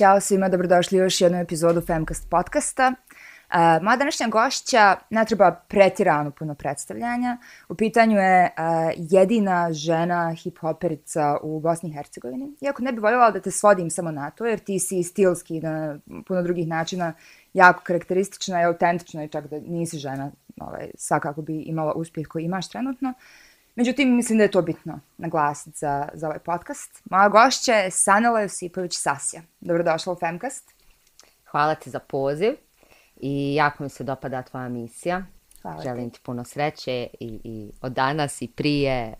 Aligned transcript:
Ćao 0.00 0.20
svima, 0.20 0.48
dobrodošli 0.48 0.98
u 0.98 1.02
još 1.02 1.20
jednu 1.20 1.38
epizodu 1.38 1.80
Femcast 1.80 2.30
podcasta. 2.30 2.92
Uh, 2.92 3.82
moja 3.82 3.96
današnja 3.96 4.28
gošća 4.28 4.96
ne 5.10 5.24
treba 5.24 5.50
pretirano 5.68 6.30
puno 6.30 6.54
predstavljanja. 6.54 7.38
U 7.68 7.74
pitanju 7.74 8.16
je 8.16 8.44
uh, 8.44 8.92
jedina 8.96 9.72
žena 9.72 10.34
hip-hoperica 10.36 11.36
u 11.42 11.60
Bosni 11.60 11.90
i 11.90 11.92
Hercegovini. 11.92 12.52
Iako 12.60 12.82
ne 12.82 12.92
bih 12.92 13.02
voljela 13.02 13.30
da 13.30 13.40
te 13.40 13.50
svodim 13.50 13.90
samo 13.90 14.10
na 14.10 14.30
to, 14.30 14.46
jer 14.46 14.58
ti 14.58 14.78
si 14.78 15.02
stilski 15.02 15.60
na 15.60 15.98
puno 16.26 16.42
drugih 16.42 16.68
načina 16.68 17.12
jako 17.54 17.82
karakteristična 17.84 18.62
i 18.62 18.64
autentična 18.64 19.24
i 19.24 19.28
čak 19.28 19.46
da 19.46 19.60
nisi 19.60 19.98
žena 19.98 20.30
ovaj, 20.60 20.90
svakako 20.94 21.42
bi 21.42 21.62
imala 21.62 21.92
uspjeh 21.92 22.26
koji 22.26 22.44
imaš 22.44 22.68
trenutno. 22.68 23.08
Uh, 23.08 23.49
Međutim, 23.80 24.16
mislim 24.16 24.38
da 24.38 24.44
je 24.44 24.50
to 24.50 24.62
bitno 24.62 25.00
naglasiti 25.18 25.78
za, 25.78 26.08
za 26.12 26.26
ovaj 26.26 26.38
podcast. 26.38 27.02
Moja 27.10 27.28
gošća 27.28 27.72
je 27.72 27.90
Sanela 27.90 28.40
Josipović 28.40 28.92
Sasja. 28.96 29.42
Dobrodošla 29.60 30.12
u 30.12 30.16
Femcast. 30.16 30.74
Hvala 31.50 31.74
ti 31.74 31.90
za 31.90 31.98
poziv 31.98 32.54
i 33.16 33.54
jako 33.54 33.82
mi 33.82 33.88
se 33.88 34.04
dopada 34.04 34.42
tvoja 34.42 34.68
misija. 34.68 35.22
Hvala 35.62 35.82
Želim 35.82 36.10
ti 36.10 36.20
puno 36.22 36.44
sreće 36.44 37.06
i, 37.20 37.40
i 37.44 37.70
od 37.82 37.92
danas 37.92 38.42
i 38.42 38.48
prije. 38.48 39.14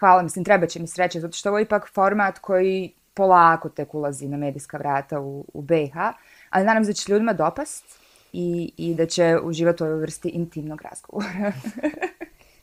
Hvala, 0.00 0.22
mislim, 0.22 0.44
treba 0.44 0.66
će 0.66 0.80
mi 0.80 0.86
sreće, 0.86 1.20
zato 1.20 1.32
što 1.32 1.48
ovo 1.48 1.58
je 1.58 1.62
ipak 1.62 1.88
format 1.94 2.38
koji 2.38 2.94
polako 3.14 3.68
tek 3.68 3.94
ulazi 3.94 4.28
na 4.28 4.36
medijska 4.36 4.78
vrata 4.78 5.20
u, 5.20 5.44
u 5.54 5.62
BiH, 5.62 5.96
ali 6.50 6.64
nadam 6.64 6.84
se 6.84 6.90
da 6.90 6.94
će 6.94 7.12
ljudima 7.12 7.32
dopast 7.32 7.84
i, 8.32 8.72
i 8.76 8.94
da 8.94 9.06
će 9.06 9.38
uživati 9.42 9.82
u 9.82 9.86
ovoj 9.86 9.98
vrsti 9.98 10.28
intimnog 10.28 10.82
razgovora. 10.82 11.52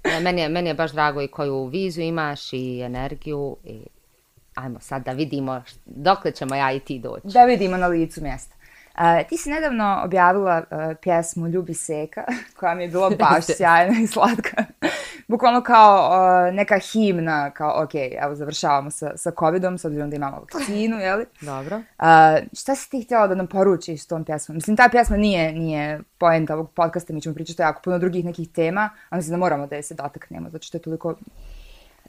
Ne, 0.04 0.20
meni, 0.20 0.42
je, 0.42 0.50
meni 0.50 0.70
je 0.70 0.74
baš 0.74 0.92
drago 0.92 1.22
i 1.22 1.28
koju 1.28 1.66
viziju 1.66 2.06
imaš 2.06 2.54
i 2.54 2.82
energiju 2.82 3.58
i 3.64 3.80
ajmo 4.56 4.80
sad 4.80 5.06
da 5.06 5.12
vidimo 5.12 5.64
dokle 5.86 6.32
ćemo 6.32 6.56
ja 6.56 6.72
i 6.72 6.80
ti 6.80 7.00
doći. 7.00 7.28
Da 7.28 7.46
vidimo 7.46 7.78
na 7.78 7.88
licu 7.88 8.22
mjesta. 8.22 8.56
Uh, 8.96 9.28
ti 9.30 9.38
si 9.38 9.50
nedavno 9.50 10.02
objavila 10.06 10.64
uh, 10.72 10.78
pjesmu 11.02 11.48
Ljubi 11.48 11.74
seka, 11.74 12.24
koja 12.60 12.76
mi 12.76 12.84
je 12.84 12.90
bila 12.90 13.10
baš 13.10 13.46
sjajna 13.58 14.00
i 14.00 14.08
slatka. 14.08 14.64
Bukvalno 15.30 15.62
kao 15.62 16.10
uh, 16.10 16.54
neka 16.56 16.80
himna, 16.80 17.52
kao 17.52 17.84
ok, 17.84 17.92
evo 18.24 18.36
završavamo 18.36 18.92
sa, 18.92 19.18
sa 19.18 19.32
covidom, 19.40 19.78
s 19.78 19.86
obzirom 19.86 20.10
da 20.10 20.16
imamo 20.16 20.40
vakcinu, 20.40 20.98
jeli? 20.98 21.26
Dobro. 21.42 21.78
Uh, 21.78 21.84
šta 22.54 22.76
si 22.76 22.90
ti 22.90 23.02
htjela 23.02 23.28
da 23.28 23.36
nam 23.36 23.48
poručiš 23.48 24.04
s 24.04 24.08
tom 24.08 24.26
pjesmom? 24.26 24.56
Mislim, 24.56 24.78
ta 24.78 24.90
pjesma 24.92 25.18
nije, 25.18 25.52
nije 25.54 26.00
poenta 26.18 26.54
ovog 26.54 26.72
podcasta, 26.72 27.14
mi 27.14 27.22
ćemo 27.22 27.36
pričati 27.36 27.62
jako 27.62 27.82
puno 27.82 28.00
drugih 28.00 28.26
nekih 28.26 28.50
tema, 28.50 28.90
ali 29.10 29.18
mislim 29.18 29.32
da 29.32 29.38
moramo 29.38 29.68
da 29.68 29.76
je 29.76 29.84
se 29.84 29.94
dotaknemo, 29.94 30.50
zato 30.50 30.64
što 30.64 30.78
je 30.78 30.82
toliko 30.82 31.16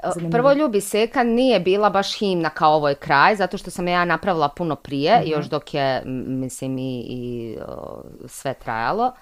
Zanimljivo. 0.03 0.31
Prvo 0.31 0.53
Ljubi 0.53 0.81
seka 0.81 1.23
nije 1.23 1.61
bila 1.61 1.91
baš 1.91 2.19
himna 2.19 2.51
kao 2.51 2.75
ovo 2.75 2.89
je 2.89 2.95
kraj, 2.95 3.37
zato 3.37 3.59
što 3.59 3.71
sam 3.71 3.89
ja 3.89 4.05
napravila 4.05 4.49
puno 4.49 4.77
prije, 4.77 5.19
mm 5.21 5.23
-hmm. 5.23 5.33
još 5.33 5.47
dok 5.47 5.75
je, 5.75 6.03
mislim, 6.27 6.79
i, 6.79 7.01
i 7.09 7.57
o, 7.69 8.03
sve 8.27 8.55
trajalo. 8.55 9.13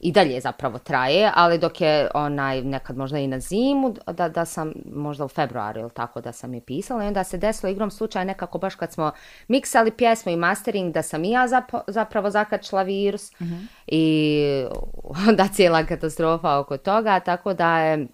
I 0.00 0.12
dalje 0.12 0.40
zapravo 0.40 0.78
traje, 0.78 1.32
ali 1.34 1.58
dok 1.58 1.80
je 1.80 2.08
onaj 2.14 2.62
nekad 2.62 2.96
možda 2.96 3.18
i 3.18 3.26
na 3.26 3.40
zimu, 3.40 3.94
da, 4.06 4.28
da 4.28 4.44
sam 4.44 4.72
možda 4.92 5.24
u 5.24 5.28
februaru 5.28 5.80
ili 5.80 5.90
tako 5.90 6.20
da 6.20 6.32
sam 6.32 6.54
je 6.54 6.60
pisala. 6.60 7.04
I 7.04 7.06
onda 7.06 7.24
se 7.24 7.38
desilo 7.38 7.72
igrom 7.72 7.90
slučaja 7.90 8.24
nekako 8.24 8.58
baš 8.58 8.74
kad 8.74 8.92
smo 8.92 9.12
miksali 9.48 9.90
pjesmu 9.90 10.32
i 10.32 10.36
mastering 10.36 10.92
da 10.94 11.02
sam 11.02 11.24
i 11.24 11.30
ja 11.30 11.48
zapo, 11.48 11.80
zapravo 11.86 12.30
zakačila 12.30 12.82
virus. 12.82 13.40
Mm 13.40 13.44
-hmm. 13.44 13.66
i 13.86 14.64
onda 15.28 15.48
cijela 15.54 15.84
katastrofa 15.84 16.58
oko 16.58 16.76
toga, 16.76 17.20
tako 17.20 17.54
da 17.54 17.78
je 17.78 18.06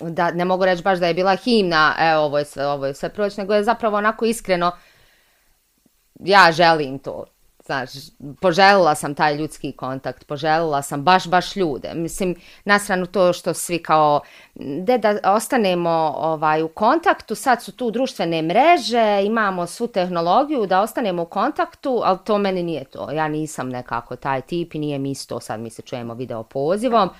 da 0.00 0.30
ne 0.30 0.44
mogu 0.44 0.64
reći 0.64 0.82
baš 0.82 0.98
da 0.98 1.06
je 1.06 1.14
bila 1.14 1.36
himna, 1.36 1.94
e, 1.98 2.16
ovo 2.16 2.38
je 2.38 2.44
sve, 2.44 2.66
ovo 2.66 2.86
je 2.86 2.94
sve 2.94 3.08
proći, 3.08 3.40
nego 3.40 3.54
je 3.54 3.64
zapravo 3.64 3.96
onako 3.96 4.24
iskreno, 4.24 4.72
ja 6.20 6.52
želim 6.52 6.98
to, 6.98 7.24
znaš, 7.66 7.90
poželila 8.40 8.94
sam 8.94 9.14
taj 9.14 9.36
ljudski 9.36 9.72
kontakt, 9.72 10.26
poželila 10.26 10.82
sam 10.82 11.02
baš, 11.02 11.28
baš 11.28 11.56
ljude. 11.56 11.94
Mislim, 11.94 12.34
nasranu 12.64 13.06
to 13.06 13.32
što 13.32 13.54
svi 13.54 13.82
kao, 13.82 14.20
de 14.54 14.98
da 14.98 15.18
ostanemo 15.24 16.14
ovaj, 16.16 16.62
u 16.62 16.68
kontaktu, 16.68 17.34
sad 17.34 17.62
su 17.62 17.72
tu 17.72 17.90
društvene 17.90 18.42
mreže, 18.42 19.22
imamo 19.24 19.66
svu 19.66 19.86
tehnologiju 19.86 20.66
da 20.66 20.80
ostanemo 20.80 21.22
u 21.22 21.26
kontaktu, 21.26 22.00
ali 22.04 22.18
to 22.24 22.38
meni 22.38 22.62
nije 22.62 22.84
to. 22.84 23.10
Ja 23.10 23.28
nisam 23.28 23.68
nekako 23.68 24.16
taj 24.16 24.40
tip 24.40 24.74
i 24.74 24.78
nije 24.78 24.98
mi 24.98 25.10
isto, 25.10 25.40
sad 25.40 25.60
mi 25.60 25.70
se 25.70 25.82
čujemo 25.82 26.14
video 26.14 26.42
pozivom, 26.42 27.10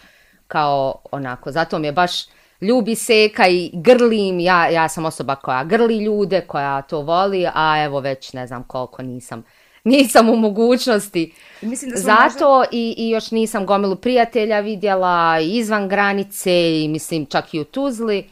kao 0.49 0.95
onako, 1.13 1.53
zato 1.53 1.79
mi 1.79 1.87
je 1.87 1.93
baš, 1.93 2.13
ljubi 2.61 2.95
seka 2.95 3.49
i 3.49 3.71
grlim, 3.75 4.41
ja, 4.41 4.69
ja 4.69 4.89
sam 4.89 5.05
osoba 5.05 5.35
koja 5.35 5.65
grli 5.65 6.05
ljude, 6.05 6.41
koja 6.41 6.83
to 6.83 7.01
voli, 7.01 7.49
a 7.55 7.85
evo 7.85 8.01
već 8.01 8.33
ne 8.33 8.47
znam 8.47 8.65
koliko 8.65 9.03
nisam 9.03 9.43
nisam 9.87 10.29
u 10.29 10.37
mogućnosti 10.37 11.33
Mislim 11.61 11.91
da 11.91 11.97
zato 11.97 12.59
možda... 12.59 12.69
i, 12.73 12.95
i 12.99 13.11
još 13.11 13.31
nisam 13.31 13.67
gomilu 13.67 13.97
prijatelja 13.97 14.61
vidjela 14.61 15.39
izvan 15.41 15.89
granice 15.89 16.81
i 16.83 16.89
mislim 16.89 17.27
čak 17.27 17.55
i 17.55 17.61
u 17.61 17.65
Tuzli. 17.65 18.29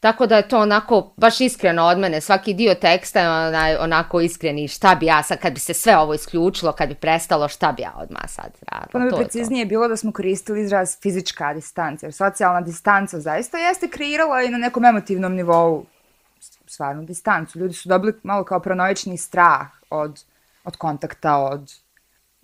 Tako 0.00 0.26
da 0.26 0.36
je 0.36 0.48
to 0.48 0.58
onako 0.58 1.12
baš 1.16 1.40
iskreno 1.40 1.84
od 1.84 1.98
mene. 1.98 2.20
Svaki 2.20 2.54
dio 2.54 2.74
teksta 2.74 3.20
je 3.20 3.30
onaj, 3.30 3.76
onako 3.76 4.20
iskreni. 4.20 4.68
Šta 4.68 4.94
bi 4.94 5.06
ja 5.06 5.22
sad, 5.22 5.38
kad 5.38 5.52
bi 5.52 5.60
se 5.60 5.74
sve 5.74 5.96
ovo 5.96 6.14
isključilo, 6.14 6.72
kad 6.72 6.88
bi 6.88 6.94
prestalo, 6.94 7.48
šta 7.48 7.72
bi 7.72 7.82
ja 7.82 7.92
odmah 7.96 8.22
sad 8.28 8.52
radila? 8.72 8.88
Pa 8.92 8.98
mi 8.98 9.22
preciznije 9.22 9.60
je 9.60 9.66
bilo 9.66 9.88
da 9.88 9.96
smo 9.96 10.12
koristili 10.12 10.62
izraz 10.62 10.96
fizička 11.02 11.54
distanca. 11.54 12.06
Jer 12.06 12.12
socijalna 12.12 12.60
distanca 12.60 13.20
zaista 13.20 13.58
jeste 13.58 13.88
kreirala 13.88 14.42
i 14.42 14.48
na 14.48 14.58
nekom 14.58 14.84
emotivnom 14.84 15.34
nivou 15.34 15.86
stvarnu 16.66 17.04
distancu. 17.04 17.58
Ljudi 17.58 17.74
su 17.74 17.88
dobili 17.88 18.12
malo 18.22 18.44
kao 18.44 18.60
pranovični 18.60 19.16
strah 19.16 19.66
od, 19.90 20.24
od 20.68 20.76
kontakta, 20.76 21.36
od 21.36 21.74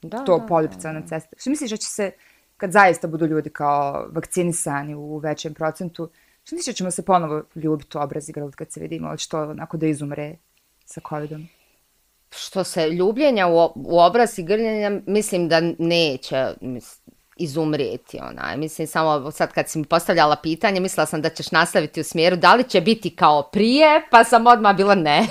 da, 0.03 0.25
to 0.25 0.47
poljupca 0.49 0.93
na 0.93 1.07
ceste. 1.07 1.37
Što 1.37 1.51
misliš 1.51 1.71
da 1.71 1.77
će 1.77 1.87
se, 1.87 2.11
kad 2.57 2.73
zaista 2.73 3.09
budu 3.09 3.27
ljudi 3.27 3.51
kao 3.51 4.09
vakcinisani 4.12 4.95
u 4.95 5.19
većem 5.19 5.55
procentu, 5.55 6.11
Što 6.45 6.57
misliš 6.57 6.75
da 6.75 6.77
ćemo 6.77 6.91
se 6.91 7.05
ponovo 7.05 7.43
ljubiti 7.55 7.99
u 7.99 8.01
obraz 8.01 8.29
igrati 8.29 8.57
kad 8.57 8.73
se 8.73 8.81
vidimo, 8.81 9.09
ali 9.09 9.19
što 9.19 9.43
onako 9.43 9.77
da 9.77 9.87
izumre 9.87 10.37
sa 10.84 11.01
covidom? 11.09 11.49
Što 12.31 12.65
se 12.65 12.89
ljubljenja 12.89 13.47
u, 13.47 13.73
u 13.75 14.01
obraz 14.01 14.39
i 14.39 14.43
grljenja, 14.43 15.01
mislim 15.07 15.49
da 15.49 15.61
neće 15.79 16.55
izumrijeti. 17.37 18.19
Onaj. 18.23 18.57
Mislim, 18.57 18.87
samo 18.87 19.31
sad 19.31 19.53
kad 19.53 19.69
si 19.69 19.79
mi 19.79 19.84
postavljala 19.84 20.37
pitanje, 20.37 20.81
mislila 20.81 21.07
sam 21.07 21.23
da 21.23 21.29
ćeš 21.29 21.51
nastaviti 21.51 22.01
u 22.01 22.05
smjeru 22.05 22.37
da 22.37 22.55
li 22.55 22.65
će 22.65 22.81
biti 22.81 23.17
kao 23.17 23.43
prije, 23.43 24.09
pa 24.11 24.25
sam 24.25 24.47
odmah 24.47 24.77
bila 24.77 24.95
ne. 24.95 25.27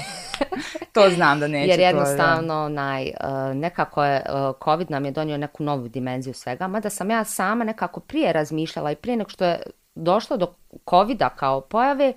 To 0.93 1.09
znam 1.09 1.39
da 1.39 1.47
neće. 1.47 1.71
Jer 1.71 1.79
jednostavno, 1.79 2.53
to, 2.53 2.65
onaj, 2.65 3.03
uh, 3.03 3.55
nekako 3.55 4.03
je, 4.03 4.25
uh, 4.29 4.55
COVID 4.63 4.91
nam 4.91 5.05
je 5.05 5.11
donio 5.11 5.37
neku 5.37 5.63
novu 5.63 5.87
dimenziju 5.87 6.33
svega, 6.33 6.67
mada 6.67 6.89
sam 6.89 7.11
ja 7.11 7.23
sama 7.23 7.63
nekako 7.63 7.99
prije 7.99 8.33
razmišljala 8.33 8.91
i 8.91 8.95
prije 8.95 9.17
nego 9.17 9.29
što 9.29 9.45
je 9.45 9.61
došlo 9.95 10.37
do 10.37 10.53
covid 10.89 11.21
kao 11.35 11.61
pojave, 11.61 12.13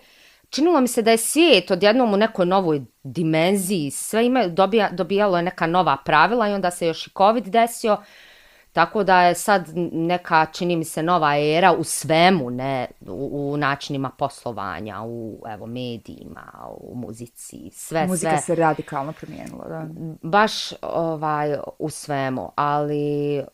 činilo 0.51 0.81
mi 0.81 0.89
se 0.89 1.03
da 1.03 1.11
je 1.11 1.19
svijet 1.19 1.71
odjednom 1.71 2.15
u 2.15 2.17
nekoj 2.17 2.47
novoj 2.47 2.83
dimenziji, 3.03 3.91
sve 3.91 4.27
ima, 4.27 4.47
dobija, 4.47 4.89
dobijalo 4.93 5.37
je 5.37 5.43
neka 5.43 5.67
nova 5.67 5.97
pravila 6.05 6.49
i 6.49 6.53
onda 6.53 6.71
se 6.71 6.87
još 6.87 7.07
i 7.07 7.11
COVID 7.17 7.49
desio, 7.49 7.97
tako 8.77 9.05
da 9.05 9.23
je 9.23 9.35
sad 9.35 9.69
neka, 9.93 10.47
čini 10.53 10.77
mi 10.77 10.85
se, 10.85 11.03
nova 11.03 11.37
era 11.39 11.73
u 11.73 11.85
svemu, 11.85 12.51
ne, 12.51 12.87
u, 13.01 13.53
u 13.53 13.57
načinima 13.57 14.11
poslovanja, 14.11 15.03
u 15.03 15.43
evo, 15.49 15.67
medijima, 15.67 16.69
u 16.81 16.95
muzici, 16.95 17.71
sve, 17.73 18.07
Muzika 18.07 18.31
sve. 18.31 18.41
se 18.41 18.55
radikalno 18.55 19.13
promijenila, 19.13 19.65
da. 19.69 19.87
Baš 20.23 20.73
ovaj, 20.83 21.57
u 21.79 21.91
svemu, 21.91 22.53
ali 22.55 23.45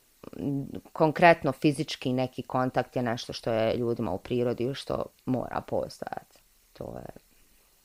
konkretno 0.92 1.52
fizički 1.52 2.12
neki 2.12 2.42
kontakt 2.42 2.96
je 2.96 3.02
nešto 3.02 3.32
što 3.32 3.52
je 3.52 3.76
ljudima 3.76 4.12
u 4.12 4.18
prirodi 4.18 4.74
što 4.74 5.04
mora 5.26 5.60
postojati. 5.60 6.38
To 6.72 6.94
je... 6.98 7.22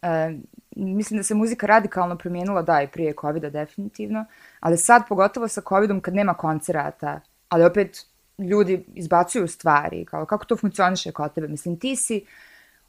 E, 0.02 0.34
mislim 0.76 1.18
da 1.18 1.24
se 1.24 1.36
muzika 1.36 1.68
radikalno 1.68 2.18
promijenila, 2.18 2.62
da, 2.62 2.82
i 2.82 2.88
prije 2.88 3.14
covid 3.22 3.44
definitivno, 3.44 4.26
ali 4.60 4.78
sad, 4.78 5.02
pogotovo 5.10 5.48
sa 5.48 5.62
COVID-om, 5.70 6.02
kad 6.02 6.14
nema 6.14 6.34
koncerata, 6.34 7.22
ali 7.50 7.66
opet 7.66 8.06
ljudi 8.38 8.86
izbacuju 8.96 9.48
stvari, 9.48 10.06
kao 10.06 10.26
kako 10.26 10.46
to 10.46 10.58
funkcioniše 10.58 11.12
kod 11.12 11.34
tebe. 11.34 11.48
Mislim, 11.48 11.80
ti 11.80 11.96
si 11.96 12.26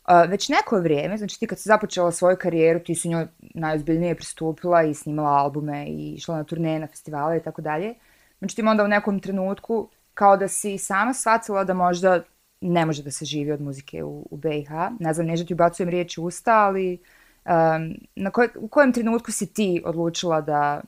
uh, 0.09 0.31
već 0.31 0.49
neko 0.49 0.81
vrijeme, 0.81 1.17
znači 1.17 1.41
ti 1.41 1.47
kad 1.47 1.59
si 1.59 1.69
započela 1.69 2.13
svoju 2.13 2.37
karijeru, 2.37 2.81
ti 2.81 2.95
si 2.95 3.09
njoj 3.09 3.27
najozbiljnije 3.41 4.15
pristupila 4.15 4.83
i 4.83 4.95
snimala 4.95 5.31
albume 5.31 5.87
i 5.87 6.13
išla 6.13 6.37
na 6.37 6.45
turneje, 6.45 6.81
na 6.81 6.87
festivale 6.87 7.37
i 7.37 7.43
tako 7.43 7.63
dalje. 7.63 7.87
Znači 7.87 7.99
Međutim, 8.41 8.69
onda 8.69 8.85
u 8.85 8.89
nekom 8.89 9.21
trenutku, 9.21 9.89
kao 10.15 10.37
da 10.37 10.49
si 10.49 10.79
sama 10.79 11.15
shvatila 11.15 11.65
da 11.65 11.75
možda 11.75 12.23
ne 12.61 12.87
može 12.87 13.03
da 13.03 13.11
se 13.11 13.25
živi 13.25 13.53
od 13.53 13.61
muzike 13.61 14.05
u, 14.05 14.27
u 14.31 14.37
BiH. 14.37 14.71
Ne 15.01 15.15
znam, 15.15 15.27
nežda 15.27 15.47
ti 15.47 15.55
ubacujem 15.55 15.91
riječi 15.91 16.21
usta, 16.21 16.53
ali 16.53 16.99
um, 17.45 17.95
na 18.17 18.31
koj, 18.31 18.49
u 18.57 18.69
kojem 18.69 18.93
trenutku 18.93 19.33
si 19.33 19.53
ti 19.53 19.83
odlučila 19.85 20.41
da... 20.41 20.81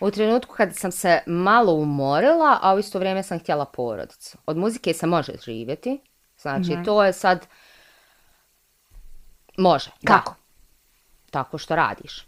U 0.00 0.10
trenutku 0.10 0.54
kad 0.54 0.76
sam 0.76 0.92
se 0.92 1.22
malo 1.26 1.72
umorila, 1.72 2.58
a 2.62 2.74
u 2.74 2.78
isto 2.78 2.98
vrijeme 2.98 3.22
sam 3.22 3.38
htjela 3.38 3.64
porodicu. 3.64 4.38
Od 4.46 4.56
muzike 4.56 4.92
se 4.92 5.06
može 5.06 5.32
živjeti. 5.44 6.00
Znači, 6.38 6.76
mm 6.76 6.84
to 6.84 7.04
je 7.04 7.12
sad... 7.12 7.46
Može. 9.58 9.90
Kako? 10.04 10.34
Da. 10.34 11.30
Tako 11.30 11.58
što 11.58 11.76
radiš. 11.76 12.26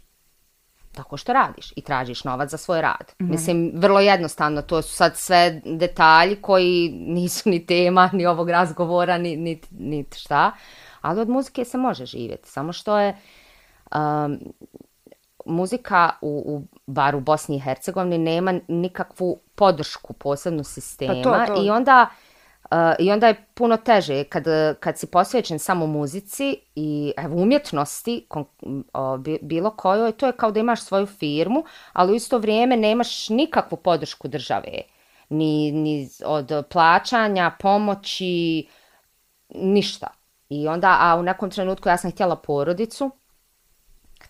tako 0.95 1.17
što 1.17 1.33
radiš 1.33 1.71
i 1.75 1.81
tražiš 1.81 2.23
novac 2.23 2.49
za 2.49 2.57
svoj 2.57 2.81
rad. 2.81 3.11
Mm-hmm. 3.11 3.31
Mislim, 3.31 3.71
vrlo 3.75 3.99
jednostavno, 3.99 4.61
to 4.61 4.81
su 4.81 4.93
sad 4.93 5.17
sve 5.17 5.61
detalji 5.65 6.35
koji 6.41 6.89
nisu 6.89 7.49
ni 7.49 7.65
tema, 7.65 8.09
ni 8.13 8.25
ovog 8.25 8.49
razgovora, 8.49 9.17
ni, 9.17 9.35
ni, 9.37 9.61
ni 9.71 10.05
šta, 10.15 10.51
ali 11.01 11.21
od 11.21 11.29
muzike 11.29 11.65
se 11.65 11.77
može 11.77 12.05
živjeti, 12.05 12.49
samo 12.49 12.73
što 12.73 12.99
je 12.99 13.17
um, 13.95 14.39
muzika 15.45 16.09
u, 16.21 16.43
u 16.45 16.77
bar 16.87 17.15
u 17.15 17.19
Bosni 17.19 17.55
i 17.55 17.59
Hercegovini 17.59 18.17
nema 18.17 18.53
nikakvu 18.67 19.39
podršku 19.55 20.13
posebno 20.13 20.63
sistema 20.63 21.13
pa 21.13 21.45
to, 21.45 21.53
to. 21.55 21.63
i 21.63 21.69
onda 21.69 22.09
Uh, 22.71 22.95
I 22.99 23.11
onda 23.11 23.27
je 23.27 23.45
puno 23.53 23.77
teže 23.77 24.23
kad, 24.23 24.43
kad 24.79 24.97
si 24.97 25.07
posvećen 25.07 25.59
samo 25.59 25.87
muzici 25.87 26.57
i 26.75 27.13
evo, 27.17 27.41
umjetnosti, 27.41 28.25
kon, 28.27 28.45
o, 28.93 29.17
bilo 29.41 29.69
kojoj, 29.69 30.11
to 30.11 30.25
je 30.25 30.31
kao 30.31 30.51
da 30.51 30.59
imaš 30.59 30.81
svoju 30.81 31.05
firmu, 31.05 31.63
ali 31.93 32.11
u 32.11 32.15
isto 32.15 32.37
vrijeme 32.37 32.77
nemaš 32.77 33.29
nikakvu 33.29 33.77
podršku 33.77 34.27
države. 34.27 34.81
Ni, 35.29 35.71
ni 35.71 36.09
od 36.25 36.51
plaćanja, 36.69 37.51
pomoći, 37.59 38.67
ništa. 39.49 40.07
I 40.49 40.67
onda, 40.67 40.97
a 40.99 41.15
u 41.15 41.23
nekom 41.23 41.49
trenutku 41.49 41.89
ja 41.89 41.97
sam 41.97 42.11
htjela 42.11 42.35
porodicu, 42.35 43.11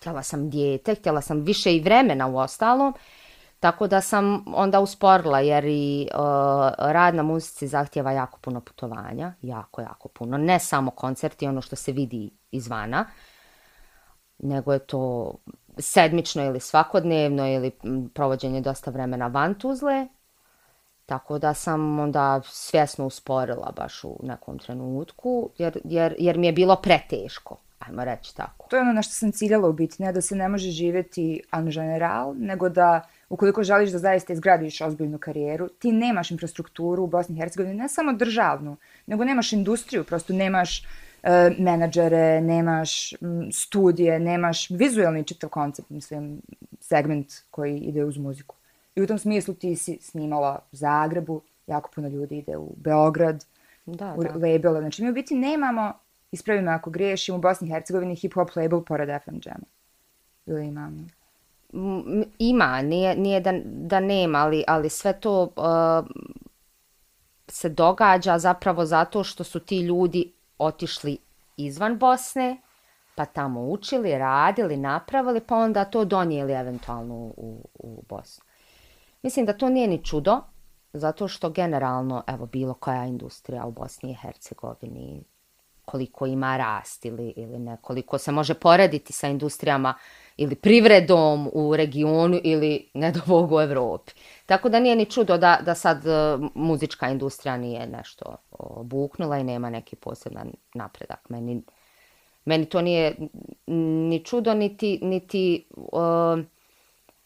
htjela 0.04 0.22
sam 0.22 0.50
dijete, 0.50 0.94
htjela 0.94 1.20
sam 1.20 1.40
više 1.40 1.76
i 1.76 1.80
vremena 1.80 2.26
u 2.26 2.36
ostalom, 2.36 2.94
Tako 3.64 3.86
da 3.86 4.00
sam 4.00 4.44
onda 4.54 4.80
usporila 4.80 5.40
jer 5.40 5.64
i 5.64 6.08
uh, 6.12 6.20
rad 6.78 7.14
na 7.14 7.22
muzici 7.22 7.68
zahtjeva 7.68 8.12
jako 8.12 8.38
puno 8.40 8.60
putovanja, 8.60 9.32
jako, 9.42 9.80
jako 9.80 10.08
puno. 10.08 10.38
Ne 10.38 10.58
samo 10.58 10.90
koncerti, 10.90 11.46
ono 11.46 11.60
što 11.60 11.76
se 11.76 11.92
vidi 11.92 12.30
izvana, 12.50 13.06
nego 14.38 14.72
je 14.72 14.78
to 14.78 15.34
sedmično 15.78 16.44
ili 16.44 16.60
svakodnevno 16.60 17.48
ili 17.48 17.70
provođenje 18.14 18.60
dosta 18.60 18.90
vremena 18.90 19.26
van 19.26 19.54
Tuzle. 19.54 20.08
Tako 21.06 21.38
da 21.38 21.54
sam 21.54 21.98
onda 21.98 22.40
svjesno 22.44 23.06
usporila 23.06 23.72
baš 23.76 24.04
u 24.04 24.20
nekom 24.22 24.58
trenutku 24.58 25.50
jer, 25.58 25.80
jer, 25.84 26.14
jer 26.18 26.38
mi 26.38 26.46
je 26.46 26.52
bilo 26.52 26.76
preteško, 26.76 27.56
ajmo 27.78 28.04
reći 28.04 28.36
tako. 28.36 28.66
To 28.70 28.76
je 28.76 28.82
ono 28.82 28.92
na 28.92 29.02
što 29.02 29.12
sam 29.12 29.32
ciljala 29.32 29.68
u 29.68 29.72
biti, 29.72 30.02
ne 30.02 30.12
da 30.12 30.20
se 30.20 30.36
ne 30.36 30.48
može 30.48 30.70
živjeti 30.70 31.42
an 31.50 31.70
general, 31.70 32.34
nego 32.38 32.68
da 32.68 33.08
ukoliko 33.28 33.62
želiš 33.62 33.90
da 33.90 33.98
zaista 33.98 34.32
izgradiš 34.32 34.80
ozbiljnu 34.80 35.18
karijeru, 35.18 35.68
ti 35.68 35.92
nemaš 35.92 36.30
infrastrukturu 36.30 37.02
u 37.02 37.06
Bosni 37.06 37.36
i 37.36 37.38
Hercegovini, 37.38 37.74
ne 37.74 37.88
samo 37.88 38.12
državnu, 38.12 38.76
nego 39.06 39.24
nemaš 39.24 39.52
industriju, 39.52 40.04
prosto 40.04 40.32
nemaš 40.32 40.80
uh, 40.80 41.28
menadžere, 41.58 42.40
nemaš 42.40 43.12
m, 43.12 43.52
studije, 43.52 44.18
nemaš 44.18 44.70
vizualni 44.70 45.24
čitav 45.24 45.50
koncept, 45.50 45.90
mislim, 45.90 46.40
segment 46.80 47.32
koji 47.50 47.78
ide 47.78 48.04
uz 48.04 48.18
muziku. 48.18 48.56
I 48.94 49.02
u 49.02 49.06
tom 49.06 49.18
smislu 49.18 49.54
ti 49.54 49.76
si 49.76 49.98
snimala 50.00 50.58
u 50.72 50.76
Zagrebu, 50.76 51.42
jako 51.66 51.90
puno 51.94 52.08
ljudi 52.08 52.38
ide 52.38 52.56
u 52.56 52.74
Beograd, 52.76 53.44
da, 53.86 54.14
u 54.18 54.22
da. 54.22 54.28
labele. 54.32 54.80
Znači 54.80 55.02
mi 55.02 55.10
u 55.10 55.14
biti 55.14 55.34
nemamo, 55.34 55.92
ispravimo 56.34 56.70
ako 56.70 56.90
griješim, 56.90 57.34
u 57.34 57.38
Bosni 57.38 57.68
i 57.68 57.72
Hercegovini 57.72 58.16
hip-hop 58.16 58.56
label 58.56 58.80
pored 58.84 59.08
FM 59.24 59.36
Jam. 59.44 59.62
Ili 60.46 60.66
imam? 60.66 61.06
ima, 62.38 62.82
nije, 62.82 63.16
nije 63.16 63.40
da, 63.40 63.52
da 63.64 64.00
nema, 64.00 64.38
ali, 64.38 64.64
ali 64.66 64.88
sve 64.88 65.20
to 65.20 65.42
uh, 65.42 66.06
se 67.48 67.68
događa 67.68 68.38
zapravo 68.38 68.84
zato 68.84 69.24
što 69.24 69.44
su 69.44 69.60
ti 69.60 69.80
ljudi 69.80 70.32
otišli 70.58 71.18
izvan 71.56 71.98
Bosne, 71.98 72.60
pa 73.14 73.24
tamo 73.24 73.60
učili, 73.60 74.18
radili, 74.18 74.76
napravili, 74.76 75.40
pa 75.40 75.56
onda 75.56 75.84
to 75.84 76.04
donijeli 76.04 76.52
eventualno 76.52 77.14
u, 77.14 77.68
u 77.74 78.02
Bosnu. 78.08 78.44
Mislim 79.22 79.46
da 79.46 79.52
to 79.52 79.68
nije 79.68 79.88
ni 79.88 80.04
čudo, 80.04 80.40
zato 80.92 81.28
što 81.28 81.50
generalno, 81.50 82.22
evo, 82.26 82.46
bilo 82.46 82.74
koja 82.74 83.04
industrija 83.04 83.66
u 83.66 83.72
Bosni 83.72 84.10
i 84.10 84.14
Hercegovini, 84.14 85.24
koliko 85.84 86.26
ima 86.26 86.56
rast 86.56 87.04
ili, 87.04 87.32
ili 87.36 87.58
ne, 87.58 87.76
koliko 87.82 88.18
se 88.18 88.32
može 88.32 88.54
porediti 88.54 89.12
sa 89.12 89.28
industrijama 89.28 89.94
ili 90.36 90.54
privredom 90.54 91.50
u 91.52 91.76
regionu 91.76 92.40
ili 92.44 92.90
ne 92.94 93.12
do 93.12 93.20
Bog 93.26 93.52
u 93.52 93.60
Evropi. 93.60 94.12
Tako 94.46 94.68
da 94.68 94.80
nije 94.80 94.96
ni 94.96 95.06
čudo 95.06 95.38
da, 95.38 95.58
da 95.64 95.74
sad 95.74 96.06
e, 96.06 96.38
muzička 96.54 97.08
industrija 97.08 97.56
nije 97.56 97.86
nešto 97.86 98.36
buknula 98.82 99.38
i 99.38 99.44
nema 99.44 99.70
neki 99.70 99.96
poseban 99.96 100.52
napredak. 100.74 101.28
Meni, 101.28 101.62
meni 102.44 102.66
to 102.66 102.82
nije 102.82 103.14
ni 103.66 104.24
čudo, 104.24 104.54
niti, 104.54 104.98
niti 105.02 105.66
uh, 105.76 106.44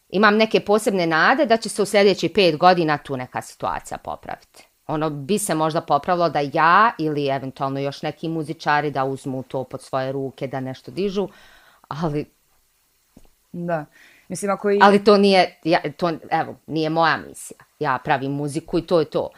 imam 0.09 0.37
neke 0.37 0.59
posebne 0.59 1.07
nade 1.07 1.45
da 1.45 1.57
će 1.57 1.69
se 1.69 1.81
u 1.81 1.85
sljedeći 1.85 2.29
pet 2.29 2.57
godina 2.57 2.97
tu 2.97 3.17
neka 3.17 3.41
situacija 3.41 3.97
popraviti. 3.97 4.68
Ono 4.89 5.09
bi 5.09 5.37
se 5.37 5.55
možda 5.55 5.81
popravilo 5.81 6.29
da 6.29 6.39
ja 6.53 6.91
ili 6.97 7.27
eventualno 7.27 7.79
još 7.79 8.01
neki 8.01 8.29
muzičari 8.29 8.91
da 8.91 9.03
uzmu 9.03 9.43
to 9.43 9.63
pod 9.63 9.81
svoje 9.81 10.11
ruke, 10.11 10.47
da 10.47 10.59
nešto 10.59 10.91
dižu, 10.91 11.27
ali 11.87 12.25
Da. 13.51 13.85
Mislim, 14.27 14.51
ako 14.51 14.71
i... 14.71 14.79
Ali 14.81 15.03
to 15.03 15.17
nije, 15.17 15.59
ja, 15.63 15.79
to, 15.97 16.11
evo, 16.31 16.55
nije 16.67 16.89
moja 16.89 17.17
misija. 17.17 17.57
Ja 17.79 17.99
pravim 18.03 18.31
muziku 18.31 18.77
i 18.77 18.81
to 18.81 18.99
je 18.99 19.05
to. 19.05 19.29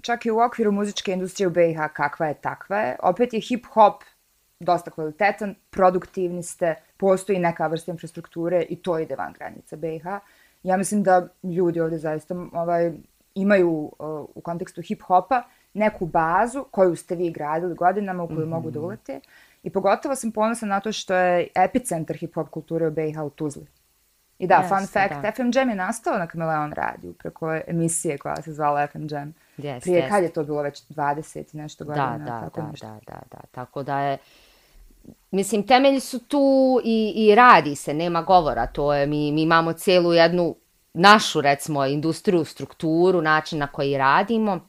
Čak 0.00 0.26
i 0.26 0.30
u 0.30 0.38
okviru 0.38 0.72
muzičke 0.72 1.12
industrije 1.12 1.46
u 1.46 1.50
BiH 1.50 1.78
kakva 1.92 2.26
je 2.26 2.34
takva 2.34 2.78
je. 2.78 2.96
Opet 3.02 3.32
je 3.32 3.40
hip-hop 3.40 4.02
dosta 4.60 4.90
kvalitetan, 4.90 5.54
produktivni 5.70 6.42
ste, 6.42 6.74
postoji 6.96 7.38
neka 7.38 7.66
vrsta 7.66 7.90
infrastrukture 7.92 8.62
i 8.68 8.76
to 8.76 8.98
ide 8.98 9.16
van 9.16 9.32
granica 9.32 9.76
BiH. 9.76 10.04
Ja 10.62 10.76
mislim 10.76 11.02
da 11.02 11.28
ljudi 11.42 11.80
ovdje 11.80 11.98
zaista 11.98 12.34
ovaj, 12.52 12.92
imaju 13.34 13.70
uh, 13.70 13.90
u 14.34 14.40
kontekstu 14.40 14.82
hip-hopa 14.82 15.42
neku 15.74 16.06
bazu 16.06 16.64
koju 16.70 16.96
ste 16.96 17.14
vi 17.14 17.30
gradili 17.30 17.74
godinama 17.74 18.22
u 18.22 18.26
koju 18.26 18.38
mm 18.38 18.42
-hmm. 18.42 18.48
mogu 18.48 18.70
da 18.70 18.80
ulete. 18.80 19.20
I 19.62 19.70
pogotovo 19.70 20.16
sam 20.16 20.32
ponosna 20.32 20.68
na 20.68 20.80
to 20.80 20.92
što 20.92 21.14
je 21.14 21.48
epicentar 21.54 22.16
hip-hop 22.16 22.48
kulture 22.50 22.86
u 22.86 22.90
BiH 22.90 23.20
u 23.22 23.30
Tuzli. 23.30 23.66
I 24.38 24.46
da, 24.46 24.54
yes, 24.54 24.68
fun 24.68 24.86
fact, 24.86 25.22
da. 25.22 25.32
FM 25.32 25.50
Jam 25.54 25.68
je 25.68 25.74
nastao 25.74 26.18
na 26.18 26.26
Kameleon 26.26 26.72
radiju 26.72 27.12
preko 27.12 27.60
emisije 27.66 28.18
koja 28.18 28.42
se 28.42 28.52
zvala 28.52 28.86
FM 28.86 29.06
Jam. 29.10 29.34
Yes, 29.58 29.80
Prije 29.80 30.02
yes. 30.02 30.08
kad 30.08 30.22
je 30.22 30.32
to 30.32 30.44
bilo 30.44 30.62
već 30.62 30.82
20 30.88 31.54
i 31.54 31.56
nešto 31.56 31.84
godina? 31.84 32.18
Da, 32.18 32.24
da, 32.24 32.40
tako 32.40 32.60
da, 32.60 32.66
nešto. 32.66 32.86
da, 32.86 32.98
da, 33.06 33.20
da. 33.30 33.40
Tako 33.50 33.82
da 33.82 34.00
je, 34.00 34.18
mislim, 35.30 35.66
temelji 35.66 36.00
su 36.00 36.18
tu 36.18 36.80
i, 36.84 37.12
i 37.16 37.34
radi 37.34 37.74
se, 37.76 37.94
nema 37.94 38.22
govora. 38.22 38.66
To 38.66 38.94
je, 38.94 39.06
mi, 39.06 39.32
mi 39.32 39.42
imamo 39.42 39.72
cijelu 39.72 40.12
jednu 40.12 40.54
našu, 40.94 41.40
recimo, 41.40 41.86
industriju, 41.86 42.44
strukturu, 42.44 43.22
način 43.22 43.58
na 43.58 43.66
koji 43.66 43.98
radimo, 43.98 44.60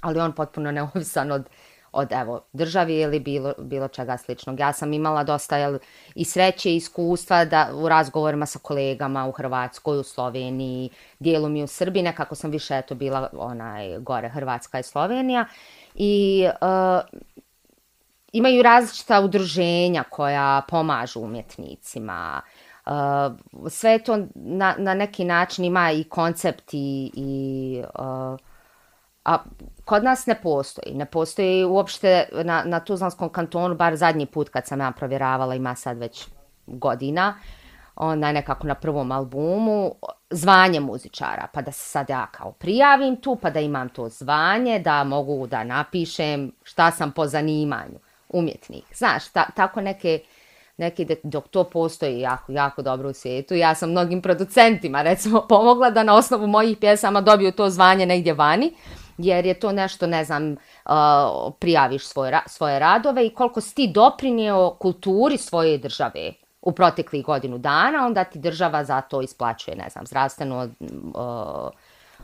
ali 0.00 0.20
on 0.20 0.32
potpuno 0.32 0.70
neovisan 0.70 1.32
od 1.32 1.48
od 1.92 2.12
evo, 2.12 2.40
državi 2.52 3.00
ili 3.00 3.20
bilo, 3.20 3.54
bilo 3.58 3.88
čega 3.88 4.16
sličnog. 4.16 4.60
Ja 4.60 4.72
sam 4.72 4.92
imala 4.92 5.24
dosta 5.24 5.56
jel, 5.56 5.78
i 6.14 6.24
sreće 6.24 6.70
i 6.70 6.76
iskustva 6.76 7.44
da, 7.44 7.70
u 7.74 7.88
razgovorima 7.88 8.46
sa 8.46 8.58
kolegama 8.58 9.26
u 9.26 9.32
Hrvatskoj, 9.32 9.98
u 9.98 10.02
Sloveniji, 10.02 10.90
dijelom 11.18 11.56
i 11.56 11.62
u 11.62 11.66
Srbiji, 11.66 12.02
nekako 12.02 12.34
sam 12.34 12.50
više 12.50 12.78
eto, 12.78 12.94
bila 12.94 13.28
onaj, 13.32 13.98
gore 13.98 14.28
Hrvatska 14.28 14.78
i 14.78 14.82
Slovenija. 14.82 15.46
I 15.94 16.46
uh, 16.60 17.20
imaju 18.32 18.62
različita 18.62 19.20
udruženja 19.20 20.04
koja 20.10 20.62
pomažu 20.68 21.20
umjetnicima. 21.20 22.42
Uh, 22.44 22.61
sve 23.68 23.98
to 23.98 24.18
na, 24.34 24.74
na 24.78 24.94
neki 24.94 25.24
način 25.24 25.64
ima 25.64 25.92
i 25.92 26.04
koncept 26.04 26.74
i, 26.74 27.10
i 27.14 27.82
uh, 27.98 28.38
a 29.24 29.38
kod 29.84 30.04
nas 30.04 30.26
ne 30.26 30.34
postoji. 30.42 30.94
Ne 30.94 31.04
postoji 31.04 31.64
uopšte 31.64 32.28
na, 32.44 32.62
na 32.66 32.80
Tuzlanskom 32.80 33.28
kantonu, 33.28 33.74
bar 33.74 33.96
zadnji 33.96 34.26
put 34.26 34.48
kad 34.48 34.66
sam 34.66 34.80
ja 34.80 34.90
provjeravala, 34.90 35.54
ima 35.54 35.74
sad 35.74 35.98
već 35.98 36.26
godina, 36.66 37.34
onaj 37.96 38.32
nekako 38.32 38.66
na 38.66 38.74
prvom 38.74 39.12
albumu, 39.12 39.94
zvanje 40.30 40.80
muzičara, 40.80 41.46
pa 41.52 41.62
da 41.62 41.72
se 41.72 41.90
sad 41.90 42.10
ja 42.10 42.26
kao 42.26 42.52
prijavim 42.52 43.16
tu, 43.16 43.36
pa 43.36 43.50
da 43.50 43.60
imam 43.60 43.88
to 43.88 44.08
zvanje, 44.08 44.78
da 44.78 45.04
mogu 45.04 45.46
da 45.46 45.64
napišem 45.64 46.52
šta 46.62 46.90
sam 46.90 47.12
po 47.12 47.26
zanimanju, 47.26 47.98
umjetnik. 48.28 48.84
Znaš, 48.94 49.28
ta, 49.28 49.50
tako 49.56 49.80
neke, 49.80 50.20
neki 50.76 51.06
dok 51.22 51.48
to 51.48 51.64
postoji 51.64 52.20
jako, 52.20 52.52
jako 52.52 52.82
dobro 52.82 53.08
u 53.08 53.12
svijetu. 53.12 53.54
Ja 53.54 53.74
sam 53.74 53.90
mnogim 53.90 54.22
producentima, 54.22 55.02
recimo, 55.02 55.46
pomogla 55.48 55.90
da 55.90 56.02
na 56.02 56.14
osnovu 56.14 56.46
mojih 56.46 56.78
pjesama 56.78 57.20
dobiju 57.20 57.52
to 57.52 57.70
zvanje 57.70 58.06
negdje 58.06 58.34
vani, 58.34 58.72
jer 59.18 59.46
je 59.46 59.54
to 59.54 59.72
nešto, 59.72 60.06
ne 60.06 60.24
znam, 60.24 60.52
uh, 60.52 60.92
prijaviš 61.58 62.06
svoje, 62.06 62.40
svoje 62.46 62.78
radove 62.78 63.26
i 63.26 63.34
koliko 63.34 63.60
si 63.60 63.74
ti 63.74 63.90
doprinio 63.94 64.76
kulturi 64.78 65.36
svoje 65.36 65.78
države 65.78 66.32
u 66.62 66.72
proteklih 66.72 67.24
godinu 67.24 67.58
dana, 67.58 68.06
onda 68.06 68.24
ti 68.24 68.38
država 68.38 68.84
za 68.84 69.00
to 69.00 69.22
isplaćuje, 69.22 69.76
ne 69.76 69.88
znam, 69.90 70.06
zdravstveno, 70.06 70.68
uh, 70.80 71.70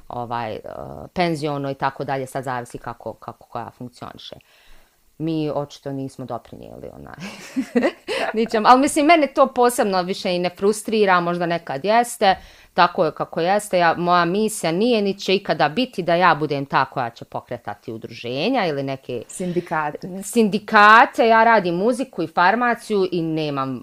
ovaj, 0.08 0.52
uh, 0.52 1.10
penziono 1.14 1.70
i 1.70 1.74
tako 1.74 2.04
dalje, 2.04 2.26
sad 2.26 2.44
zavisi 2.44 2.78
kako, 2.78 3.12
kako 3.12 3.46
koja 3.46 3.70
funkcioniše 3.70 4.36
mi 5.18 5.50
očito 5.54 5.92
nismo 5.92 6.24
doprinijeli 6.24 6.88
onaj 6.94 7.14
ničem. 8.34 8.66
Ali 8.66 8.80
mislim, 8.80 9.06
mene 9.06 9.26
to 9.26 9.46
posebno 9.46 10.02
više 10.02 10.34
i 10.34 10.38
ne 10.38 10.50
frustrira, 10.50 11.20
možda 11.20 11.46
nekad 11.46 11.84
jeste, 11.84 12.36
tako 12.74 13.04
je 13.04 13.12
kako 13.14 13.40
jeste. 13.40 13.78
Ja, 13.78 13.94
moja 13.96 14.24
misija 14.24 14.72
nije 14.72 15.02
ni 15.02 15.18
će 15.18 15.34
ikada 15.34 15.68
biti 15.68 16.02
da 16.02 16.14
ja 16.14 16.34
budem 16.34 16.66
ta 16.66 16.84
koja 16.84 17.10
će 17.10 17.24
pokretati 17.24 17.92
udruženja 17.92 18.66
ili 18.66 18.82
neke... 18.82 19.22
Sindikate. 19.28 20.22
Sindikate, 20.22 21.28
ja 21.28 21.44
radim 21.44 21.74
muziku 21.74 22.22
i 22.22 22.26
farmaciju 22.26 23.08
i 23.12 23.22
nemam 23.22 23.82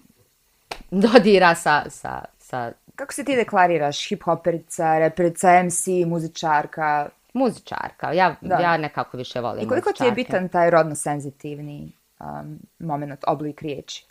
dodira 0.92 1.56
sa, 1.56 1.84
sa, 1.90 2.26
sa... 2.38 2.72
Kako 2.96 3.14
se 3.14 3.24
ti 3.24 3.36
deklariraš? 3.36 4.10
Hip-hoperica, 4.10 5.00
reperica, 5.00 5.64
MC, 5.64 5.88
muzičarka? 6.08 7.10
Muzičarka, 7.36 8.12
ja, 8.12 8.36
ja 8.42 8.78
nekako 8.78 9.18
više 9.18 9.40
volim 9.40 9.64
I 9.64 9.68
koliko 9.68 9.90
muzičarke. 9.90 10.16
ti 10.16 10.22
je 10.22 10.26
bitan 10.26 10.50
taj 10.50 10.70
rodno 10.70 10.96
senzitivni 10.96 11.92
um, 12.20 12.60
moment, 12.80 13.24
oblik 13.28 13.62
riječi? 13.62 14.06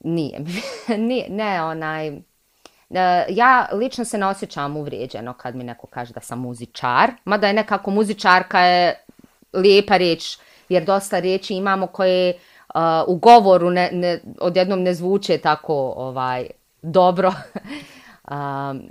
Nije, 0.00 0.40
nije, 1.08 1.28
ne, 1.30 1.62
onaj... 1.62 2.08
E, 2.08 3.26
ja 3.28 3.68
lično 3.72 4.04
se 4.04 4.18
ne 4.18 4.26
osjećam 4.26 4.76
uvrijeđeno 4.76 5.32
kad 5.32 5.56
mi 5.56 5.64
neko 5.64 5.86
kaže 5.86 6.12
da 6.12 6.20
sam 6.20 6.40
muzičar, 6.40 7.10
mada 7.24 7.46
je 7.46 7.52
nekako 7.52 7.90
muzičarka 7.90 8.60
je 8.60 9.04
lijepa 9.52 9.96
riječ, 9.96 10.38
jer 10.68 10.84
dosta 10.84 11.18
riječi 11.18 11.54
imamo 11.54 11.86
koje 11.86 12.34
uh, 12.74 12.80
u 13.06 13.16
govoru 13.16 13.70
ne, 13.70 13.90
ne, 13.92 14.20
odjednom 14.40 14.82
ne 14.82 14.94
zvuče 14.94 15.38
tako 15.38 15.74
ovaj 15.96 16.46
dobro 16.82 17.28
um, 18.30 18.82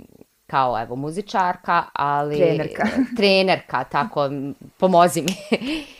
kao 0.50 0.82
evo 0.82 0.96
muzičarka, 0.96 1.84
ali... 1.92 2.36
Trenerka. 2.36 2.88
trenerka, 3.16 3.84
tako, 3.84 4.30
pomozi 4.78 5.22
mi. 5.22 5.34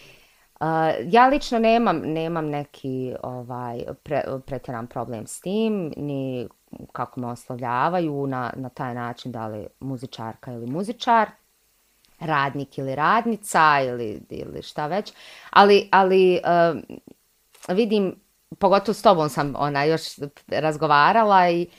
Uh, 0.60 0.66
ja 1.12 1.28
lično 1.28 1.58
nemam, 1.58 1.98
nemam 1.98 2.46
neki 2.46 3.14
ovaj, 3.22 3.82
pre, 4.02 4.22
pretjeran 4.46 4.86
problem 4.86 5.26
s 5.26 5.40
tim, 5.40 5.92
ni 5.96 6.48
kako 6.92 7.20
me 7.20 7.26
oslovljavaju 7.26 8.26
na, 8.26 8.52
na 8.56 8.68
taj 8.68 8.94
način 8.94 9.32
da 9.32 9.46
li 9.46 9.66
muzičarka 9.80 10.52
ili 10.52 10.66
muzičar, 10.66 11.28
radnik 12.20 12.78
ili 12.78 12.94
radnica 12.94 13.80
ili, 13.82 14.22
ili 14.30 14.62
šta 14.62 14.86
već. 14.86 15.12
Ali, 15.50 15.88
ali 15.92 16.40
uh, 16.44 17.76
vidim, 17.76 18.14
pogotovo 18.58 18.94
s 18.94 19.02
tobom 19.02 19.28
sam 19.28 19.54
ona 19.58 19.84
još 19.84 20.02
razgovarala 20.48 21.50
i 21.50 21.62
uh, 21.62 21.72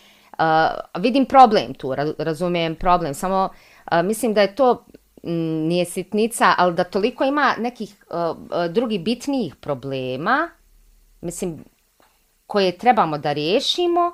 vidim 0.97 1.25
problem 1.25 1.73
tu, 1.73 1.95
razumijem 2.17 2.75
problem, 2.75 3.13
samo 3.13 3.49
uh, 3.91 4.01
mislim 4.03 4.33
da 4.33 4.41
je 4.41 4.55
to 4.55 4.85
nije 5.23 5.85
sitnica, 5.85 6.53
ali 6.57 6.73
da 6.73 6.83
toliko 6.83 7.23
ima 7.23 7.53
nekih 7.57 8.05
uh, 8.09 8.37
drugih 8.71 9.03
bitnijih 9.03 9.55
problema, 9.55 10.49
mislim, 11.21 11.63
koje 12.47 12.77
trebamo 12.77 13.17
da 13.17 13.33
riješimo, 13.33 14.11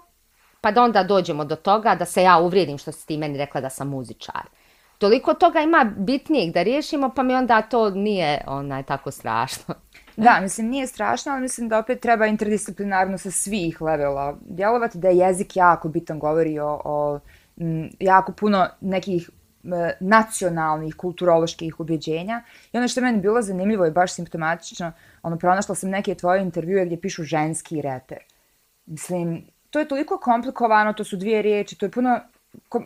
pa 0.62 0.72
da 0.72 0.84
onda 0.84 1.04
dođemo 1.04 1.46
do 1.46 1.56
toga 1.56 1.96
da 1.96 2.06
se 2.06 2.24
ja 2.24 2.38
uvrijedim 2.38 2.78
što 2.78 2.92
si 2.92 3.08
ti 3.08 3.18
meni 3.18 3.38
rekla 3.38 3.62
da 3.62 3.70
sam 3.70 3.90
muzičar. 3.90 4.42
Toliko 4.98 5.34
toga 5.34 5.62
ima 5.62 5.92
bitnijeg 5.98 6.54
da 6.54 6.64
riješimo, 6.64 7.12
pa 7.16 7.24
mi 7.24 7.36
onda 7.36 7.62
to 7.62 7.90
nije 7.90 8.44
onaj 8.48 8.84
tako 8.84 9.12
strašno. 9.12 9.76
Da, 10.18 10.40
mislim, 10.42 10.68
nije 10.68 10.88
strašno, 10.88 11.32
ali 11.32 11.42
mislim 11.42 11.70
da 11.70 11.80
opet 11.80 12.00
treba 12.00 12.26
interdisciplinarno 12.26 13.18
sa 13.18 13.32
svih 13.32 13.82
levela 13.82 14.38
djelovati, 14.50 14.98
da 14.98 15.08
je 15.08 15.18
jezik 15.18 15.56
jako 15.56 15.90
bitan, 15.90 16.20
govori 16.20 16.60
o, 16.60 16.82
o 16.84 17.20
m, 17.58 17.90
jako 18.00 18.32
puno 18.32 18.68
nekih 18.82 19.30
nacionalnih 20.00 20.96
kulturoloških 20.96 21.80
ubjeđenja. 21.80 22.44
I 22.74 22.78
ono 22.78 22.88
što 22.88 23.00
je 23.00 23.04
meni 23.04 23.22
bilo 23.22 23.42
zanimljivo 23.42 23.86
i 23.86 23.92
baš 23.92 24.14
simptomatično, 24.14 24.92
ono, 25.24 25.38
pronašla 25.38 25.76
sam 25.76 25.90
neke 25.90 26.16
tvoje 26.16 26.42
intervjue 26.42 26.86
gdje 26.86 27.02
pišu 27.02 27.24
ženski 27.24 27.82
reper. 27.82 28.18
Mislim, 28.86 29.46
to 29.70 29.80
je 29.80 29.88
toliko 29.88 30.18
komplikovano, 30.18 30.94
to 30.94 31.04
su 31.04 31.18
dvije 31.18 31.42
riječi, 31.42 31.78
to 31.78 31.86
je 31.86 31.92
puno 31.92 32.20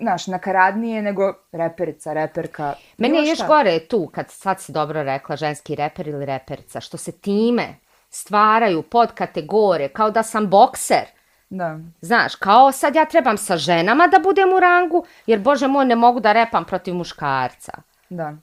znaš, 0.01 0.27
nakaradnije 0.27 1.01
nego 1.01 1.33
reperica, 1.51 2.13
reperka. 2.13 2.73
Meni 2.97 3.17
je 3.17 3.27
još 3.27 3.47
gore 3.47 3.79
tu, 3.79 4.09
kad 4.13 4.31
sad 4.31 4.61
si 4.61 4.71
dobro 4.71 5.03
rekla, 5.03 5.35
ženski 5.35 5.75
reper 5.75 6.07
ili 6.07 6.25
reperica, 6.25 6.79
što 6.79 6.97
se 6.97 7.11
time 7.11 7.75
stvaraju 8.09 8.81
pod 8.81 9.11
kategorije, 9.11 9.89
kao 9.89 10.11
da 10.11 10.23
sam 10.23 10.47
bokser. 10.47 11.05
Da. 11.49 11.79
Znaš, 12.01 12.35
kao 12.35 12.71
sad 12.71 12.95
ja 12.95 13.05
trebam 13.05 13.37
sa 13.37 13.57
ženama 13.57 14.07
da 14.07 14.19
budem 14.19 14.53
u 14.53 14.59
rangu, 14.59 15.05
jer 15.25 15.39
bože 15.39 15.67
moj 15.67 15.85
ne 15.85 15.95
mogu 15.95 16.19
da 16.19 16.31
repam 16.31 16.65
protiv 16.65 16.93
muškarca. 16.95 17.71
Da. 18.09 18.33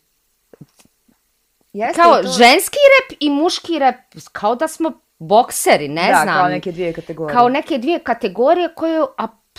Jeste 1.72 2.02
kao 2.02 2.22
to... 2.22 2.28
ženski 2.28 2.76
rep 2.76 3.18
i 3.20 3.30
muški 3.30 3.78
rep, 3.78 3.96
kao 4.32 4.54
da 4.54 4.68
smo 4.68 4.92
bokseri, 5.18 5.88
ne 5.88 6.08
da, 6.10 6.20
znam. 6.22 6.26
Da, 6.26 6.40
kao 6.40 6.48
neke 6.48 6.72
dvije 6.72 6.92
kategorije. 6.92 7.34
Kao 7.34 7.48
neke 7.48 7.78
dvije 7.78 7.98
kategorije 7.98 8.74
koje 8.74 9.02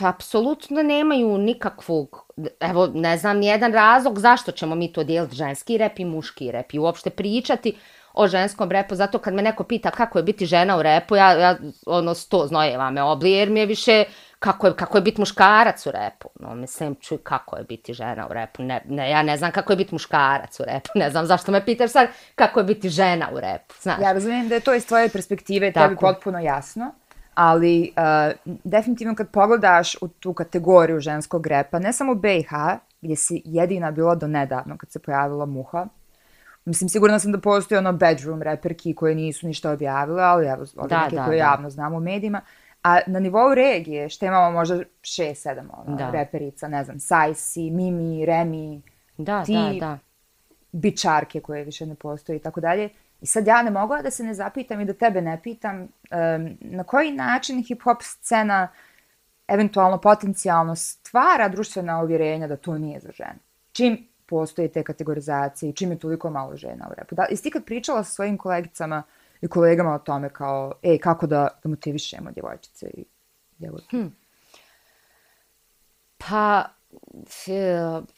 apsolutno 0.05 0.83
nemaju 0.83 1.37
nikakvog, 1.37 2.33
evo 2.59 2.87
ne 2.93 3.17
znam, 3.17 3.37
nijedan 3.37 3.73
razlog 3.73 4.19
zašto 4.19 4.51
ćemo 4.51 4.75
mi 4.75 4.93
to 4.93 5.03
dijeliti 5.03 5.35
ženski 5.35 5.77
rep 5.77 5.99
i 5.99 6.05
muški 6.05 6.51
rep 6.51 6.73
i 6.73 6.79
uopšte 6.79 7.09
pričati 7.09 7.77
o 8.13 8.27
ženskom 8.27 8.71
repu, 8.71 8.95
zato 8.95 9.19
kad 9.19 9.33
me 9.33 9.41
neko 9.41 9.63
pita 9.63 9.91
kako 9.91 10.19
je 10.19 10.23
biti 10.23 10.45
žena 10.45 10.77
u 10.77 10.81
repu, 10.81 11.15
ja, 11.15 11.31
ja 11.31 11.57
ono 11.85 12.13
sto 12.13 12.47
znojeva 12.47 12.91
me 12.91 13.03
oblije, 13.03 13.39
jer 13.39 13.49
mi 13.49 13.59
je 13.59 13.65
više 13.65 14.05
kako 14.39 14.67
je, 14.67 14.75
kako 14.75 14.97
je 14.97 15.01
biti 15.01 15.21
muškarac 15.21 15.85
u 15.85 15.91
repu. 15.91 16.29
No, 16.39 16.55
mislim, 16.55 16.95
čuj 16.95 17.17
kako 17.17 17.57
je 17.57 17.63
biti 17.63 17.93
žena 17.93 18.27
u 18.29 18.33
repu. 18.33 18.63
Ne, 18.63 18.81
ne, 18.85 19.09
ja 19.09 19.23
ne 19.23 19.37
znam 19.37 19.51
kako 19.51 19.73
je 19.73 19.77
biti 19.77 19.95
muškarac 19.95 20.59
u 20.59 20.63
repu. 20.63 20.89
Ne 20.95 21.09
znam 21.09 21.25
zašto 21.25 21.51
me 21.51 21.65
pitaš 21.65 21.91
sad 21.91 22.07
kako 22.35 22.59
je 22.59 22.63
biti 22.63 22.89
žena 22.89 23.29
u 23.33 23.39
repu. 23.39 23.75
Znaš? 23.81 24.01
Ja 24.01 24.11
razumijem 24.11 24.49
da 24.49 24.55
je 24.55 24.61
to 24.61 24.73
iz 24.73 24.87
tvoje 24.87 25.09
perspektive 25.09 25.73
Tako. 25.73 25.87
tebi 25.87 25.99
potpuno 25.99 26.39
jasno. 26.39 26.91
Ali 27.37 27.91
uh, 27.97 28.53
definitivno 28.63 29.15
kad 29.15 29.31
pogledaš 29.31 29.95
u 30.01 30.07
tu 30.07 30.33
kategoriju 30.33 30.99
ženskog 30.99 31.47
repa, 31.47 31.79
ne 31.79 31.93
samo 31.93 32.15
BiH, 32.15 32.49
gdje 33.01 33.15
si 33.15 33.41
jedina 33.45 33.91
bila 33.91 34.15
do 34.15 34.27
nedavno 34.27 34.77
kad 34.77 34.91
se 34.91 34.99
pojavila 34.99 35.45
Muha, 35.45 35.87
Mislim, 36.67 36.89
sigurno 36.89 37.19
sam 37.19 37.31
da 37.31 37.39
postoji 37.39 37.77
ono 37.77 37.93
bedroom 37.93 38.41
reperki 38.41 38.95
koje 38.95 39.15
nisu 39.15 39.47
ništa 39.47 39.71
objavile, 39.71 40.23
ali 40.23 40.47
evo, 40.47 40.65
ove 40.75 40.87
da, 40.89 41.03
neke 41.03 41.15
da, 41.15 41.25
koje 41.25 41.37
da. 41.37 41.43
javno 41.43 41.69
znamo 41.69 41.97
u 41.97 41.99
medijima. 41.99 42.41
A 42.83 42.99
na 43.07 43.19
nivou 43.19 43.53
regije, 43.53 44.09
što 44.09 44.25
imamo 44.25 44.51
možda 44.51 44.83
šest, 45.01 45.41
sedam 45.41 45.69
ono, 45.73 45.97
da. 45.97 46.11
reperica, 46.11 46.67
ne 46.67 46.83
znam, 46.83 46.99
Sajsi, 46.99 47.69
Mimi, 47.69 48.25
Remi, 48.25 48.81
da, 49.17 49.43
ti 49.43 49.53
da, 49.53 49.79
da. 49.79 49.97
bičarke 50.71 51.39
koje 51.39 51.63
više 51.63 51.85
ne 51.85 51.95
postoji 51.95 52.37
i 52.37 52.39
tako 52.39 52.61
dalje. 52.61 52.89
I 53.21 53.25
sad 53.25 53.47
ja 53.47 53.61
ne 53.61 53.71
mogu 53.71 53.95
da 54.03 54.11
se 54.11 54.23
ne 54.23 54.33
zapitam 54.33 54.81
i 54.81 54.85
da 54.85 54.93
tebe 54.93 55.21
ne 55.21 55.39
pitam 55.43 55.81
um, 55.81 55.89
na 56.61 56.83
koji 56.83 57.11
način 57.11 57.63
hip-hop 57.63 58.01
scena 58.01 58.67
eventualno 59.47 59.97
potencijalno 59.97 60.75
stvara 60.75 61.49
društvena 61.49 62.01
uvjerenja 62.01 62.47
da 62.47 62.57
to 62.57 62.77
nije 62.77 62.99
za 62.99 63.11
žene. 63.11 63.37
Čim 63.71 64.07
postoje 64.25 64.71
te 64.71 64.83
kategorizacije 64.83 65.69
i 65.69 65.73
čim 65.73 65.91
je 65.91 65.99
toliko 65.99 66.29
malo 66.29 66.55
žena 66.55 66.87
u 66.91 66.93
repu. 66.97 67.15
Da, 67.15 67.25
jesi 67.29 67.43
ti 67.43 67.51
kad 67.51 67.65
pričala 67.65 68.03
sa 68.03 68.11
svojim 68.11 68.37
kolegicama 68.37 69.03
i 69.41 69.47
kolegama 69.47 69.93
o 69.93 69.99
tome 69.99 70.29
kao, 70.29 70.73
ej, 70.83 70.97
kako 70.97 71.27
da, 71.27 71.47
da 71.63 71.69
motivišemo 71.69 72.31
djevojčice 72.31 72.87
i 72.93 73.05
djevojke? 73.57 73.87
Hmm. 73.89 74.15
Pa, 76.17 76.65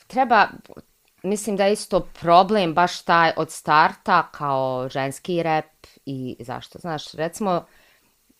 treba, 0.08 0.48
mislim 1.24 1.56
da 1.56 1.66
je 1.66 1.74
isto 1.74 2.00
problem 2.00 2.74
baš 2.74 3.02
taj 3.02 3.32
od 3.38 3.52
starta 3.52 4.32
kao 4.32 4.90
ženski 4.90 5.44
rep 5.44 5.88
i 6.06 6.36
zašto, 6.40 6.80
znaš, 6.80 7.14
recimo, 7.14 7.66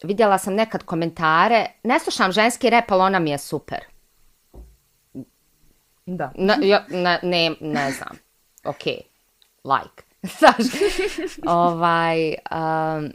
vidjela 0.04 0.38
sam 0.38 0.54
nekad 0.54 0.84
komentare, 0.84 1.66
ne 1.84 2.00
slušam 2.00 2.32
ženski 2.32 2.70
rep, 2.70 2.92
ali 2.92 3.02
ona 3.02 3.20
mi 3.20 3.30
je 3.30 3.38
super. 3.38 3.80
Da. 6.06 6.32
Na, 6.36 6.56
ja, 6.62 6.86
na, 6.90 7.20
ne, 7.24 7.56
ne 7.62 7.92
znam. 7.92 8.18
Ok. 8.64 8.84
Like. 9.64 10.04
Znaš, 10.40 10.82
ovaj, 11.48 12.30
um, 12.30 13.12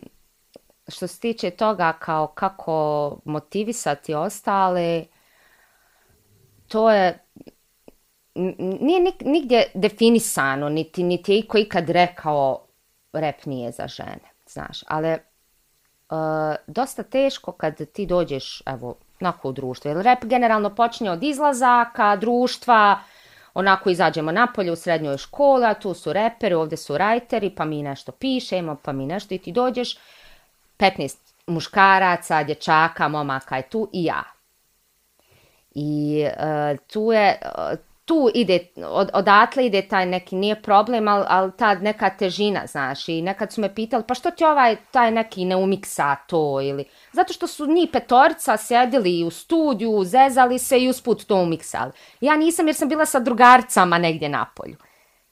što 0.88 1.06
se 1.06 1.20
tiče 1.20 1.50
toga 1.50 1.92
kao 1.92 2.26
kako 2.26 3.18
motivisati 3.24 4.14
ostale, 4.14 5.04
to 6.68 6.90
je 6.90 7.18
nije 8.34 9.00
nik, 9.00 9.14
nigdje 9.20 9.66
definisano, 9.74 10.68
niti, 10.68 11.02
niti 11.02 11.32
je 11.32 11.38
iko 11.38 11.58
ikad 11.58 11.90
rekao 11.90 12.66
rep 13.12 13.44
nije 13.44 13.70
za 13.70 13.88
žene, 13.88 14.30
znaš, 14.46 14.84
ali 14.86 15.08
e, 15.08 15.20
dosta 16.66 17.02
teško 17.02 17.52
kad 17.52 17.90
ti 17.92 18.06
dođeš, 18.06 18.62
evo, 18.66 18.96
onako 19.20 19.48
u 19.48 19.52
društvo, 19.52 19.90
Jer 19.90 20.04
rep 20.04 20.24
generalno 20.24 20.74
počinje 20.74 21.10
od 21.10 21.22
izlazaka, 21.22 22.16
društva, 22.16 22.98
onako 23.54 23.90
izađemo 23.90 24.32
napolje 24.32 24.72
u 24.72 24.76
srednjoj 24.76 25.18
školi, 25.18 25.64
a 25.64 25.74
tu 25.74 25.94
su 25.94 26.12
reperi, 26.12 26.54
ovdje 26.54 26.76
su 26.78 26.98
rajteri, 26.98 27.50
pa 27.50 27.64
mi 27.64 27.82
nešto 27.82 28.12
pišemo, 28.12 28.76
pa 28.82 28.92
mi 28.92 29.06
nešto 29.06 29.34
i 29.34 29.38
ti 29.38 29.52
dođeš, 29.52 29.98
15 30.78 31.16
muškaraca, 31.46 32.44
dječaka, 32.44 33.08
momaka 33.08 33.56
je 33.56 33.68
tu 33.68 33.90
i 33.92 34.04
ja. 34.04 34.22
I 35.74 36.24
uh, 36.26 36.78
tu 36.92 37.12
je, 37.12 37.40
uh, 37.42 37.78
tu 38.04 38.30
ide, 38.34 38.58
od, 38.76 39.10
odatle 39.14 39.66
ide 39.66 39.82
taj 39.82 40.06
neki, 40.06 40.36
nije 40.36 40.62
problem, 40.62 41.08
ali 41.08 41.24
al 41.28 41.50
ta 41.58 41.74
neka 41.74 42.10
težina, 42.10 42.66
znaš, 42.66 43.08
i 43.08 43.22
nekad 43.22 43.52
su 43.52 43.60
me 43.60 43.74
pitali, 43.74 44.04
pa 44.08 44.14
što 44.14 44.30
ti 44.30 44.44
ovaj, 44.44 44.76
taj 44.90 45.10
neki 45.10 45.44
ne 45.44 45.56
umiksa 45.56 46.16
to, 46.16 46.60
ili, 46.60 46.84
zato 47.12 47.32
što 47.32 47.46
su 47.46 47.66
njih 47.66 47.88
petorca 47.92 48.56
sjedili 48.56 49.24
u 49.24 49.30
studiju, 49.30 50.04
zezali 50.04 50.58
se 50.58 50.78
i 50.78 50.88
usput 50.88 51.24
to 51.24 51.36
umiksali. 51.36 51.92
Ja 52.20 52.36
nisam, 52.36 52.66
jer 52.66 52.76
sam 52.76 52.88
bila 52.88 53.06
sa 53.06 53.20
drugarcama 53.20 53.98
negdje 53.98 54.28
na 54.28 54.46
polju. 54.56 54.76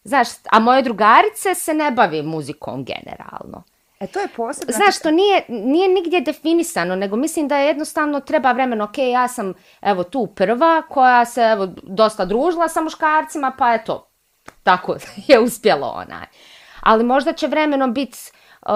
Znaš, 0.04 0.28
a 0.50 0.58
moje 0.58 0.82
drugarice 0.82 1.54
se 1.54 1.74
ne 1.74 1.90
bave 1.90 2.22
muzikom 2.22 2.84
generalno. 2.84 3.62
E 4.02 4.06
to 4.06 4.20
je 4.20 4.28
posebno. 4.36 4.72
Znaš, 4.72 4.98
to 4.98 5.10
nije, 5.10 5.44
nije 5.48 5.88
nigdje 5.88 6.20
definisano, 6.20 6.96
nego 6.96 7.16
mislim 7.16 7.48
da 7.48 7.56
je 7.56 7.66
jednostavno 7.66 8.20
treba 8.20 8.52
vremeno, 8.52 8.84
ok, 8.84 8.98
ja 8.98 9.28
sam 9.28 9.54
evo 9.80 10.04
tu 10.04 10.26
prva 10.26 10.82
koja 10.88 11.24
se 11.24 11.42
evo, 11.42 11.68
dosta 11.82 12.24
družila 12.24 12.68
sa 12.68 12.80
muškarcima, 12.80 13.52
pa 13.58 13.74
eto, 13.74 14.10
tako 14.62 14.96
je 15.28 15.40
uspjelo 15.40 15.86
onaj. 15.86 16.26
Ali 16.80 17.04
možda 17.04 17.32
će 17.32 17.46
vremenom 17.46 17.94
biti, 17.94 18.18
uh, 18.66 18.72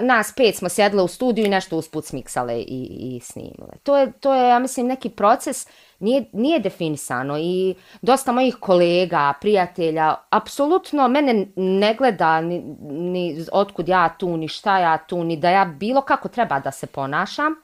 nas 0.00 0.32
pet 0.32 0.56
smo 0.56 0.68
sjedle 0.68 1.02
u 1.02 1.08
studiju 1.08 1.46
i 1.46 1.50
nešto 1.50 1.76
usput 1.76 2.04
smiksale 2.04 2.60
i, 2.60 2.88
i 2.90 3.20
snimile. 3.20 3.72
To 3.82 3.96
je, 3.96 4.12
to 4.12 4.34
je, 4.34 4.48
ja 4.48 4.58
mislim, 4.58 4.86
neki 4.86 5.10
proces 5.10 5.66
nije, 5.98 6.24
nije 6.32 6.58
definisano 6.58 7.38
i 7.38 7.74
dosta 8.02 8.32
mojih 8.32 8.56
kolega, 8.60 9.34
prijatelja, 9.40 10.14
apsolutno 10.30 11.08
mene 11.08 11.46
ne 11.56 11.94
gleda 11.94 12.40
ni, 12.40 12.76
ni 12.80 13.44
otkud 13.52 13.88
ja 13.88 14.14
tu, 14.18 14.36
ni 14.36 14.48
šta 14.48 14.78
ja 14.78 14.98
tu, 14.98 15.24
ni 15.24 15.36
da 15.36 15.50
ja 15.50 15.64
bilo 15.64 16.00
kako 16.00 16.28
treba 16.28 16.60
da 16.60 16.70
se 16.70 16.86
ponašam. 16.86 17.54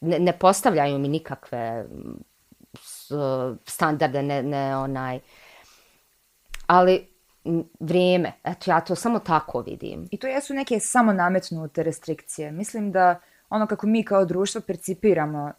Ne, 0.00 0.18
ne 0.18 0.32
postavljaju 0.32 0.98
mi 0.98 1.08
nikakve 1.08 1.86
standarde, 3.66 4.22
ne, 4.22 4.42
ne 4.42 4.76
onaj... 4.76 5.20
Ali 6.66 7.08
vrijeme, 7.80 8.32
eto 8.44 8.70
ja 8.70 8.80
to 8.80 8.94
samo 8.94 9.18
tako 9.18 9.60
vidim. 9.60 10.08
I 10.10 10.16
to 10.16 10.26
jesu 10.26 10.54
neke 10.54 10.80
samo 10.80 11.12
nametnute 11.12 11.82
restrikcije. 11.82 12.52
Mislim 12.52 12.92
da 12.92 13.20
ono 13.50 13.66
kako 13.66 13.86
mi 13.86 14.04
kao 14.04 14.24
društvo 14.24 14.60
percipiramo 14.60 15.44
uh, 15.44 15.52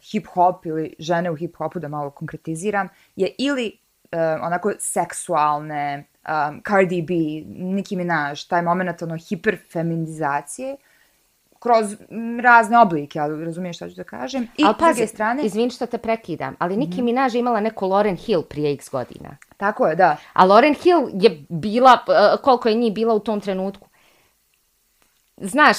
hip-hop 0.00 0.66
ili 0.68 0.94
žene 0.98 1.30
u 1.30 1.36
hip-hopu, 1.36 1.78
da 1.78 1.88
malo 1.88 2.10
konkretiziram, 2.10 2.88
je 3.16 3.34
ili 3.38 3.78
uh, 4.12 4.18
onako 4.42 4.72
seksualne, 4.78 6.04
um, 6.28 6.62
Cardi 6.68 7.02
B, 7.02 7.14
Nicki 7.64 7.96
Minaj, 7.96 8.34
taj 8.48 8.62
moment 8.62 9.02
ono 9.02 9.16
hiperfeminizacije, 9.16 10.76
kroz 11.58 11.96
razne 12.42 12.78
oblike, 12.78 13.20
ali 13.20 13.44
razumiješ 13.44 13.76
što 13.76 13.88
ću 13.88 13.96
da 13.96 14.04
kažem. 14.04 14.48
I 14.56 14.64
ali 14.64 14.74
pazi, 14.78 15.06
strane... 15.06 15.42
izvin 15.42 15.70
što 15.70 15.86
te 15.86 15.98
prekidam, 15.98 16.56
ali 16.58 16.76
Nicki 16.76 16.96
mm 16.96 17.00
-hmm. 17.00 17.04
Minaj 17.04 17.30
imala 17.34 17.60
neko 17.60 17.86
Lauren 17.86 18.16
Hill 18.16 18.42
prije 18.42 18.72
x 18.72 18.90
godina. 18.90 19.36
Tako 19.56 19.86
je, 19.86 19.96
da. 19.96 20.16
A 20.32 20.44
Lauren 20.44 20.74
Hill 20.74 21.08
je 21.12 21.44
bila, 21.48 21.92
uh, 21.92 22.40
koliko 22.42 22.68
je 22.68 22.74
njih 22.74 22.94
bila 22.94 23.14
u 23.14 23.18
tom 23.18 23.40
trenutku? 23.40 23.88
Znaš, 25.36 25.76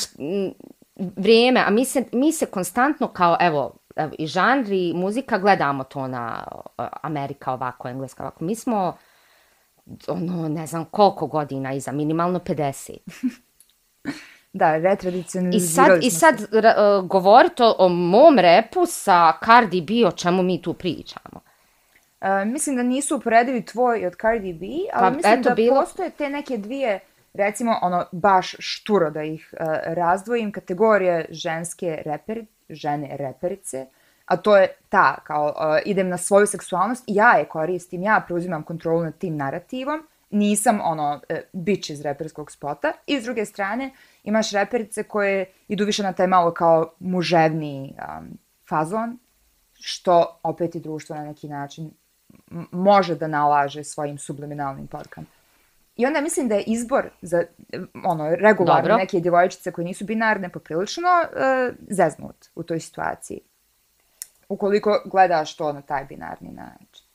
vrijeme, 0.96 1.64
a 1.68 1.70
mi 1.70 1.86
se, 1.86 2.04
mi 2.12 2.32
se 2.32 2.46
konstantno 2.46 3.08
kao, 3.08 3.38
evo, 3.40 3.78
i 4.18 4.28
žanri, 4.28 4.94
muzika, 4.96 5.38
gledamo 5.38 5.84
to 5.84 6.08
na 6.08 6.48
Amerika 7.02 7.54
ovako, 7.54 7.88
engleska 7.88 8.24
ovako. 8.24 8.44
Mi 8.44 8.56
smo, 8.56 8.98
ono, 10.08 10.50
ne 10.50 10.68
znam 10.68 10.86
koliko 10.86 11.28
godina 11.28 11.74
iza, 11.74 11.92
minimalno 11.92 12.40
50. 12.40 12.98
da, 14.54 14.78
retradicionalizirali 14.78 16.06
I 16.06 16.10
sad, 16.10 16.38
i 16.38 16.42
sad 16.42 16.50
uh, 16.54 17.08
govoriti 17.08 17.64
o, 17.64 17.76
o 17.78 17.90
mom 17.90 18.40
repu 18.40 18.86
sa 18.86 19.34
Cardi 19.46 19.82
B, 19.82 20.08
o 20.08 20.12
čemu 20.12 20.44
mi 20.44 20.62
tu 20.62 20.74
pričamo. 20.74 21.42
Uh, 22.22 22.52
mislim 22.52 22.76
da 22.76 22.84
nisu 22.84 23.16
uporedivi 23.16 23.66
tvoj 23.66 24.06
od 24.06 24.16
Cardi 24.22 24.54
B, 24.54 24.66
ali 24.94 25.12
pa, 25.12 25.18
mislim 25.18 25.40
eto, 25.40 25.50
da 25.50 25.56
bilo... 25.56 25.76
postoje 25.76 26.10
te 26.10 26.30
neke 26.30 26.58
dvije 26.58 27.00
recimo, 27.38 27.80
ono, 27.82 28.06
baš 28.12 28.56
šturo 28.60 29.10
da 29.10 29.24
ih 29.24 29.54
uh, 29.54 29.68
razdvojim, 29.86 30.52
kategorije 30.52 31.26
ženske 31.30 32.02
reperi, 32.06 32.46
žene 32.70 33.18
reperice, 33.18 33.86
a 34.26 34.38
to 34.38 34.58
je 34.58 34.68
ta, 34.90 35.18
kao, 35.24 35.46
uh, 35.46 35.78
idem 35.86 36.10
na 36.10 36.18
svoju 36.18 36.48
seksualnost, 36.48 37.04
ja 37.08 37.32
je 37.32 37.46
koristim, 37.46 38.04
ja 38.04 38.24
preuzimam 38.28 38.64
kontrolu 38.64 39.04
nad 39.04 39.18
tim 39.18 39.38
narativom, 39.38 40.08
nisam, 40.30 40.80
ono, 40.84 41.22
e, 41.30 41.34
uh, 41.34 41.40
bitch 41.54 41.90
iz 41.90 42.02
reperskog 42.02 42.52
spota, 42.52 42.92
i 43.08 43.20
s 43.20 43.24
druge 43.24 43.46
strane, 43.46 43.92
imaš 44.24 44.52
reperice 44.52 45.04
koje 45.04 45.46
idu 45.68 45.86
više 45.86 46.04
na 46.04 46.14
taj 46.14 46.28
malo 46.28 46.54
kao 46.54 46.94
muževni 47.00 47.96
um, 47.98 48.38
fazon, 48.70 49.18
što 49.80 50.40
opet 50.44 50.76
i 50.76 50.80
društvo 50.80 51.16
na 51.16 51.24
neki 51.24 51.48
način 51.48 51.92
može 52.72 53.16
da 53.16 53.28
nalaže 53.28 53.84
svojim 53.84 54.18
subliminalnim 54.18 54.88
porkama. 54.88 55.28
I 55.96 56.06
onda 56.06 56.22
mislim 56.22 56.48
da 56.48 56.56
je 56.56 56.64
izbor 56.68 57.10
za 57.22 57.44
ono 58.06 58.36
regularne 58.36 58.82
Dobro. 58.82 58.98
neke 58.98 59.20
djevojčice 59.20 59.72
koje 59.72 59.86
nisu 59.86 60.06
binarne 60.06 60.50
poprilično 60.50 61.08
uh, 61.08 61.76
zeznut 61.90 62.46
u 62.56 62.64
toj 62.64 62.80
situaciji. 62.80 63.40
Ukoliko 64.50 65.02
gledaš 65.06 65.56
to 65.56 65.74
na 65.74 65.82
taj 65.82 66.06
binarni 66.06 66.52
način. 66.52 67.06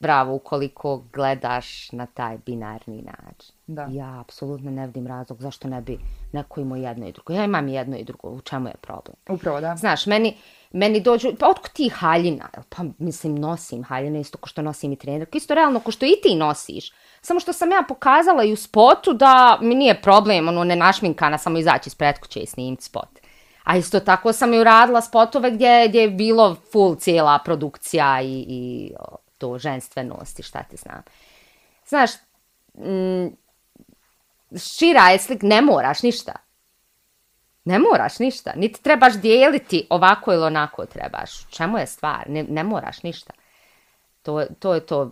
Bravo, 0.00 0.34
ukoliko 0.34 1.04
gledaš 1.12 1.92
na 1.92 2.06
taj 2.06 2.38
binarni 2.46 3.02
način. 3.02 3.54
Da. 3.66 3.86
Ja 3.90 4.20
apsolutno 4.20 4.70
ne 4.70 4.86
vidim 4.86 5.06
razlog 5.06 5.42
zašto 5.42 5.68
ne 5.68 5.80
bi 5.80 5.98
neko 6.32 6.60
imao 6.60 6.76
jedno 6.76 7.08
i 7.08 7.12
drugo. 7.12 7.32
Ja 7.32 7.44
imam 7.44 7.68
jedno 7.68 7.96
i 7.96 8.04
drugo, 8.04 8.28
u 8.30 8.40
čemu 8.40 8.68
je 8.68 8.74
problem? 8.80 9.16
Upravo, 9.28 9.60
da. 9.60 9.76
Znaš, 9.76 10.06
meni, 10.06 10.36
meni 10.74 11.00
dođu, 11.00 11.32
pa 11.38 11.48
otko 11.48 11.68
ti 11.68 11.88
haljina? 11.88 12.48
Pa 12.68 12.82
mislim, 12.98 13.34
nosim 13.34 13.84
haljine 13.84 14.20
isto 14.20 14.38
ko 14.38 14.48
što 14.48 14.62
nosim 14.62 14.92
i 14.92 14.96
trener. 14.96 15.28
Isto 15.32 15.54
realno 15.54 15.80
ko 15.80 15.90
što 15.90 16.06
i 16.06 16.14
ti 16.22 16.34
nosiš. 16.34 16.92
Samo 17.22 17.40
što 17.40 17.52
sam 17.52 17.70
ja 17.70 17.84
pokazala 17.88 18.44
i 18.44 18.52
u 18.52 18.56
spotu 18.56 19.12
da 19.12 19.58
mi 19.60 19.74
nije 19.74 20.02
problem, 20.02 20.48
ono, 20.48 20.64
ne 20.64 20.76
našminkana, 20.76 21.38
samo 21.38 21.58
izaći 21.58 21.88
iz 21.88 21.94
pretkuće 21.94 22.40
i 22.40 22.46
snimiti 22.46 22.84
spot. 22.84 23.08
A 23.64 23.76
isto 23.76 24.00
tako 24.00 24.32
sam 24.32 24.54
i 24.54 24.58
uradila 24.58 25.00
spotove 25.00 25.50
gdje, 25.50 25.88
gdje 25.88 26.00
je 26.00 26.10
bilo 26.10 26.56
full 26.72 26.96
cijela 26.96 27.38
produkcija 27.44 28.22
i, 28.22 28.44
i 28.48 28.92
o, 29.00 29.16
to 29.38 29.58
ženstvenost 29.58 30.38
i 30.38 30.42
šta 30.42 30.62
ti 30.62 30.76
znam. 30.76 31.02
Znaš, 31.86 32.10
m, 32.74 33.36
šira 34.58 35.10
je 35.10 35.18
slik, 35.18 35.42
ne 35.42 35.62
moraš 35.62 36.02
ništa. 36.02 36.32
Ne 37.64 37.78
moraš 37.78 38.18
ništa. 38.18 38.52
Niti 38.56 38.82
trebaš 38.82 39.14
dijeliti 39.14 39.86
ovako 39.90 40.32
ili 40.32 40.44
onako 40.44 40.86
trebaš. 40.86 41.46
Čemu 41.50 41.78
je 41.78 41.86
stvar? 41.86 42.24
Ne, 42.28 42.42
ne 42.42 42.64
moraš 42.64 43.02
ništa. 43.02 43.32
To, 44.22 44.44
to 44.58 44.74
je 44.74 44.80
to. 44.80 45.10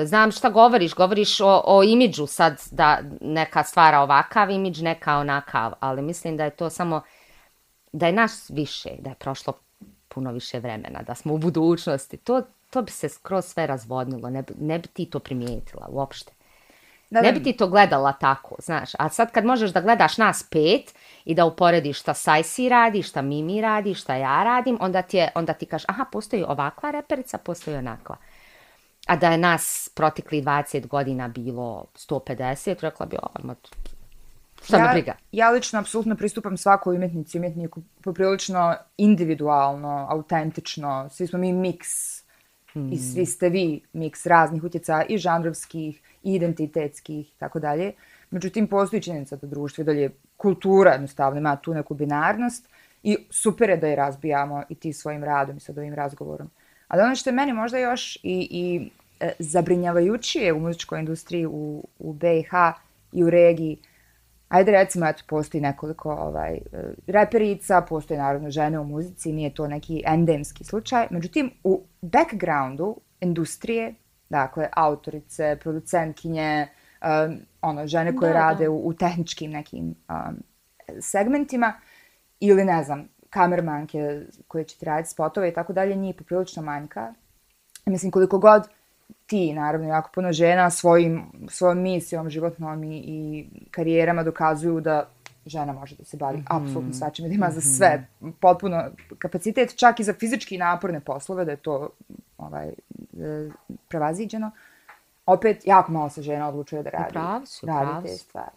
E, 0.00 0.06
znam 0.06 0.32
šta 0.32 0.50
govoriš, 0.50 0.94
govoriš 0.94 1.40
o, 1.40 1.62
o 1.66 1.82
imidžu 1.82 2.26
sad 2.26 2.62
da 2.70 2.98
neka 3.20 3.64
stvara 3.64 4.00
ovakav 4.00 4.50
imidž, 4.50 4.82
neka 4.82 5.18
onakav, 5.18 5.72
ali 5.80 6.02
mislim 6.02 6.36
da 6.36 6.44
je 6.44 6.50
to 6.50 6.70
samo, 6.70 7.02
da 7.92 8.06
je 8.06 8.12
naš 8.12 8.30
više, 8.48 8.90
da 8.98 9.10
je 9.10 9.16
prošlo 9.16 9.52
puno 10.08 10.32
više 10.32 10.58
vremena, 10.58 11.02
da 11.02 11.14
smo 11.14 11.34
u 11.34 11.38
budućnosti, 11.38 12.16
to, 12.16 12.42
to 12.70 12.82
bi 12.82 12.90
se 12.90 13.08
skroz 13.08 13.44
sve 13.44 13.66
razvodnilo, 13.66 14.30
ne, 14.30 14.44
ne 14.60 14.78
bi 14.78 14.88
ti 14.88 15.06
to 15.06 15.18
primijetila 15.18 15.86
uopšte. 15.90 16.32
Da. 17.14 17.20
Ne 17.20 17.32
bi 17.32 17.42
ti 17.42 17.52
to 17.52 17.68
gledala 17.68 18.12
tako, 18.12 18.56
znaš. 18.58 18.90
A 18.98 19.08
sad 19.08 19.32
kad 19.32 19.44
možeš 19.44 19.70
da 19.70 19.80
gledaš 19.80 20.18
nas 20.18 20.42
pet 20.50 20.94
i 21.24 21.34
da 21.34 21.44
uporediš 21.44 22.00
šta 22.00 22.14
Sajsi 22.14 22.68
radi, 22.68 23.02
šta 23.02 23.22
Mimi 23.22 23.60
radi, 23.60 23.94
šta 23.94 24.14
ja 24.14 24.44
radim, 24.44 24.78
onda 24.80 25.02
ti, 25.02 25.16
je, 25.16 25.30
onda 25.34 25.52
ti 25.52 25.66
kažeš, 25.66 25.84
aha, 25.88 26.04
postoji 26.12 26.44
ovakva 26.48 26.90
reperica, 26.90 27.38
postoji 27.38 27.76
onakva. 27.76 28.16
A 29.06 29.16
da 29.16 29.30
je 29.30 29.38
nas 29.38 29.90
protekli 29.94 30.42
20 30.42 30.86
godina 30.86 31.28
bilo 31.28 31.86
150, 31.94 32.76
rekla 32.80 33.06
bi, 33.06 33.16
ovo, 33.22 33.54
šta 34.64 34.78
ja, 34.78 34.92
briga. 34.92 35.14
Ja 35.32 35.50
lično 35.50 35.78
apsolutno 35.78 36.16
pristupam 36.16 36.56
svakoj 36.56 36.96
umjetnici, 36.96 37.38
umjetniku 37.38 37.82
poprilično 38.02 38.76
individualno, 38.96 40.06
autentično. 40.10 41.08
Svi 41.10 41.26
smo 41.26 41.38
mi 41.38 41.52
miks 41.52 42.22
hmm. 42.72 42.92
i 42.92 42.98
svi 42.98 43.26
ste 43.26 43.48
vi 43.48 43.80
miks 43.92 44.26
raznih 44.26 44.64
utjecaja 44.64 45.04
i 45.08 45.18
žanrovskih, 45.18 46.00
identitetskih 46.24 47.32
i 47.32 47.38
tako 47.38 47.60
dalje. 47.60 47.92
Međutim, 48.30 48.66
postoji 48.66 49.02
činjenica 49.02 49.36
da 49.36 49.46
društvo 49.46 49.82
i 49.82 49.84
dalje 49.84 50.10
kultura 50.36 50.92
jednostavno 50.92 51.38
ima 51.38 51.56
tu 51.56 51.74
neku 51.74 51.94
binarnost 51.94 52.68
i 53.02 53.16
super 53.30 53.70
je 53.70 53.76
da 53.76 53.86
je 53.86 53.96
razbijamo 53.96 54.62
i 54.68 54.74
ti 54.74 54.92
svojim 54.92 55.24
radom 55.24 55.56
i 55.56 55.60
sad 55.60 55.78
ovim 55.78 55.94
razgovorom. 55.94 56.50
Ali 56.88 57.02
ono 57.02 57.14
što 57.14 57.30
je 57.30 57.34
meni 57.34 57.52
možda 57.52 57.78
još 57.78 58.16
i, 58.16 58.48
i 58.50 58.90
e, 59.20 59.32
zabrinjavajućije 59.38 60.52
u 60.52 60.60
muzičkoj 60.60 61.00
industriji 61.00 61.46
u, 61.46 61.84
u 61.98 62.12
BiH 62.12 62.50
i 63.12 63.24
u 63.24 63.30
regiji, 63.30 63.78
ajde 64.48 64.72
recimo, 64.72 65.06
eto, 65.06 65.22
postoji 65.26 65.60
nekoliko 65.60 66.12
ovaj, 66.12 66.54
e, 66.54 66.60
reperica, 67.06 67.80
postoji 67.88 68.18
naravno 68.18 68.50
žene 68.50 68.78
u 68.78 68.84
muzici, 68.84 69.32
nije 69.32 69.54
to 69.54 69.68
neki 69.68 70.02
endemski 70.06 70.64
slučaj. 70.64 71.06
Međutim, 71.10 71.50
u 71.64 71.82
backgroundu 72.02 72.96
industrije, 73.20 73.94
dakle, 74.28 74.68
autorice, 74.72 75.56
producentkinje, 75.62 76.68
um, 77.26 77.38
ono, 77.62 77.86
žene 77.86 78.16
koje 78.16 78.32
da, 78.32 78.38
rade 78.38 78.68
u, 78.68 78.88
u 78.88 78.94
tehničkim 78.94 79.50
nekim 79.50 79.94
um, 80.08 80.36
segmentima, 81.00 81.72
ili 82.40 82.64
ne 82.64 82.84
znam, 82.84 83.08
kamermanke 83.30 84.22
koje 84.48 84.64
će 84.64 84.78
ti 84.78 84.84
raditi 84.84 85.10
spotove 85.10 85.48
i 85.48 85.54
tako 85.54 85.72
dalje, 85.72 85.94
njih 85.94 86.14
poprilično 86.14 86.62
manjka. 86.62 87.14
Mislim, 87.86 88.12
koliko 88.12 88.38
god 88.38 88.68
ti, 89.26 89.52
naravno, 89.52 89.88
jako 89.88 90.10
puno 90.14 90.32
žena 90.32 90.70
svojim, 90.70 91.22
svojom 91.48 91.82
misijom 91.82 92.30
životnom 92.30 92.84
i, 92.84 93.02
i 93.06 93.46
karijerama 93.70 94.22
dokazuju 94.22 94.80
da 94.80 95.08
žena 95.46 95.72
može 95.72 95.96
da 95.96 96.04
se 96.04 96.16
bavi 96.16 96.38
mm 96.38 96.44
-hmm. 96.44 96.62
apsolutno 96.62 96.92
svačim, 96.94 97.28
da 97.28 97.34
ima 97.34 97.46
mm 97.46 97.50
-hmm. 97.50 97.54
za 97.54 97.58
mhm. 97.60 97.76
sve 97.76 98.06
potpuno 98.40 98.84
kapacitet, 99.18 99.76
čak 99.76 100.00
i 100.00 100.04
za 100.04 100.12
fizički 100.12 100.58
naporne 100.58 101.00
poslove, 101.00 101.44
da 101.44 101.50
je 101.50 101.56
to 101.56 101.90
ovaj, 102.38 102.68
e, 102.68 102.72
prevaziđeno. 103.88 104.50
Opet, 105.26 105.66
jako 105.66 105.92
malo 105.92 106.10
se 106.10 106.22
žena 106.22 106.48
odlučuje 106.48 106.82
da 106.82 106.90
radi, 106.90 107.12
pravi 107.12 107.46
su, 107.46 107.66
radi 107.66 107.90
pravi 107.90 108.06
te 108.06 108.16
stvari. 108.16 108.56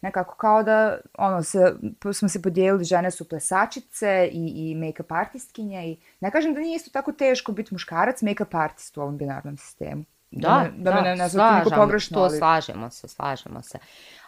Nekako 0.00 0.34
kao 0.34 0.62
da, 0.62 0.98
ono, 1.18 1.42
se, 1.42 1.74
smo 2.12 2.28
se 2.28 2.42
podijelili, 2.42 2.84
žene 2.84 3.10
su 3.10 3.28
plesačice 3.28 4.28
i, 4.32 4.46
i 4.46 4.74
make-up 4.74 5.14
artistkinje 5.18 5.88
i 5.88 5.96
ne 6.20 6.30
kažem 6.30 6.54
da 6.54 6.60
nije 6.60 6.76
isto 6.76 6.90
tako 6.90 7.12
teško 7.12 7.52
biti 7.52 7.74
muškarac 7.74 8.22
make-up 8.22 8.58
artist 8.58 8.96
u 8.96 9.00
ovom 9.00 9.18
binarnom 9.18 9.56
sistemu. 9.56 10.04
Da, 10.30 10.66
da, 10.76 10.90
da, 10.90 10.94
me 10.94 11.02
ne, 11.02 11.16
ne 11.16 11.28
slažem, 11.28 11.72
pogrešno, 11.76 12.14
to 12.14 12.22
ali... 12.22 12.38
slažemo 12.38 12.90
se, 12.90 13.08
slažemo 13.08 13.62
se. 13.62 13.78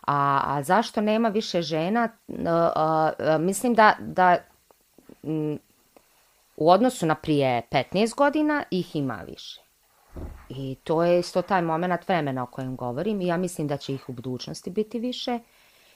A, 0.07 0.41
a 0.45 0.63
zašto 0.63 1.01
nema 1.01 1.29
više 1.29 1.63
žena? 1.63 2.09
Uh, 2.29 2.37
uh, 2.37 3.41
mislim 3.41 3.75
da, 3.75 3.95
da 4.01 4.37
u 6.59 6.71
odnosu 6.71 7.07
na 7.07 7.15
prije 7.15 7.63
15 7.71 8.15
godina 8.15 8.65
ih 8.71 8.97
ima 8.97 9.25
više. 9.27 9.61
I 10.49 10.75
to 10.85 11.05
je 11.05 11.19
isto 11.19 11.43
taj 11.43 11.63
moment 11.63 12.09
vremena 12.09 12.43
o 12.43 12.47
kojem 12.47 12.77
govorim 12.77 13.21
i 13.21 13.27
ja 13.27 13.37
mislim 13.37 13.69
da 13.69 13.77
će 13.77 13.95
ih 13.95 14.09
u 14.09 14.13
budućnosti 14.13 14.71
biti 14.71 14.99
više. 14.99 15.39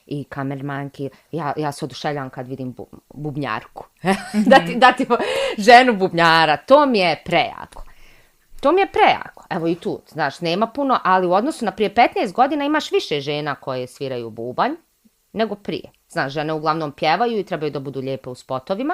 I 0.05 0.23
kamermanki, 0.23 1.09
ja, 1.31 1.53
ja 1.57 1.71
se 1.71 1.85
oduševljam 1.85 2.29
kad 2.29 2.47
vidim 2.47 2.71
bu, 2.71 2.87
bubnjarku. 3.13 3.85
da, 4.51 4.59
dati 4.75 5.05
da 5.05 5.17
ženu 5.57 5.93
bubnjara, 5.93 6.57
to 6.57 6.85
mi 6.85 6.99
je 6.99 7.21
prejako. 7.25 7.83
To 8.61 8.71
mi 8.71 8.81
je 8.81 8.91
prejako. 8.91 9.45
Evo 9.49 9.67
i 9.67 9.75
tu, 9.75 10.01
znaš, 10.07 10.41
nema 10.41 10.67
puno, 10.67 10.99
ali 11.03 11.27
u 11.27 11.33
odnosu 11.33 11.65
na 11.65 11.71
prije 11.71 11.93
15 11.93 12.33
godina 12.33 12.65
imaš 12.65 12.91
više 12.91 13.19
žena 13.19 13.55
koje 13.55 13.87
sviraju 13.87 14.29
bubanj 14.29 14.71
nego 15.33 15.55
prije. 15.55 15.91
Znaš, 16.09 16.33
žene 16.33 16.53
uglavnom 16.53 16.91
pjevaju 16.91 17.39
i 17.39 17.43
trebaju 17.43 17.71
da 17.71 17.79
budu 17.79 17.99
lijepe 17.99 18.29
u 18.29 18.35
spotovima. 18.35 18.93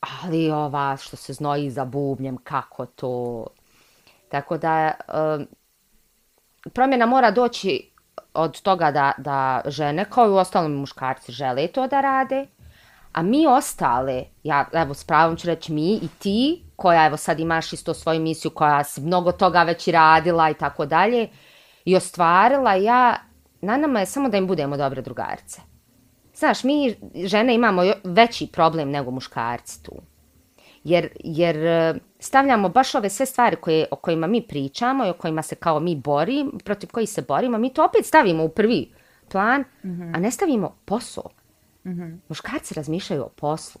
Ali 0.00 0.50
ova 0.50 0.96
što 0.96 1.16
se 1.16 1.32
znoji 1.32 1.70
za 1.70 1.84
bubnjem, 1.84 2.36
kako 2.36 2.86
to... 2.86 3.46
Tako 4.28 4.58
da 4.58 4.92
um, 5.08 5.46
promjena 6.72 7.06
mora 7.06 7.30
doći 7.30 7.90
od 8.34 8.60
toga 8.60 8.90
da, 8.90 9.12
da 9.18 9.60
žene, 9.66 10.04
kao 10.10 10.26
i 10.26 10.30
u 10.30 10.36
ostalom 10.36 10.72
muškarci, 10.72 11.32
žele 11.32 11.66
to 11.66 11.86
da 11.86 12.00
rade, 12.00 12.46
a 13.12 13.22
mi 13.22 13.46
ostale, 13.46 14.24
ja 14.42 14.64
evo 14.72 14.94
s 14.94 15.04
pravom 15.04 15.36
ću 15.36 15.46
reći 15.46 15.72
mi 15.72 15.94
i 15.94 16.08
ti, 16.18 16.62
koja 16.76 17.06
evo 17.06 17.16
sad 17.16 17.40
imaš 17.40 17.72
isto 17.72 17.94
svoju 17.94 18.20
misiju, 18.20 18.50
koja 18.50 18.84
si 18.84 19.00
mnogo 19.00 19.32
toga 19.32 19.62
već 19.62 19.88
i 19.88 19.92
radila 19.92 20.50
i 20.50 20.54
tako 20.54 20.86
dalje, 20.86 21.28
i 21.84 21.96
ostvarila, 21.96 22.74
ja, 22.74 23.18
na 23.60 23.76
nama 23.76 24.00
je 24.00 24.06
samo 24.06 24.28
da 24.28 24.36
im 24.36 24.46
budemo 24.46 24.76
dobre 24.76 25.02
drugarce. 25.02 25.60
Znaš, 26.38 26.64
mi 26.64 26.94
žene 27.24 27.54
imamo 27.54 27.82
veći 28.04 28.46
problem 28.46 28.90
nego 28.90 29.10
muškarci 29.10 29.82
tu. 29.82 29.92
Jer, 30.84 31.08
jer 31.24 31.56
e, 31.56 31.94
stavljamo 32.18 32.68
baš 32.68 32.94
ove 32.94 33.10
sve 33.10 33.26
stvari 33.26 33.56
koje, 33.56 33.86
o 33.90 33.96
kojima 33.96 34.26
mi 34.26 34.46
pričamo 34.48 35.06
i 35.06 35.10
o 35.10 35.14
kojima 35.14 35.42
se 35.42 35.54
kao 35.54 35.80
mi 35.80 35.96
borimo, 35.96 36.50
protiv 36.64 36.90
kojih 36.90 37.08
se 37.08 37.22
borimo, 37.22 37.58
mi 37.58 37.74
to 37.74 37.84
opet 37.84 38.06
stavimo 38.06 38.44
u 38.44 38.48
prvi 38.48 38.92
plan, 39.28 39.60
mm 39.60 39.88
-hmm. 39.88 40.16
a 40.16 40.18
ne 40.18 40.30
stavimo 40.30 40.76
posao. 40.84 41.30
Mm 41.84 41.90
-hmm. 41.90 42.18
Muškarci 42.28 42.74
razmišljaju 42.74 43.22
o 43.22 43.28
poslu. 43.28 43.80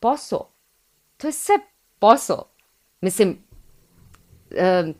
Posao. 0.00 0.48
To 1.16 1.26
je 1.26 1.32
sve 1.32 1.54
posao. 1.98 2.44
Mislim, 3.00 3.38
um, 4.50 4.94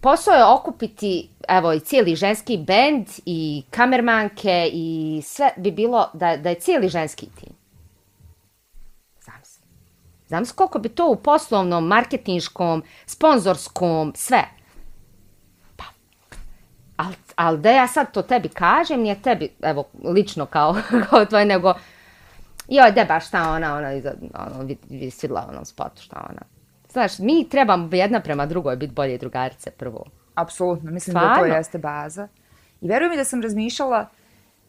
posao 0.00 0.34
je 0.34 0.44
okupiti, 0.44 1.30
evo, 1.48 1.72
i 1.72 1.80
cijeli 1.80 2.16
ženski 2.16 2.56
bend 2.56 3.06
i 3.26 3.62
kamermanke 3.70 4.70
i 4.72 5.20
sve 5.24 5.50
bi 5.56 5.70
bilo 5.70 6.10
da, 6.14 6.36
da 6.36 6.48
je 6.48 6.60
cijeli 6.60 6.88
ženski 6.88 7.26
tim. 7.26 7.52
Znam 9.20 9.44
se. 9.44 9.60
Znam 10.28 10.44
se 10.44 10.54
koliko 10.54 10.78
bi 10.78 10.88
to 10.88 11.10
u 11.10 11.16
poslovnom, 11.16 11.86
marketinškom, 11.86 12.82
sponzorskom, 13.06 14.12
sve. 14.16 14.44
Pa, 15.76 15.84
ali 16.96 17.14
al 17.36 17.56
da 17.56 17.70
ja 17.70 17.88
sad 17.88 18.12
to 18.12 18.22
tebi 18.22 18.48
kažem, 18.48 19.00
nije 19.00 19.22
tebi, 19.22 19.50
evo, 19.62 19.84
lično 20.04 20.46
kao, 20.46 20.76
kao 21.10 21.24
tvoj, 21.24 21.44
nego, 21.44 21.74
joj, 22.68 22.92
de 22.92 23.04
baš 23.04 23.28
šta 23.28 23.50
ona, 23.50 23.76
ona, 23.76 23.88
ono, 24.34 24.74
visila 24.88 25.46
onom 25.50 25.64
spotu, 25.64 26.02
šta 26.02 26.26
ona. 26.30 26.57
Znaš, 26.98 27.18
mi 27.18 27.48
trebamo 27.48 27.88
jedna 27.92 28.20
prema 28.20 28.46
drugoj 28.46 28.76
biti 28.76 28.92
bolje 28.92 29.18
drugarice 29.18 29.70
prvo. 29.70 30.04
Apsolutno, 30.34 30.90
mislim 30.90 31.12
Stvarno? 31.12 31.28
da 31.28 31.50
to 31.50 31.56
jeste 31.56 31.78
baza. 31.78 32.28
I 32.80 32.88
verujem 32.88 33.10
mi 33.10 33.16
da 33.16 33.24
sam 33.24 33.42
razmišljala, 33.42 34.08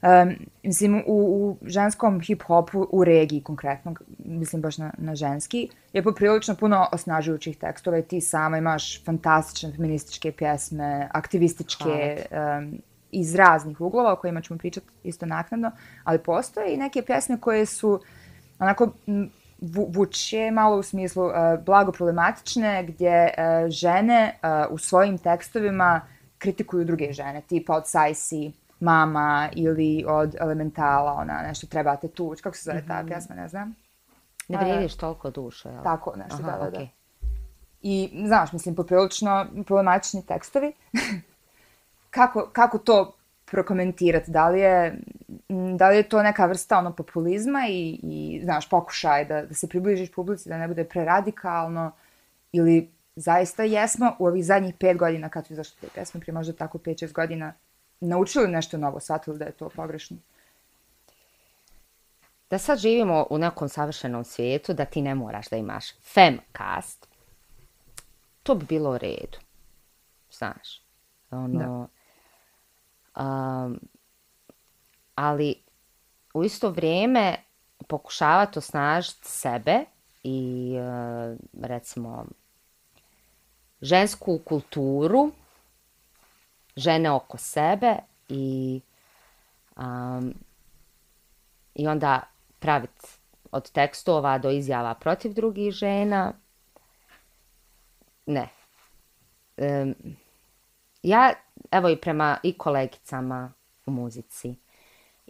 um, 0.02 0.36
mislim, 0.64 1.04
u, 1.08 1.14
u 1.16 1.58
ženskom 1.68 2.20
hip-hopu, 2.22 2.88
u 2.92 3.04
regiji 3.04 3.42
konkretno, 3.42 3.96
mislim 4.18 4.62
baš 4.62 4.78
na, 4.78 4.92
na 4.98 5.16
ženski, 5.16 5.70
je 5.94 6.04
poprilično 6.04 6.56
puno 6.56 6.88
osnažujućih 6.92 7.58
tekstova 7.58 7.98
i 7.98 8.04
ti 8.04 8.22
sama 8.22 8.58
imaš 8.58 9.04
fantastične 9.06 9.72
feminističke 9.72 10.32
pjesme, 10.32 11.10
aktivističke, 11.12 12.26
um, 12.32 12.82
iz 13.12 13.36
raznih 13.36 13.82
uglova 13.82 14.14
o 14.14 14.16
kojima 14.16 14.42
ćemo 14.42 14.58
pričati 14.58 14.88
isto 15.04 15.26
naknadno, 15.26 15.72
ali 16.04 16.20
postoje 16.20 16.74
i 16.74 16.78
neke 16.78 17.02
pjesme 17.02 17.40
koje 17.40 17.66
su 17.66 18.00
onako 18.60 18.92
vuče 19.96 20.52
malo 20.52 20.78
u 20.78 20.84
smislu 20.84 21.26
uh, 21.26 21.34
blago 21.66 21.92
problematične, 21.92 22.84
gdje 22.84 23.34
uh, 23.38 23.70
žene 23.70 24.40
uh, 24.44 24.74
u 24.74 24.78
svojim 24.78 25.18
tekstovima 25.18 26.02
kritikuju 26.38 26.86
druge 26.86 27.14
žene, 27.14 27.42
tipa 27.42 27.76
od 27.76 27.88
Sajsi, 27.88 28.52
Mama 28.80 29.50
ili 29.56 30.06
od 30.08 30.36
Elementala, 30.40 31.14
ona 31.14 31.42
nešto 31.42 31.68
trebate 31.68 32.08
tuć, 32.08 32.42
kako 32.42 32.58
se 32.58 32.64
zove 32.64 32.84
ta 32.88 33.02
mm 33.02 33.06
-hmm. 33.06 33.08
pjesma, 33.08 33.36
ne 33.36 33.48
znam. 33.48 33.76
Ne 34.48 34.58
vrijediš 34.58 34.96
toliko 34.96 35.30
duše, 35.30 35.70
jel? 35.70 35.84
Tako, 35.84 36.16
nešto 36.16 36.38
Aha, 36.44 36.52
da, 36.52 36.70
da, 36.70 36.78
okay. 36.78 36.88
I, 37.82 38.24
znaš, 38.26 38.54
mislim, 38.54 38.76
poprilično 38.76 39.46
problematični 39.66 40.26
tekstovi. 40.26 40.74
kako, 42.10 42.50
kako 42.54 42.78
to 42.78 43.14
prokomentirati? 43.52 44.32
Da 44.32 44.50
li 44.50 44.60
je, 44.60 45.00
da 45.78 45.90
li 45.90 45.96
je 45.96 46.10
to 46.10 46.24
neka 46.24 46.46
vrsta 46.46 46.78
ono 46.78 46.96
populizma 46.96 47.60
i, 47.70 48.00
i 48.04 48.42
znaš, 48.44 48.70
pokušaj 48.70 49.26
da, 49.26 49.42
da 49.46 49.54
se 49.54 49.68
približiš 49.68 50.12
publici, 50.12 50.50
da 50.50 50.58
ne 50.58 50.68
bude 50.68 50.84
preradikalno 50.84 51.92
ili 52.52 52.90
zaista 53.16 53.64
jesmo 53.64 54.16
u 54.20 54.26
ovih 54.26 54.46
zadnjih 54.46 54.76
pet 54.80 54.98
godina 54.98 55.30
kad 55.30 55.48
su 55.48 55.54
izašli 55.54 55.78
te 55.82 55.88
pesme, 55.96 56.20
prije 56.20 56.34
možda 56.34 56.54
tako 56.54 56.78
pet, 56.78 57.00
šest 57.00 57.14
godina, 57.14 57.54
naučili 58.00 58.48
nešto 58.48 58.78
novo, 58.78 59.00
shvatili 59.00 59.38
da 59.38 59.46
je 59.46 59.52
to 59.52 59.70
pogrešno? 59.70 60.18
Da 62.50 62.58
sad 62.58 62.80
živimo 62.80 63.28
u 63.30 63.38
nekom 63.38 63.70
savršenom 63.70 64.24
svijetu, 64.24 64.74
da 64.74 64.86
ti 64.86 65.02
ne 65.02 65.16
moraš 65.16 65.50
da 65.50 65.58
imaš 65.58 65.86
femcast, 66.14 67.08
to 68.44 68.56
bi 68.56 68.66
bilo 68.66 68.92
u 68.92 68.98
redu. 68.98 69.38
Znaš, 70.32 70.82
ono, 71.32 71.88
um, 73.20 73.80
ali 75.16 75.56
u 76.34 76.44
isto 76.44 76.70
vrijeme 76.70 77.36
pokušavati 77.88 78.60
osnažiti 78.60 79.28
sebe 79.28 79.80
i 80.24 80.72
uh, 80.78 81.38
recimo 81.64 82.26
žensku 83.82 84.40
kulturu, 84.46 85.32
žene 86.76 87.12
oko 87.12 87.38
sebe 87.38 87.96
i 88.30 88.82
um, 89.78 90.34
i 91.76 91.88
onda 91.88 92.22
praviti 92.60 93.08
od 93.52 93.72
tekstova 93.72 94.38
do 94.38 94.50
izjava 94.50 94.94
protiv 94.94 95.34
drugih 95.34 95.72
žena. 95.72 96.34
Ne. 98.26 98.50
Um, 99.58 99.96
ja, 101.04 101.34
evo 101.72 101.90
i 101.90 101.96
prema 101.96 102.38
i 102.44 102.58
kolegicama 102.58 103.54
u 103.86 103.92
muzici 103.92 104.56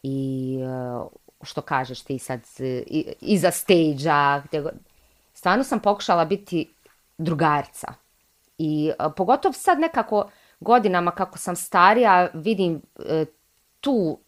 i 0.04 0.58
e, 0.62 1.00
što 1.42 1.62
kažeš 1.62 2.02
ti 2.02 2.20
sad 2.20 2.40
e, 2.60 2.84
i, 2.88 3.14
iza 3.22 3.52
stage-a, 3.52 4.42
stvarno 5.34 5.64
sam 5.64 5.80
pokušala 5.80 6.26
biti 6.26 6.74
drugarca. 7.18 7.94
I 8.58 8.92
e, 9.00 9.10
pogotovo 9.16 9.54
sad 9.54 9.80
nekako 9.80 10.30
godinama 10.60 11.12
kako 11.12 11.38
sam 11.38 11.56
starija 11.56 12.30
vidim 12.34 12.82
tu, 13.80 14.20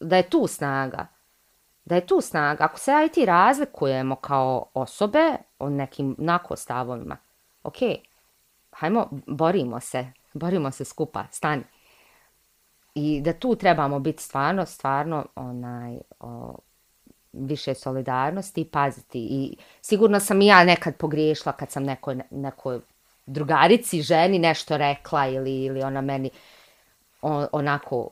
da 0.00 0.16
je 0.16 0.30
tu 0.30 0.46
snaga. 0.46 1.06
Da 1.84 1.94
je 1.94 2.06
tu 2.06 2.20
snaga. 2.20 2.64
Ako 2.64 2.78
se 2.78 2.90
ja 2.90 3.04
i 3.04 3.08
ti 3.08 3.24
razlikujemo 3.24 4.16
kao 4.16 4.66
osobe 4.74 5.36
o 5.58 5.70
nekim 5.70 6.16
nakostavovima, 6.18 7.16
ok, 7.62 7.76
hajmo, 8.72 9.08
borimo 9.26 9.80
se, 9.80 10.12
borimo 10.38 10.70
se 10.70 10.84
skupa, 10.84 11.24
stani. 11.30 11.62
I 12.94 13.20
da 13.20 13.32
tu 13.32 13.56
trebamo 13.56 13.98
biti 13.98 14.22
stvarno, 14.22 14.66
stvarno, 14.66 15.26
onaj, 15.34 15.98
o, 16.20 16.58
više 17.32 17.74
solidarnosti 17.74 18.60
i 18.60 18.64
paziti. 18.64 19.18
I 19.30 19.56
sigurno 19.80 20.20
sam 20.20 20.42
i 20.42 20.46
ja 20.46 20.64
nekad 20.64 20.96
pogriješila 20.96 21.52
kad 21.52 21.70
sam 21.70 21.82
nekoj, 21.82 22.20
nekoj 22.30 22.80
drugarici, 23.26 24.02
ženi 24.02 24.38
nešto 24.38 24.76
rekla 24.76 25.26
ili, 25.26 25.64
ili 25.64 25.82
ona 25.82 26.00
meni 26.00 26.30
on, 27.22 27.46
onako, 27.52 28.10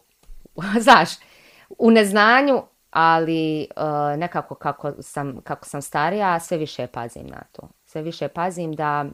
znaš, 0.84 1.08
u 1.78 1.90
neznanju, 1.90 2.62
ali 2.90 3.62
e, 3.62 3.66
nekako 4.16 4.54
kako 4.54 4.92
sam, 5.02 5.40
kako 5.44 5.66
sam 5.66 5.82
starija, 5.82 6.40
sve 6.40 6.58
više 6.58 6.86
pazim 6.86 7.26
na 7.26 7.42
to. 7.52 7.68
Sve 7.84 8.02
više 8.02 8.28
pazim 8.28 8.72
da 8.72 9.04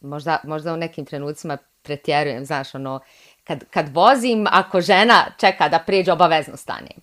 možda, 0.00 0.38
možda 0.44 0.74
u 0.74 0.76
nekim 0.76 1.04
trenucima 1.04 1.58
pretjerujem, 1.82 2.44
znaš, 2.44 2.74
ono, 2.74 3.00
kad, 3.44 3.64
kad 3.70 3.94
vozim, 3.94 4.46
ako 4.50 4.80
žena 4.80 5.24
čeka 5.38 5.68
da 5.68 5.78
prijeđe, 5.78 6.12
obavezno 6.12 6.56
stanem. 6.56 6.98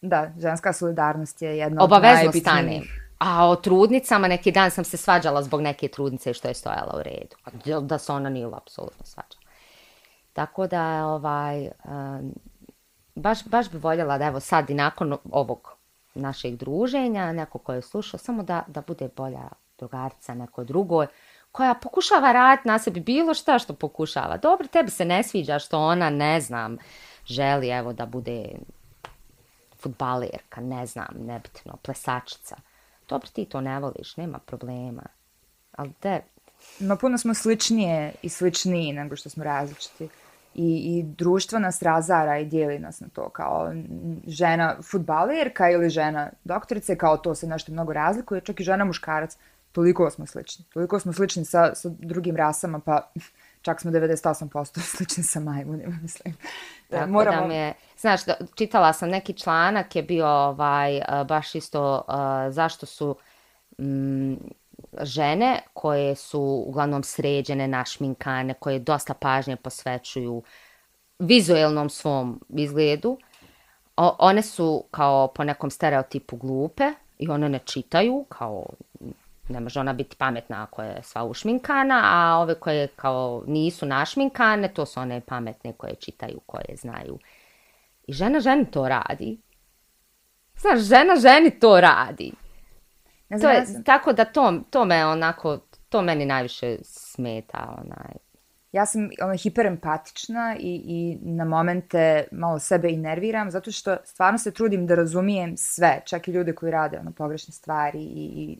Da, 0.00 0.32
ženska 0.38 0.72
solidarnost 0.72 1.42
je 1.42 1.58
jedna 1.58 1.84
obavezno 1.84 2.28
od 2.28 2.36
stanem. 2.40 2.82
A 3.18 3.48
o 3.48 3.56
trudnicama, 3.56 4.28
neki 4.28 4.52
dan 4.52 4.70
sam 4.70 4.84
se 4.84 4.96
svađala 4.96 5.42
zbog 5.42 5.60
neke 5.60 5.88
trudnice 5.88 6.34
što 6.34 6.48
je 6.48 6.54
stojala 6.54 6.94
u 6.96 7.02
redu. 7.02 7.36
Da 7.86 7.98
se 7.98 8.12
ona 8.12 8.30
nije 8.30 8.46
apsolutno 8.46 9.04
svađala. 9.04 9.42
Tako 10.32 10.66
da, 10.66 11.06
ovaj, 11.06 11.68
um, 11.84 12.34
baš, 13.14 13.44
baš 13.44 13.70
bi 13.70 13.78
voljela 13.78 14.18
da 14.18 14.24
evo 14.24 14.40
sad 14.40 14.70
i 14.70 14.74
nakon 14.74 15.16
ovog 15.30 15.76
našeg 16.14 16.56
druženja, 16.56 17.32
neko 17.32 17.58
ko 17.58 17.72
je 17.72 17.82
slušao, 17.82 18.18
samo 18.18 18.42
da, 18.42 18.64
da 18.66 18.80
bude 18.80 19.08
bolja 19.16 19.48
drugarica 19.78 20.34
neko 20.34 20.64
drugoj, 20.64 21.06
koja 21.58 21.74
pokušava 21.74 22.32
raditi 22.32 22.68
na 22.68 22.78
sebi 22.78 23.00
bilo 23.00 23.34
šta 23.34 23.58
što 23.58 23.74
pokušava. 23.74 24.36
Dobro, 24.36 24.66
tebi 24.66 24.90
se 24.90 25.04
ne 25.04 25.22
sviđa 25.22 25.58
što 25.58 25.78
ona, 25.78 26.10
ne 26.10 26.40
znam, 26.40 26.76
želi 27.26 27.68
evo 27.68 27.92
da 27.92 28.06
bude 28.06 28.48
futbalerka, 29.80 30.60
ne 30.60 30.86
znam, 30.86 31.08
nebitno, 31.14 31.76
plesačica. 31.82 32.56
Dobro, 33.08 33.28
ti 33.32 33.44
to 33.44 33.60
ne 33.60 33.80
voliš, 33.80 34.16
nema 34.16 34.38
problema. 34.38 35.02
Ali 35.72 35.92
te... 36.00 36.20
No, 36.78 36.96
puno 36.96 37.18
smo 37.18 37.34
sličnije 37.34 38.12
i 38.22 38.28
sličniji 38.28 38.92
nego 38.92 39.16
što 39.16 39.30
smo 39.30 39.44
različiti 39.44 40.08
i, 40.54 40.98
i 40.98 41.02
društvo 41.02 41.58
nas 41.58 41.82
razara 41.82 42.38
i 42.38 42.44
dijeli 42.44 42.78
nas 42.78 43.00
na 43.00 43.08
to 43.08 43.28
kao 43.28 43.72
žena 44.26 44.76
futbalerka 44.82 45.70
ili 45.70 45.90
žena 45.90 46.30
doktorice, 46.44 46.96
kao 46.96 47.16
to 47.16 47.34
se 47.34 47.46
nešto 47.46 47.72
mnogo 47.72 47.92
razlikuje, 47.92 48.40
čak 48.40 48.60
i 48.60 48.64
žena 48.64 48.84
muškarac, 48.84 49.36
toliko 49.72 50.10
smo 50.10 50.26
slični. 50.26 50.64
Toliko 50.64 51.00
smo 51.00 51.12
slični 51.12 51.44
sa, 51.44 51.74
sa 51.74 51.88
drugim 51.98 52.36
rasama, 52.36 52.80
pa 52.80 53.10
čak 53.62 53.80
smo 53.80 53.90
98% 53.90 54.80
slični 54.96 55.24
sa 55.24 55.40
majmunima, 55.40 55.98
mislim. 56.02 56.34
Da, 56.90 57.06
moramo... 57.06 57.40
da 57.40 57.46
mi 57.46 57.54
je, 57.54 57.74
znaš, 57.98 58.24
da, 58.24 58.34
čitala 58.54 58.92
sam 58.92 59.08
neki 59.08 59.32
članak, 59.32 59.96
je 59.96 60.02
bio 60.02 60.26
ovaj, 60.26 61.00
baš 61.28 61.54
isto 61.54 62.04
uh, 62.08 62.14
zašto 62.52 62.86
su 62.86 63.16
mm, 63.78 64.34
žene 65.00 65.60
koje 65.72 66.14
su 66.14 66.64
uglavnom 66.66 67.02
sređene, 67.02 67.68
našminkane, 67.68 68.54
koje 68.54 68.78
dosta 68.78 69.14
pažnje 69.14 69.56
posvećuju 69.56 70.42
vizuelnom 71.18 71.90
svom 71.90 72.40
izgledu, 72.48 73.18
o, 73.96 74.16
one 74.18 74.42
su 74.42 74.84
kao 74.90 75.28
po 75.34 75.44
nekom 75.44 75.70
stereotipu 75.70 76.36
glupe 76.36 76.92
i 77.18 77.28
one 77.28 77.48
ne 77.48 77.58
čitaju, 77.58 78.24
kao 78.28 78.66
ne 79.48 79.60
može 79.60 79.80
ona 79.80 79.92
biti 79.92 80.16
pametna 80.16 80.62
ako 80.62 80.82
je 80.82 81.02
sva 81.02 81.24
ušminkana, 81.24 82.00
a 82.04 82.38
ove 82.38 82.54
koje 82.54 82.86
kao 82.86 83.44
nisu 83.46 83.86
našminkane, 83.86 84.68
to 84.68 84.86
su 84.86 85.00
one 85.00 85.20
pametne 85.20 85.72
koje 85.72 85.94
čitaju, 85.94 86.40
koje 86.46 86.76
znaju. 86.76 87.18
I 88.06 88.12
žena 88.12 88.40
ženi 88.40 88.70
to 88.70 88.88
radi. 88.88 89.40
Znaš, 90.56 90.80
žena 90.80 91.16
ženi 91.16 91.60
to 91.60 91.80
radi. 91.80 92.32
Ne 93.28 93.38
znam, 93.38 93.52
to 93.52 93.58
je, 93.58 93.84
tako 93.84 94.12
da 94.12 94.24
to, 94.24 94.60
to 94.70 94.84
me 94.84 95.06
onako, 95.06 95.58
to 95.88 96.02
meni 96.02 96.24
najviše 96.26 96.76
smeta, 96.82 97.76
onaj. 97.78 98.12
Ja 98.72 98.86
sam 98.86 99.08
ono, 99.22 99.36
hiperempatična 99.36 100.56
i, 100.58 100.82
i 100.84 101.18
na 101.22 101.44
momente 101.44 102.28
malo 102.32 102.58
sebe 102.58 102.90
i 102.90 102.96
nerviram, 102.96 103.50
zato 103.50 103.72
što 103.72 103.96
stvarno 104.04 104.38
se 104.38 104.52
trudim 104.52 104.86
da 104.86 104.94
razumijem 104.94 105.56
sve, 105.56 106.02
čak 106.06 106.28
i 106.28 106.30
ljude 106.30 106.54
koji 106.54 106.72
rade 106.72 106.98
ono, 106.98 107.12
pogrešne 107.12 107.52
stvari 107.52 107.98
i, 108.02 108.30
i 108.36 108.58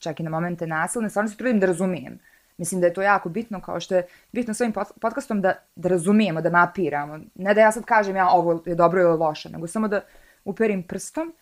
čak 0.00 0.20
i 0.20 0.22
na 0.22 0.30
momente 0.30 0.66
nasilne, 0.66 1.10
stvarno 1.10 1.30
se 1.30 1.36
trudim 1.36 1.60
da 1.60 1.66
razumijem. 1.66 2.18
Mislim 2.56 2.80
da 2.80 2.86
je 2.86 2.94
to 2.94 3.02
jako 3.02 3.28
bitno, 3.28 3.60
kao 3.60 3.80
što 3.80 3.94
je 3.94 4.06
bitno 4.32 4.54
s 4.54 4.60
ovim 4.60 4.72
podcastom 5.00 5.40
da, 5.40 5.54
da 5.76 5.88
razumijemo, 5.88 6.40
da 6.40 6.50
mapiramo. 6.50 7.18
Ne 7.34 7.54
da 7.54 7.60
ja 7.60 7.72
sad 7.72 7.84
kažem 7.84 8.16
ja 8.16 8.28
ovo 8.28 8.62
je 8.66 8.74
dobro 8.74 9.00
ili 9.02 9.16
loše, 9.16 9.48
nego 9.48 9.66
samo 9.66 9.88
da 9.88 10.00
uperim 10.44 10.82
prstom 10.82 11.32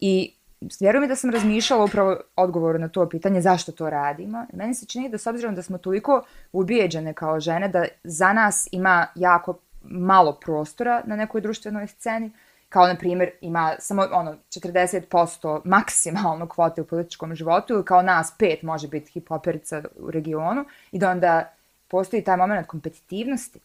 i 0.00 0.34
vjerujem 0.80 1.02
mi 1.02 1.08
da 1.08 1.16
sam 1.16 1.30
razmišljala 1.30 1.84
upravo 1.84 2.16
odgovor 2.36 2.80
na 2.80 2.88
to 2.88 3.08
pitanje 3.08 3.40
zašto 3.40 3.72
to 3.72 3.90
radimo. 3.90 4.46
Meni 4.52 4.74
se 4.74 4.86
čini 4.86 5.08
da 5.08 5.18
s 5.18 5.26
obzirom 5.26 5.54
da 5.54 5.62
smo 5.62 5.78
toliko 5.78 6.22
ubijeđene 6.52 7.14
kao 7.14 7.40
žene, 7.40 7.68
da 7.68 7.84
za 8.04 8.32
nas 8.32 8.68
ima 8.72 9.06
jako 9.14 9.58
malo 9.82 10.38
prostora 10.40 11.02
na 11.06 11.16
nekoj 11.16 11.40
društvenoj 11.40 11.86
sceni, 11.86 12.30
kao 12.68 12.86
na 12.86 12.96
primjer 12.96 13.30
ima 13.40 13.74
samo 13.78 14.06
ono 14.12 14.36
40% 14.48 15.60
maksimalno 15.64 16.48
kvote 16.48 16.82
u 16.82 16.86
političkom 16.86 17.34
životu 17.34 17.82
kao 17.86 18.02
nas 18.02 18.32
pet 18.38 18.62
može 18.62 18.88
biti 18.88 19.12
hipoperica 19.12 19.82
u 19.96 20.10
regionu 20.10 20.64
i 20.92 20.98
da 20.98 21.10
onda 21.10 21.52
postoji 21.88 22.24
taj 22.24 22.36
moment 22.36 22.66
kompetitivnosti 22.66 23.60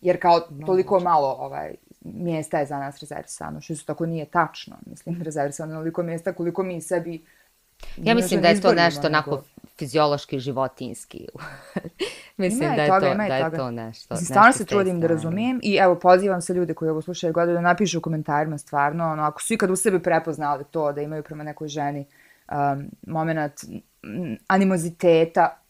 jer 0.00 0.20
kao 0.20 0.40
toliko 0.66 1.00
malo 1.00 1.36
ovaj 1.38 1.74
mjesta 2.00 2.58
je 2.58 2.66
za 2.66 2.78
nas 2.78 3.00
rezervisano, 3.00 3.60
što 3.60 3.74
su 3.74 3.86
tako 3.86 4.06
nije 4.06 4.24
tačno. 4.24 4.76
Mislim, 4.86 5.22
rezervisano 5.28 5.72
je 5.72 5.76
onoliko 5.76 6.02
mjesta 6.02 6.32
koliko 6.32 6.62
mi 6.62 6.80
sebi... 6.80 7.24
Ja 7.96 8.14
mislim 8.14 8.40
da 8.40 8.48
je 8.48 8.60
to 8.60 8.72
nešto 8.72 9.06
onako 9.06 9.42
fiziološki, 9.78 10.38
životinski. 10.38 11.28
mislim 12.36 12.76
da 12.76 12.82
je, 12.82 12.88
toga, 12.88 13.10
to, 13.10 13.14
da 13.16 13.36
je 13.36 13.50
to 13.50 13.70
nešto. 13.70 14.14
Mislim, 14.14 14.26
stvarno 14.26 14.52
se 14.52 14.64
trudim 14.64 15.00
da 15.00 15.06
razumijem 15.06 15.60
i 15.62 15.76
evo, 15.76 15.94
pozivam 15.94 16.40
se 16.40 16.54
ljude 16.54 16.74
koji 16.74 16.90
ovo 16.90 17.02
slušaju 17.02 17.32
godine 17.32 17.54
da 17.54 17.60
napišu 17.60 17.98
u 17.98 18.00
komentarima 18.00 18.58
stvarno, 18.58 19.12
ono, 19.12 19.22
ako 19.22 19.42
su 19.42 19.54
ikad 19.54 19.70
u 19.70 19.76
sebi 19.76 20.02
prepoznali 20.02 20.64
to 20.70 20.92
da 20.92 21.00
imaju 21.00 21.22
prema 21.22 21.44
nekoj 21.44 21.68
ženi 21.68 22.06
um, 22.52 22.90
moment 23.06 23.64
animoziteta, 24.46 25.62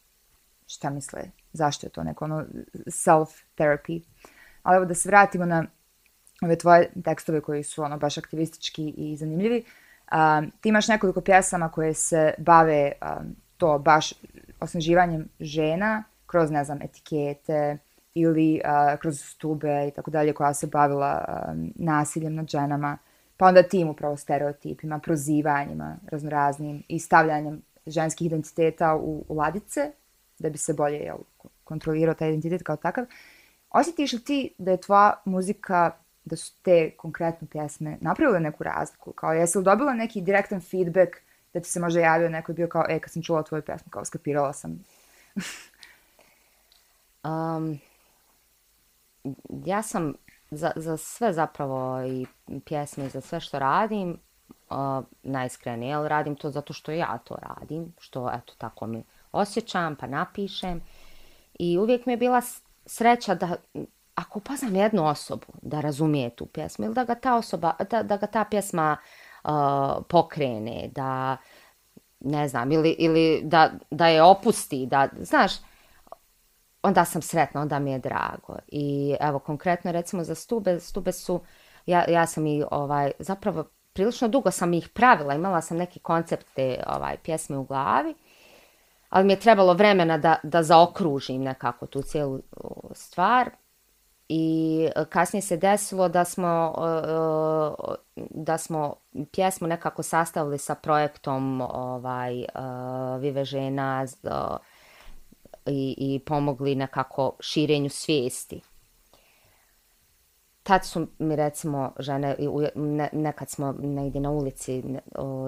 šta 0.67 0.91
misle, 0.91 1.21
zašto 1.53 1.87
je 1.87 1.91
to 1.91 2.05
neko 2.05 2.25
ono 2.25 2.45
self-therapy. 2.87 4.03
Ali 4.63 4.77
evo 4.77 4.85
da 4.85 4.95
se 4.95 5.09
vratimo 5.09 5.47
na 5.47 5.65
ove 6.43 6.57
tvoje 6.59 6.91
tekstove 7.05 7.41
koji 7.41 7.63
su 7.63 7.83
ono 7.83 7.99
baš 7.99 8.19
aktivistički 8.19 8.95
i 8.97 9.17
zanimljivi. 9.17 9.65
Um, 10.13 10.51
ti 10.61 10.69
imaš 10.69 10.89
nekoliko 10.89 11.21
pjesama 11.21 11.69
koje 11.69 11.95
se 11.95 12.35
bave 12.39 12.93
um, 13.03 13.37
to 13.59 13.79
baš 13.79 14.13
osnaživanjem 14.61 15.29
žena 15.41 16.05
kroz, 16.27 16.51
ne 16.51 16.65
znam, 16.65 16.83
etikete 16.83 17.79
ili 18.15 18.61
uh, 18.65 19.01
kroz 19.01 19.21
stube 19.21 19.89
i 19.89 19.91
tako 19.91 20.11
dalje 20.11 20.33
koja 20.33 20.55
se 20.55 20.67
bavila 20.67 21.25
um, 21.53 21.73
nasiljem 21.75 22.35
nad 22.35 22.49
ženama. 22.49 22.99
Pa 23.37 23.47
onda 23.47 23.63
tim 23.63 23.89
upravo 23.89 24.17
stereotipima, 24.17 24.99
prozivanjima 24.99 25.97
raznoraznim 26.11 26.83
i 26.89 26.99
stavljanjem 26.99 27.63
ženskih 27.87 28.27
identiteta 28.27 28.97
u, 28.97 29.25
u 29.29 29.35
ladice 29.35 29.93
da 30.39 30.51
bi 30.51 30.59
se 30.59 30.75
bolje 30.75 30.97
jel, 30.97 31.19
kontrolirao 31.65 32.15
taj 32.15 32.29
identitet 32.29 32.63
kao 32.63 32.77
takav. 32.77 33.05
Osjetiš 33.71 34.13
li 34.13 34.21
ti 34.21 34.55
da 34.59 34.71
je 34.71 34.81
tvoja 34.81 35.13
muzika 35.25 35.91
da 36.25 36.37
su 36.37 36.53
te 36.63 36.91
konkretne 36.91 37.49
pjesme 37.51 37.99
napravile 38.01 38.41
neku 38.41 38.65
razliku? 38.65 39.13
Kao, 39.13 39.33
jesi 39.33 39.59
li 39.59 39.65
dobila 39.65 39.95
neki 39.95 40.21
direktan 40.21 40.61
feedback 40.61 41.17
da 41.55 41.61
ti 41.61 41.69
se 41.69 41.81
možda 41.81 42.01
javio 42.01 42.29
neko 42.29 42.53
bio 42.53 42.69
kao, 42.69 42.85
e, 42.89 43.01
kad 43.01 43.13
sam 43.13 43.23
čula 43.23 43.43
tvoju 43.43 43.63
pjesmu, 43.63 43.91
kao, 43.91 44.05
skapirala 44.05 44.53
sam. 44.53 44.85
um, 47.25 47.79
ja 49.67 49.83
sam 49.83 50.15
za, 50.51 50.73
za 50.77 50.97
sve 50.97 51.33
zapravo 51.33 52.03
i 52.03 52.27
pjesme 52.65 53.07
i 53.07 53.09
za 53.09 53.21
sve 53.21 53.41
što 53.41 53.59
radim, 53.59 54.19
uh, 54.71 55.05
najiskrenije, 55.23 55.95
ali 55.95 56.09
radim 56.09 56.37
to 56.37 56.51
zato 56.51 56.73
što 56.73 56.93
ja 56.93 57.19
to 57.25 57.37
radim, 57.43 57.93
što, 57.99 58.31
eto, 58.35 58.55
tako 58.59 58.87
mi 58.87 59.05
osjećam, 59.33 59.97
pa 59.97 60.07
napišem. 60.07 60.81
I 61.59 61.79
uvijek 61.79 62.07
mi 62.07 62.13
je 62.13 62.17
bila 62.17 62.43
sreća 62.87 63.35
da 63.35 63.57
ako 64.15 64.39
upoznam 64.39 64.77
jednu 64.77 65.07
osobu 65.07 65.47
da 65.63 65.81
razumije 65.81 66.31
tu 66.31 66.47
pjesmu 66.47 66.85
ili 66.85 66.95
da 66.95 67.05
ga 67.05 67.15
ta 67.15 67.35
osoba, 67.35 67.73
da, 67.91 68.03
da 68.03 68.17
ga 68.17 68.27
ta 68.27 68.45
pjesma 68.45 68.97
uh, 69.49 70.05
pokrene, 70.09 70.91
da 70.95 71.37
ne 72.21 72.49
znam, 72.49 72.73
ili, 72.73 72.91
ili 72.91 73.41
da, 73.45 73.71
da 73.91 74.07
je 74.07 74.23
opusti, 74.23 74.87
da, 74.87 75.09
znaš, 75.21 75.53
onda 76.83 77.05
sam 77.05 77.23
sretna, 77.23 77.61
onda 77.61 77.79
mi 77.79 77.93
je 77.93 77.99
drago. 77.99 78.57
I 78.69 79.17
evo, 79.21 79.39
konkretno 79.39 79.93
recimo 79.93 80.25
za 80.25 80.35
stube, 80.35 80.81
stube 80.81 81.13
su, 81.13 81.41
ja, 81.87 82.05
ja 82.09 82.27
sam 82.27 82.47
i 82.47 82.65
ovaj, 82.71 83.11
zapravo 83.19 83.65
prilično 83.93 84.29
dugo 84.29 84.51
sam 84.51 84.75
ih 84.75 84.89
pravila, 84.89 85.35
imala 85.35 85.61
sam 85.61 85.77
neki 85.77 85.99
koncept 86.01 86.47
te 86.55 86.83
ovaj, 86.87 87.17
pjesme 87.17 87.59
u 87.59 87.65
glavi, 87.65 88.15
ali 89.09 89.25
mi 89.25 89.33
je 89.33 89.41
trebalo 89.41 89.75
vremena 89.75 90.19
da, 90.19 90.37
da 90.43 90.63
zaokružim 90.63 91.43
nekako 91.43 91.87
tu 91.87 92.03
cijelu 92.03 92.41
stvar 92.93 93.51
I 94.29 94.89
e, 94.97 95.05
kasnije 95.05 95.43
se 95.43 95.57
desilo 95.57 96.09
da 96.09 96.25
smo, 96.25 96.75
e, 96.79 97.11
e, 98.17 98.25
da 98.31 98.59
smo 98.59 98.95
pjesmu 99.33 99.69
nekako 99.69 100.03
sastavili 100.03 100.59
sa 100.59 100.75
projektom 100.75 101.61
ovaj, 101.61 102.45
Vive 103.21 103.45
žena 103.45 104.07
i, 105.67 105.95
i 105.99 106.21
pomogli 106.27 106.75
nekako 106.75 107.37
širenju 107.41 107.91
svijesti. 107.91 108.61
Tad 110.63 110.85
su 110.85 111.07
mi 111.19 111.37
recimo 111.37 111.93
žene, 111.99 112.37
nekad 113.13 113.51
smo 113.51 113.73
negdje 113.73 114.21
na 114.21 114.31
ulici 114.31 114.85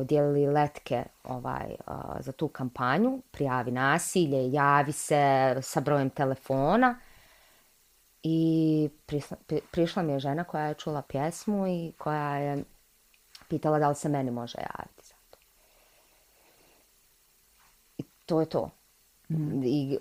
dijelili 0.05 0.47
letke 0.47 1.05
ovaj, 1.25 1.75
za 2.21 2.33
tu 2.33 2.49
kampanju, 2.49 3.23
prijavi 3.31 3.71
nasilje, 3.71 4.53
javi 4.53 4.93
se 4.93 5.57
sa 5.63 5.81
brojem 5.81 6.11
telefona 6.11 6.99
i 8.23 8.89
prišla, 9.71 10.03
mi 10.03 10.13
je 10.13 10.19
žena 10.19 10.45
koja 10.45 10.65
je 10.65 10.75
čula 10.75 11.03
pjesmu 11.03 11.67
i 11.67 11.93
koja 11.99 12.37
je 12.37 12.65
pitala 13.49 13.79
da 13.79 13.89
li 13.89 13.95
se 13.95 14.09
meni 14.09 14.31
može 14.31 14.59
javiti 14.59 15.07
za 15.07 15.15
to. 15.31 15.39
I 17.99 18.03
to 18.27 18.41
je 18.41 18.47
to. 18.47 18.71
Mhm. 19.31 19.63
I 19.65 19.99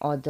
od 0.00 0.26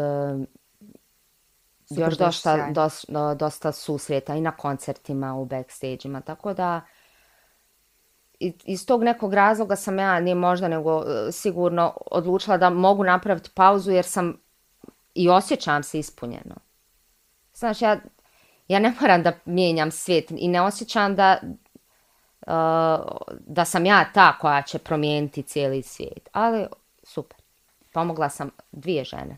još 1.90 2.18
dosta, 2.18 2.70
dosta, 2.72 3.35
dosta 3.35 3.72
susreta 3.72 4.35
i 4.35 4.40
na 4.40 4.56
koncertima, 4.56 5.35
u 5.35 5.44
backstage-ima, 5.44 6.20
tako 6.20 6.54
da 6.54 6.80
iz 8.64 8.87
tog 8.87 9.02
nekog 9.04 9.35
razloga 9.35 9.76
sam 9.76 9.98
ja, 9.98 10.20
nije 10.20 10.35
možda 10.35 10.68
nego 10.68 11.02
e, 11.02 11.33
sigurno 11.33 11.96
odlučila 12.11 12.56
da 12.56 12.70
mogu 12.70 13.04
napraviti 13.04 13.50
pauzu 13.54 13.90
jer 13.90 14.04
sam 14.04 14.40
i 15.14 15.28
osjećam 15.28 15.82
se 15.82 15.98
ispunjeno. 15.98 16.54
Znaš, 17.54 17.82
ja, 17.82 18.00
ja 18.68 18.78
ne 18.78 18.92
moram 19.00 19.22
da 19.22 19.32
mijenjam 19.44 19.90
svijet 19.90 20.30
i 20.30 20.48
ne 20.48 20.60
osjećam 20.60 21.16
da, 21.16 21.40
e, 21.42 22.52
da 23.46 23.64
sam 23.64 23.86
ja 23.86 24.10
ta 24.14 24.38
koja 24.38 24.62
će 24.62 24.78
promijeniti 24.78 25.42
cijeli 25.42 25.82
svijet. 25.82 26.28
Ali 26.32 26.66
super. 27.02 27.38
Pomogla 27.92 28.28
sam 28.28 28.50
dvije 28.72 29.04
žene. 29.04 29.36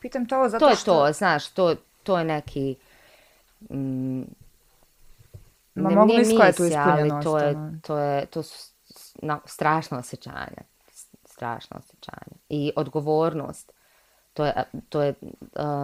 Pitam 0.00 0.26
to 0.26 0.48
zato 0.48 0.68
to 0.68 0.76
što... 0.76 0.92
To 0.92 1.06
je 1.06 1.12
to, 1.12 1.18
znaš, 1.18 1.48
to, 1.48 1.74
to 2.02 2.18
je 2.18 2.24
neki... 2.24 2.76
Mm, 3.70 4.22
Ma 5.74 5.88
ne, 5.88 5.96
mogu 5.96 6.12
misija, 6.18 6.46
je 6.46 6.52
tu 6.52 6.62
ali 6.76 7.10
to 7.22 7.38
je, 7.38 7.56
to 7.82 7.98
je, 7.98 8.26
to 8.26 8.42
su 8.42 8.72
na, 9.22 9.40
strašno 9.44 9.98
osjećanje. 9.98 10.62
Strašno 11.24 11.76
osjećanje. 11.78 12.36
I 12.48 12.72
odgovornost. 12.76 13.71
To 14.32 14.44
je, 14.44 14.52
to 14.88 15.02
je 15.02 15.14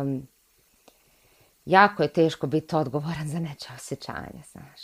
um, 0.00 0.28
jako 1.64 2.02
je 2.02 2.12
teško 2.12 2.46
biti 2.46 2.76
odgovoran 2.76 3.28
za 3.28 3.38
neče 3.38 3.68
osjećanje, 3.76 4.42
znaš. 4.52 4.80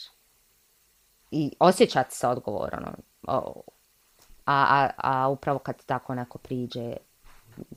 I 1.31 1.53
osjećati 1.59 2.15
se 2.15 2.27
odgovoran. 2.27 2.85
Ono, 3.27 3.55
a, 4.47 4.67
a, 4.69 4.91
a 4.97 5.29
upravo 5.29 5.59
kad 5.59 5.85
tako 5.87 6.15
neko 6.15 6.39
priđe 6.39 6.97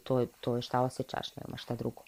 to, 0.04 0.26
to 0.42 0.56
je 0.56 0.62
šta 0.62 0.82
osjećaš, 0.82 1.36
nema 1.36 1.58
šta 1.58 1.76
drugo. 1.76 2.04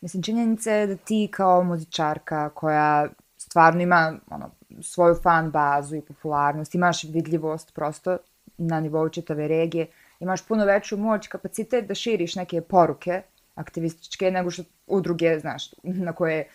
Mislim, 0.00 0.22
činjenica 0.22 0.72
je 0.72 0.86
da 0.86 0.96
ti 0.96 1.28
kao 1.32 1.64
muzičarka 1.64 2.50
koja 2.50 3.08
stvarno 3.36 3.82
ima 3.82 4.18
ono, 4.30 4.50
svoju 4.82 5.14
fan 5.22 5.50
bazu 5.50 5.96
i 5.96 6.02
popularnost, 6.02 6.74
imaš 6.74 7.04
vidljivost 7.04 7.74
prosto 7.74 8.16
na 8.58 8.80
nivou 8.80 9.08
čitave 9.08 9.48
regije, 9.48 9.86
imaš 10.20 10.46
puno 10.46 10.64
veću 10.64 10.96
moć, 10.96 11.28
kapacitet 11.28 11.86
da 11.88 11.94
širiš 11.94 12.34
neke 12.34 12.60
poruke 12.60 13.22
aktivističke 13.54 14.30
nego 14.30 14.50
što 14.50 14.62
udruge, 14.86 15.38
znaš, 15.38 15.70
na 15.82 16.12
koje 16.12 16.48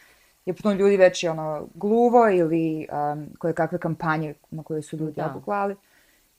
je 0.46 0.54
puno 0.54 0.76
ljudi 0.76 0.98
već 0.98 1.24
ono, 1.24 1.68
gluvo 1.74 2.30
ili 2.30 2.88
um, 2.92 3.28
koje 3.40 3.54
kakve 3.54 3.80
kampanje 3.80 4.34
na 4.52 4.64
koje 4.64 4.82
su 4.82 4.98
ljudi 4.98 5.22
obuklali. 5.22 5.76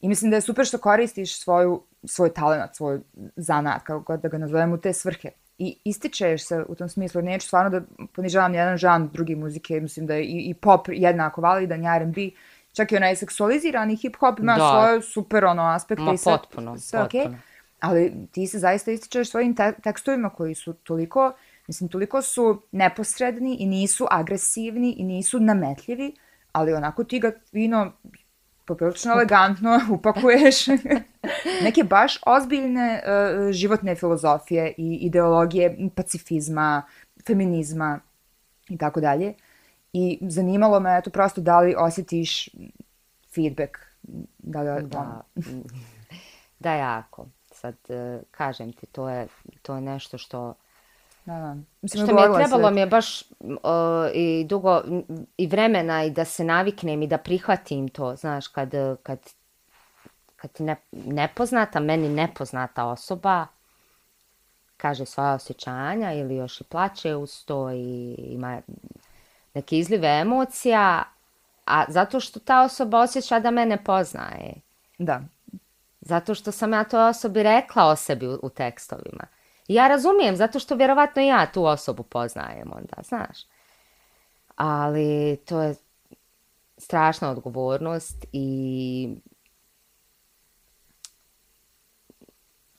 I 0.01 0.09
mislim 0.09 0.31
da 0.31 0.37
je 0.37 0.41
super 0.41 0.67
što 0.67 0.79
koristiš 0.79 1.41
svoju, 1.41 1.83
svoj 2.05 2.35
talent, 2.35 2.75
svoj 2.75 3.01
zanat, 3.37 3.83
kako 3.83 4.01
god 4.01 4.21
da 4.21 4.29
ga 4.29 4.39
nazovemo, 4.39 4.75
u 4.75 4.79
te 4.79 4.93
svrhe. 4.93 5.31
I 5.59 5.79
ističeš 5.85 6.47
se 6.47 6.65
u 6.69 6.75
tom 6.75 6.89
smislu, 6.89 7.23
neću 7.23 7.47
stvarno 7.47 7.71
da 7.71 7.87
ponižavam 8.13 8.55
jedan 8.55 8.77
žan 8.77 9.09
drugi 9.13 9.35
muzike, 9.35 9.81
mislim 9.81 10.07
da 10.07 10.15
je 10.15 10.25
i, 10.25 10.51
i 10.51 10.55
pop 10.55 10.87
jednako 10.93 11.41
validan, 11.41 11.85
i 11.85 11.87
R&B, 11.97 12.31
čak 12.77 12.93
i 12.93 12.97
onaj 12.97 13.17
seksualizirani 13.17 13.97
hip-hop 13.97 14.41
ima 14.41 14.57
da. 14.57 14.69
svoje 14.69 15.03
super 15.03 15.45
ono 15.45 15.63
aspekte 15.63 16.03
Ma, 16.03 16.13
i 16.13 16.17
sve, 16.17 16.33
potpuno, 16.33 16.79
sve 16.79 17.01
potpuno. 17.01 17.25
Okay. 17.25 17.37
Ali 17.81 18.27
ti 18.33 18.47
se 18.47 18.59
zaista 18.59 18.91
ističeš 18.91 19.31
svojim 19.31 19.57
te 19.57 19.73
tekstovima 19.83 20.31
koji 20.31 20.55
su 20.55 20.73
toliko, 20.73 21.33
mislim, 21.67 21.89
toliko 21.89 22.23
su 22.23 22.63
neposredni 22.73 23.57
i 23.61 23.67
nisu 23.67 24.07
agresivni 24.11 24.95
i 24.99 25.05
nisu 25.05 25.41
nametljivi, 25.41 26.15
ali 26.53 26.73
onako 26.73 27.05
ti 27.05 27.21
ga 27.21 27.33
fino 27.51 27.93
poprilično 28.65 29.13
elegantno 29.13 29.81
upakuješ 29.99 30.67
neke 31.65 31.85
baš 31.85 32.19
ozbiljne 32.27 33.03
uh, 33.05 33.53
životne 33.53 33.95
filozofije 33.95 34.75
i 34.77 34.99
ideologije 35.03 35.77
pacifizma, 35.95 36.83
feminizma 37.27 38.01
i 38.69 38.79
tako 38.79 39.01
dalje. 39.01 39.35
I 39.99 40.19
zanimalo 40.21 40.81
me 40.81 41.03
to 41.03 41.11
prosto 41.11 41.41
da 41.41 41.61
li 41.61 41.75
osjetiš 41.79 42.49
feedback. 43.35 43.77
Da, 44.39 44.61
li, 44.61 44.83
da, 44.83 44.99
ono... 44.99 45.23
da 46.65 46.75
jako. 46.75 47.27
Sad, 47.53 47.75
uh, 47.89 48.23
kažem 48.31 48.73
ti, 48.73 48.87
to 48.87 49.09
je, 49.09 49.27
to 49.63 49.75
je 49.75 49.81
nešto 49.81 50.19
što 50.19 50.55
da, 51.25 51.57
Mislim, 51.83 52.07
što 52.07 52.15
mi 52.15 52.23
je 52.23 52.35
trebalo 52.35 52.71
mi 52.71 52.81
je 52.81 52.87
baš 52.87 53.23
i 54.15 54.45
dugo 54.49 54.83
i 55.37 55.47
vremena 55.47 56.05
i 56.05 56.11
da 56.11 56.25
se 56.25 56.45
naviknem 56.45 57.03
i 57.03 57.07
da 57.07 57.19
prihvatim 57.19 57.89
to, 57.89 58.17
znaš, 58.17 58.49
kad, 58.49 58.71
kad, 59.03 59.19
kad 60.37 60.53
ti 60.53 60.63
ne, 60.63 60.77
nepoznata, 60.93 61.81
meni 61.81 62.09
nepoznata 62.09 62.85
osoba 62.85 63.47
kaže 64.77 65.07
svoja 65.07 65.33
osjećanja 65.33 66.13
ili 66.13 66.37
još 66.37 66.61
i 66.61 66.65
plaće 66.65 67.15
uz 67.15 67.45
to 67.45 67.71
i 67.71 68.15
ima 68.19 68.61
neke 69.57 69.79
izlive 69.79 70.09
emocija, 70.09 71.05
a 71.65 71.85
zato 71.89 72.21
što 72.21 72.41
ta 72.41 72.63
osoba 72.63 73.01
osjeća 73.01 73.41
da 73.41 73.51
mene 73.51 73.85
poznaje. 73.85 74.55
Da. 74.99 75.21
Zato 76.01 76.35
što 76.35 76.53
sam 76.53 76.73
ja 76.73 76.85
to 76.85 77.07
osobi 77.09 77.43
rekla 77.43 77.85
o 77.85 77.97
sebi 77.97 78.27
u, 78.27 78.39
u 78.43 78.51
tekstovima. 78.51 79.27
Ja 79.69 79.89
razumijem, 79.89 80.37
zato 80.37 80.59
što 80.59 80.75
vjerovatno 80.75 81.23
ja 81.23 81.47
tu 81.47 81.65
osobu 81.65 82.03
poznajem 82.03 82.73
onda, 82.73 83.03
znaš. 83.03 83.39
Ali 84.57 85.37
to 85.45 85.63
je 85.63 85.75
strašna 86.79 87.31
odgovornost 87.31 88.27
i 88.33 89.09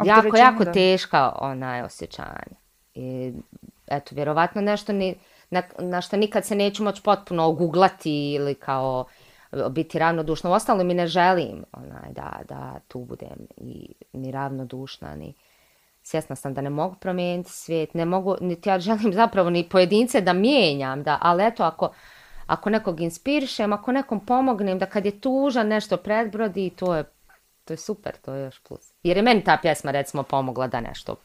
jako, 0.05 0.37
jako 0.37 0.63
da. 0.63 0.71
teška 0.71 1.33
onaj 1.41 1.81
osjećanja. 1.81 2.57
I 2.93 3.33
eto, 3.87 4.15
vjerovatno 4.15 4.61
nešto 4.61 4.93
ni, 4.93 5.15
na, 5.49 5.62
na 5.79 6.01
što 6.01 6.17
nikad 6.17 6.45
se 6.45 6.55
neću 6.55 6.83
moći 6.83 7.01
potpuno 7.03 7.45
oguglati 7.45 8.33
ili 8.33 8.55
kao 8.55 9.05
biti 9.69 9.99
ravnodušna. 9.99 10.49
U 10.49 10.83
mi 10.83 10.93
ne 10.93 11.07
želim 11.07 11.65
onaj, 11.71 12.12
da, 12.12 12.39
da 12.49 12.79
tu 12.88 12.99
budem 12.99 13.47
i, 13.57 13.93
ni 14.13 14.31
ravnodušna, 14.31 15.15
ni 15.15 15.33
svjesna 16.03 16.36
sam 16.36 16.53
da 16.53 16.62
ne 16.62 16.69
mogu 16.69 16.95
promijeniti 16.95 17.51
svijet, 17.51 17.93
ne 17.93 18.05
mogu, 18.05 18.36
niti 18.41 18.69
ja 18.69 18.79
želim 18.79 19.13
zapravo 19.13 19.49
ni 19.49 19.69
pojedince 19.69 20.21
da 20.21 20.33
mijenjam, 20.33 21.03
da, 21.03 21.17
ali 21.21 21.45
eto 21.45 21.63
ako, 21.63 21.93
ako 22.45 22.69
nekog 22.69 23.01
inspirišem, 23.01 23.73
ako 23.73 23.91
nekom 23.91 24.25
pomognem 24.25 24.79
da 24.79 24.86
kad 24.86 25.05
je 25.05 25.19
tužan 25.19 25.67
nešto 25.67 25.97
predbrodi, 25.97 26.69
to 26.69 26.95
je, 26.95 27.03
to 27.65 27.73
je 27.73 27.77
super, 27.77 28.15
to 28.25 28.33
je 28.33 28.43
još 28.43 28.60
plus. 28.60 28.93
Jer 29.03 29.17
je 29.17 29.23
meni 29.23 29.43
ta 29.43 29.57
pjesma 29.62 29.91
recimo 29.91 30.23
pomogla 30.23 30.67
da 30.67 30.81
nešto 30.81 31.15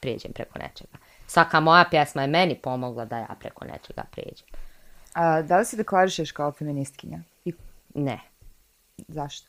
prijeđem 0.00 0.32
preko 0.32 0.58
nečega. 0.58 0.98
Svaka 1.30 1.60
moja 1.60 1.84
pjesma 1.90 2.22
je 2.22 2.28
meni 2.28 2.58
pomogla 2.62 3.04
da 3.04 3.18
ja 3.18 3.36
preko 3.40 3.64
nečega 3.64 4.02
prijeđem. 4.10 4.46
A, 5.14 5.42
da 5.42 5.58
li 5.58 5.64
se 5.64 5.76
deklarišeš 5.76 6.32
kao 6.32 6.52
feministkinja? 6.52 7.18
I... 7.44 7.52
Ne. 7.94 8.20
Zašto? 9.08 9.48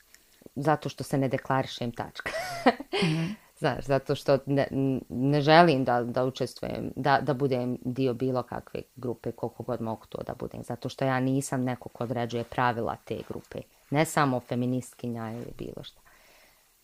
Zato 0.55 0.89
što 0.89 1.03
se 1.03 1.17
ne 1.17 1.27
deklarišem, 1.27 1.91
tačka. 1.91 2.31
mm 2.65 3.07
-hmm. 3.07 3.33
Znaš, 3.61 3.85
zato 3.85 4.15
što 4.15 4.37
ne, 4.45 4.67
ne 5.09 5.41
želim 5.41 5.83
da, 5.83 6.03
da 6.03 6.25
učestvujem, 6.25 6.91
da, 6.95 7.19
da 7.21 7.33
budem 7.33 7.77
dio 7.81 8.13
bilo 8.13 8.43
kakve 8.43 8.81
grupe, 8.95 9.31
koliko 9.31 9.63
god 9.63 9.81
mogu 9.81 10.05
to 10.05 10.23
da 10.23 10.33
budem. 10.33 10.63
Zato 10.63 10.89
što 10.89 11.05
ja 11.05 11.19
nisam 11.19 11.63
neko 11.63 11.89
ko 11.89 12.03
određuje 12.03 12.43
pravila 12.43 12.95
te 13.05 13.17
grupe. 13.29 13.59
Ne 13.89 14.05
samo 14.05 14.39
feministkinja 14.39 15.31
ili 15.31 15.53
bilo 15.57 15.83
što. 15.83 16.01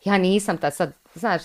Ja 0.03 0.17
nisam 0.17 0.57
ta 0.57 0.71
sad, 0.71 0.93
znaš, 1.15 1.41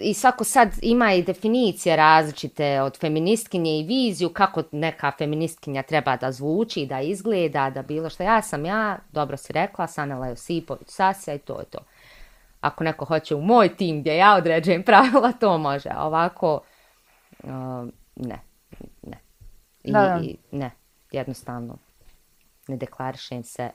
i 0.00 0.14
svako 0.14 0.44
sad 0.44 0.68
ima 0.82 1.12
i 1.12 1.22
definicije 1.22 1.96
različite 1.96 2.80
od 2.82 2.98
feministkinje 2.98 3.78
i 3.78 3.84
viziju 3.84 4.28
kako 4.28 4.62
neka 4.72 5.12
feministkinja 5.18 5.82
treba 5.82 6.16
da 6.16 6.32
zvuči, 6.32 6.86
da 6.86 7.00
izgleda, 7.00 7.70
da 7.70 7.82
bilo 7.82 8.10
što. 8.10 8.22
Ja 8.22 8.42
sam 8.42 8.64
ja, 8.64 8.98
dobro 9.12 9.36
si 9.36 9.52
rekla, 9.52 9.86
Sanela 9.86 10.26
Josipović 10.26 10.88
Sasja 10.88 11.34
i 11.34 11.38
to 11.38 11.58
je 11.58 11.64
to 11.64 11.78
ako 12.66 12.84
neko 12.84 13.04
hoće 13.04 13.34
u 13.34 13.40
moj 13.40 13.76
tim 13.76 14.00
gdje 14.00 14.16
ja 14.16 14.34
određujem 14.34 14.82
pravila, 14.82 15.32
to 15.32 15.58
može. 15.58 15.88
A 15.94 16.06
ovako, 16.06 16.60
uh, 17.42 17.50
ne, 18.16 18.40
ne. 19.02 19.18
I, 19.82 19.92
da. 19.92 20.20
i 20.22 20.36
ne, 20.52 20.70
jednostavno 21.12 21.78
ne 22.68 22.76
deklarišem 22.76 23.44
se 23.44 23.70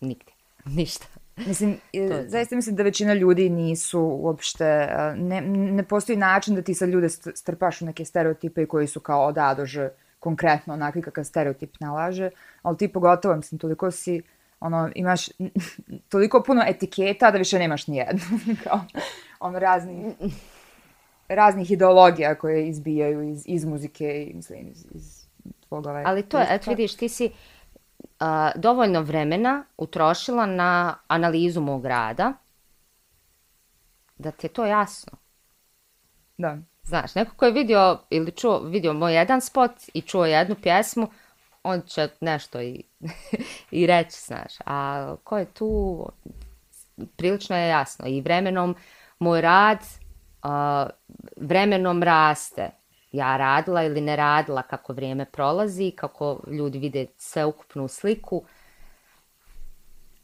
nigdje, 0.00 0.34
ništa. 0.76 1.06
Mislim, 1.36 1.76
to 2.08 2.28
zaista 2.28 2.56
mislim 2.56 2.76
da 2.76 2.82
većina 2.82 3.14
ljudi 3.14 3.48
nisu 3.50 4.00
uopšte, 4.00 4.88
ne, 5.16 5.40
ne 5.50 5.82
postoji 5.82 6.18
način 6.18 6.54
da 6.54 6.62
ti 6.62 6.74
sad 6.74 6.88
ljude 6.88 7.08
strpaš 7.34 7.82
u 7.82 7.86
neke 7.86 8.04
stereotipe 8.04 8.66
koji 8.66 8.86
su 8.86 9.00
kao 9.00 9.26
od 9.26 9.38
A 9.38 9.54
do 9.54 9.66
Ž 9.66 9.88
konkretno 10.20 10.74
onakvi 10.74 11.02
kakav 11.02 11.24
stereotip 11.24 11.80
nalaže, 11.80 12.30
ali 12.62 12.76
ti 12.76 12.88
pogotovo, 12.88 13.36
mislim, 13.36 13.58
toliko 13.58 13.90
si, 13.90 14.22
ono, 14.60 14.90
imaš 14.94 15.28
toliko 16.12 16.42
puno 16.42 16.62
etiketa 16.66 17.30
da 17.30 17.38
više 17.38 17.58
nemaš 17.58 17.86
ni 17.86 17.96
jednu, 17.96 18.22
kao, 18.64 18.80
ono, 19.40 19.58
razni, 19.58 20.14
raznih 21.28 21.70
ideologija 21.70 22.34
koje 22.34 22.68
izbijaju 22.68 23.22
iz, 23.22 23.42
iz 23.46 23.64
muzike 23.64 24.26
i, 24.30 24.34
mislim, 24.34 24.68
iz, 24.68 24.86
iz 24.94 25.26
tvog 25.68 25.86
ovaj... 25.86 26.04
Ali 26.06 26.22
to 26.22 26.38
je, 26.38 26.46
eto 26.50 26.70
vidiš, 26.70 26.96
ti 26.96 27.08
si, 27.08 27.30
dovoljno 28.54 29.00
vremena 29.00 29.64
utrošila 29.76 30.46
na 30.46 30.94
analizu 31.06 31.60
mog 31.60 31.86
rada, 31.86 32.32
da 34.16 34.30
ti 34.30 34.46
je 34.46 34.52
to 34.52 34.66
jasno. 34.66 35.12
Da. 36.38 36.58
Znaš, 36.82 37.14
neko 37.14 37.36
ko 37.36 37.44
je 37.44 37.52
vidio 37.52 37.98
ili 38.10 38.32
čuo, 38.32 38.58
vidio 38.58 38.92
moj 38.92 39.14
jedan 39.14 39.40
spot 39.40 39.70
i 39.94 40.00
čuo 40.00 40.24
jednu 40.24 40.56
pjesmu, 40.62 41.08
on 41.62 41.80
će 41.80 42.08
nešto 42.20 42.60
i, 42.60 42.82
i 43.70 43.86
reći, 43.86 44.20
znaš. 44.20 44.54
A 44.66 45.14
ko 45.24 45.38
je 45.38 45.44
tu, 45.44 46.06
prilično 47.16 47.56
je 47.56 47.68
jasno. 47.68 48.06
I 48.08 48.20
vremenom 48.20 48.76
moj 49.18 49.40
rad, 49.40 49.78
uh, 50.44 50.90
vremenom 51.36 52.02
raste 52.02 52.81
ja 53.12 53.36
radila 53.36 53.82
ili 53.82 54.00
ne 54.00 54.16
radila 54.16 54.62
kako 54.62 54.92
vrijeme 54.92 55.24
prolazi, 55.24 55.90
kako 55.96 56.40
ljudi 56.46 56.78
vide 56.78 57.06
sveukupnu 57.16 57.88
sliku. 57.88 58.42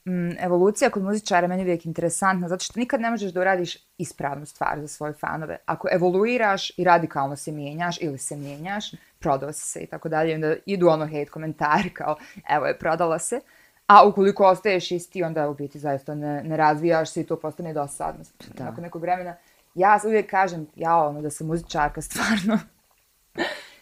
Mm, 0.09 0.31
evolucija 0.39 0.91
kod 0.91 1.03
muzičara 1.03 1.47
meni 1.47 1.63
je 1.63 1.65
uvijek 1.65 1.87
interesantna, 1.87 2.49
zato 2.49 2.65
što 2.65 2.81
nikad 2.81 3.01
ne 3.01 3.11
možeš 3.11 3.33
da 3.33 3.41
uradiš 3.41 3.77
ispravnu 3.99 4.47
stvar 4.47 4.81
za 4.81 4.89
svoje 4.89 5.13
fanove. 5.13 5.59
Ako 5.67 5.89
evoluiraš 5.93 6.79
i 6.79 6.85
radikalno 6.85 7.37
se 7.37 7.53
mijenjaš 7.53 7.97
ili 8.01 8.19
se 8.19 8.37
mijenjaš, 8.37 8.91
prodao 9.19 9.53
si 9.53 9.67
se 9.67 9.81
i 9.81 9.87
tako 9.87 10.09
dalje, 10.09 10.35
onda 10.35 10.55
idu 10.67 10.89
ono 10.89 11.07
hate 11.07 11.27
komentari 11.27 11.91
kao 11.91 12.17
evo 12.51 12.67
je 12.67 12.79
prodala 12.79 13.19
se. 13.19 13.41
A 13.87 14.07
ukoliko 14.07 14.45
ostaješ 14.45 14.91
isti, 14.91 15.23
onda 15.23 15.49
u 15.49 15.55
biti 15.55 15.79
zaista 15.79 16.15
ne, 16.15 16.43
ne 16.45 16.57
razvijaš 16.57 17.13
se 17.13 17.21
i 17.21 17.27
to 17.27 17.37
postane 17.37 17.73
dosadno. 17.73 18.25
Da. 18.59 18.65
Nakon 18.65 18.85
nekog 18.85 19.03
vremena, 19.03 19.37
ja 19.75 20.01
uvijek 20.07 20.31
kažem, 20.31 20.67
ja 20.77 20.97
ono 20.97 21.23
da 21.23 21.31
sam 21.31 21.47
muzičarka 21.47 22.03
stvarno, 22.03 22.59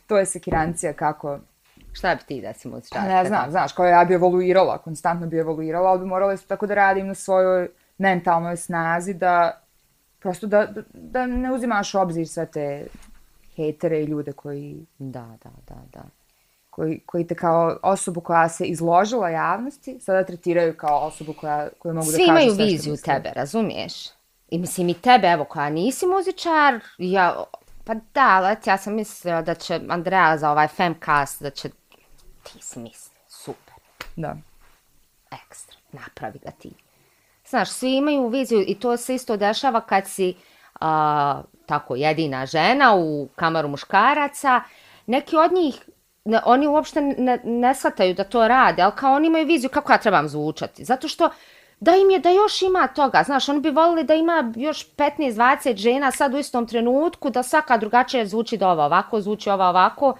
to 0.06 0.18
je 0.18 0.26
sekirancija 0.26 0.92
kako... 0.92 1.38
Šta 1.92 2.14
bi 2.14 2.20
ti 2.26 2.40
da 2.40 2.52
si 2.52 2.68
muzičarka? 2.68 3.08
Ne 3.08 3.24
znam, 3.24 3.50
znaš, 3.50 3.72
kao 3.72 3.86
ja 3.86 4.04
bi 4.04 4.14
evoluirala, 4.14 4.78
konstantno 4.78 5.26
bi 5.26 5.38
evoluirala, 5.38 5.90
ali 5.90 6.00
bi 6.00 6.06
morala 6.06 6.32
isto 6.32 6.48
tako 6.48 6.66
da 6.66 6.74
radim 6.74 7.06
na 7.06 7.14
svojoj 7.14 7.68
mentalnoj 7.98 8.56
snazi, 8.56 9.14
da 9.14 9.60
prosto 10.18 10.46
da, 10.46 10.66
da, 10.66 10.82
da 10.92 11.26
ne 11.26 11.52
uzimaš 11.52 11.94
u 11.94 11.98
obzir 11.98 12.28
sve 12.28 12.46
te 12.46 12.86
hejtere 13.56 14.00
i 14.02 14.04
ljude 14.04 14.32
koji... 14.32 14.86
Da, 14.98 15.36
da, 15.44 15.50
da, 15.68 15.74
da. 15.92 16.02
Koji, 16.70 17.00
koji 17.06 17.26
te 17.26 17.34
kao 17.34 17.78
osobu 17.82 18.20
koja 18.20 18.48
se 18.48 18.64
izložila 18.64 19.28
javnosti, 19.30 20.00
sada 20.00 20.24
tretiraju 20.24 20.76
kao 20.76 21.06
osobu 21.06 21.32
koja, 21.32 21.68
koju 21.78 21.94
mogu 21.94 22.06
Svi 22.06 22.26
da 22.26 22.32
kažu 22.32 22.44
sve 22.44 22.54
Svi 22.54 22.62
imaju 22.62 22.70
viziju 22.70 22.96
tebe, 23.04 23.32
razumiješ? 23.34 23.92
I 24.48 24.58
mislim 24.58 24.88
i 24.88 24.94
tebe, 24.94 25.26
evo, 25.26 25.44
koja 25.44 25.70
nisi 25.70 26.06
muzičar, 26.06 26.80
ja 26.98 27.44
Pa 27.86 27.94
da, 28.14 28.40
let, 28.40 28.66
ja 28.66 28.78
sam 28.78 28.94
mislila 28.94 29.42
da 29.42 29.54
će 29.54 29.80
Andrea 29.88 30.38
za 30.38 30.50
ovaj 30.50 30.68
Femcast, 30.68 31.42
da 31.42 31.50
će... 31.50 31.68
Ti 32.42 32.58
si 32.60 32.78
mislila, 32.78 33.20
super. 33.28 33.74
Da. 34.16 34.36
Ekstra, 35.30 35.76
napravi 35.92 36.38
ga 36.38 36.50
ti. 36.50 36.72
Znaš, 37.48 37.70
svi 37.70 37.96
imaju 37.96 38.28
viziju 38.28 38.64
i 38.66 38.74
to 38.80 38.96
se 38.96 39.14
isto 39.14 39.36
dešava 39.36 39.80
kad 39.80 40.06
si 40.06 40.34
a, 40.80 41.42
tako 41.66 41.96
jedina 41.96 42.46
žena 42.46 42.94
u 42.96 43.28
kamaru 43.34 43.68
muškaraca. 43.68 44.60
Neki 45.06 45.36
od 45.36 45.52
njih, 45.52 45.88
ne, 46.24 46.40
oni 46.44 46.66
uopšte 46.66 47.00
ne, 47.00 47.40
ne 47.44 47.74
shvataju 47.74 48.14
da 48.14 48.24
to 48.24 48.48
rade, 48.48 48.82
ali 48.82 48.92
kao 48.96 49.14
oni 49.14 49.26
imaju 49.26 49.46
viziju 49.46 49.70
kako 49.70 49.92
ja 49.92 49.98
trebam 49.98 50.28
zvučati. 50.28 50.84
Zato 50.84 51.08
što 51.08 51.30
da 51.80 51.96
im 51.96 52.10
je 52.10 52.18
da 52.18 52.30
još 52.30 52.62
ima 52.62 52.86
toga. 52.86 53.22
Znaš, 53.22 53.48
oni 53.48 53.60
bi 53.60 53.70
volili 53.70 54.04
da 54.04 54.14
ima 54.14 54.52
još 54.56 54.94
15-20 54.96 55.76
žena 55.76 56.10
sad 56.10 56.34
u 56.34 56.38
istom 56.38 56.66
trenutku, 56.66 57.30
da 57.30 57.42
svaka 57.42 57.76
drugačije 57.76 58.26
zvuči 58.26 58.56
da 58.56 58.68
ova 58.68 58.84
ovako, 58.84 59.20
zvuči 59.20 59.50
ova 59.50 59.68
ovako. 59.68 60.16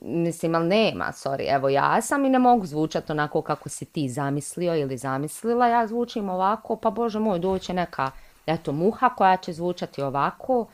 Mislim, 0.00 0.54
ali 0.54 0.66
nema, 0.66 1.04
sorry, 1.12 1.54
evo 1.54 1.68
ja 1.68 2.00
sam 2.00 2.24
i 2.24 2.30
ne 2.30 2.38
mogu 2.38 2.66
zvučati 2.66 3.12
onako 3.12 3.42
kako 3.42 3.68
si 3.68 3.84
ti 3.84 4.08
zamislio 4.08 4.76
ili 4.76 4.96
zamislila. 4.96 5.66
Ja 5.66 5.86
zvučim 5.86 6.28
ovako, 6.28 6.76
pa 6.76 6.90
bože 6.90 7.18
moj, 7.18 7.38
doće 7.38 7.74
neka, 7.74 8.10
eto, 8.46 8.72
muha 8.72 9.08
koja 9.08 9.36
će 9.36 9.52
zvučati 9.52 10.02
ovako. 10.02 10.66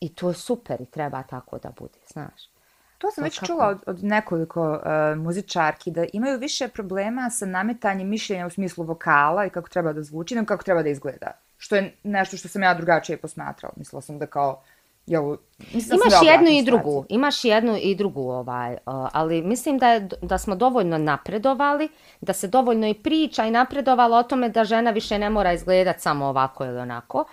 I 0.00 0.14
to 0.14 0.28
je 0.28 0.34
super 0.34 0.80
i 0.80 0.86
treba 0.86 1.22
tako 1.22 1.58
da 1.58 1.70
bude, 1.78 1.98
znaš. 2.06 2.51
To 3.02 3.10
sam 3.10 3.24
već 3.24 3.46
čula 3.46 3.66
od, 3.68 3.78
od 3.86 4.04
nekoliko 4.04 4.70
uh, 4.70 5.18
muzičarki 5.18 5.90
da 5.90 6.04
imaju 6.12 6.38
više 6.38 6.68
problema 6.68 7.30
sa 7.30 7.46
nametanjem 7.46 8.08
mišljenja 8.08 8.46
u 8.46 8.50
smislu 8.50 8.84
vokala 8.84 9.46
i 9.46 9.50
kako 9.50 9.68
treba 9.68 9.92
da 9.92 10.02
zvuči, 10.02 10.34
nego 10.34 10.46
kako 10.46 10.64
treba 10.64 10.82
da 10.82 10.88
izgleda. 10.88 11.32
Što 11.56 11.76
je 11.76 11.94
nešto 12.02 12.36
što 12.36 12.48
sam 12.48 12.62
ja 12.62 12.74
drugačije 12.74 13.16
posmatrala. 13.16 13.74
Mislila 13.76 14.02
sam 14.02 14.18
da 14.18 14.26
kao 14.26 14.62
Jel, 15.06 15.36
mislim 15.74 16.00
imaš 16.00 16.20
da 16.20 16.30
jednu 16.32 16.48
i 16.50 16.62
drugu, 16.62 17.04
imaš 17.08 17.44
jednu 17.44 17.76
i 17.82 17.94
drugu 17.94 18.30
ovaj, 18.30 18.72
uh, 18.72 18.78
ali 19.12 19.42
mislim 19.42 19.78
da 19.78 19.88
je, 19.88 20.08
da 20.22 20.38
smo 20.38 20.54
dovoljno 20.54 20.98
napredovali, 20.98 21.88
da 22.20 22.32
se 22.32 22.48
dovoljno 22.48 22.88
i 22.88 22.94
priča 22.94 23.44
i 23.44 23.50
napredovalo 23.50 24.16
o 24.16 24.22
tome 24.22 24.48
da 24.48 24.64
žena 24.64 24.90
više 24.90 25.18
ne 25.18 25.30
mora 25.30 25.52
izgledati 25.52 26.00
samo 26.00 26.26
ovako 26.26 26.64
ili 26.64 26.78
onako. 26.78 27.18
Uh, 27.18 27.26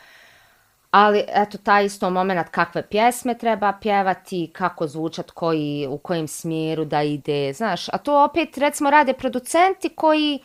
Ali, 0.91 1.23
eto, 1.27 1.57
taj 1.57 1.85
isto 1.85 2.09
moment 2.09 2.49
kakve 2.49 2.87
pjesme 2.89 3.37
treba 3.37 3.73
pjevati, 3.81 4.51
kako 4.53 4.87
zvučat, 4.87 5.31
koji, 5.31 5.87
u 5.89 5.97
kojem 5.97 6.27
smjeru 6.27 6.85
da 6.85 7.01
ide, 7.01 7.53
znaš. 7.53 7.89
A 7.89 7.97
to 7.97 8.23
opet, 8.23 8.57
recimo, 8.57 8.89
rade 8.89 9.13
producenti 9.13 9.89
koji 9.89 10.39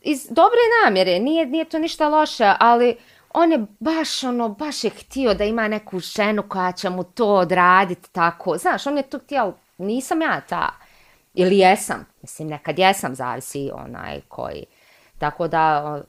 iz 0.00 0.26
dobre 0.30 0.58
namjere, 0.84 1.18
nije, 1.18 1.46
nije 1.46 1.64
to 1.64 1.78
ništa 1.78 2.08
loše, 2.08 2.52
ali 2.60 2.96
on 3.34 3.52
je 3.52 3.66
baš, 3.80 4.24
ono, 4.24 4.48
baš 4.48 4.84
je 4.84 4.90
htio 4.90 5.34
da 5.34 5.44
ima 5.44 5.68
neku 5.68 5.98
ženu 5.98 6.42
koja 6.48 6.72
će 6.72 6.90
mu 6.90 7.04
to 7.04 7.34
odraditi 7.34 8.12
tako. 8.12 8.56
Znaš, 8.58 8.86
on 8.86 8.96
je 8.96 9.02
to 9.02 9.18
htio, 9.18 9.54
nisam 9.78 10.22
ja 10.22 10.40
ta. 10.40 10.68
Ili 11.34 11.58
jesam, 11.58 12.06
mislim, 12.22 12.48
nekad 12.48 12.78
jesam, 12.78 13.14
zavisi 13.14 13.70
onaj 13.74 14.20
koji. 14.28 14.64
Tako 15.18 15.48
da, 15.48 16.02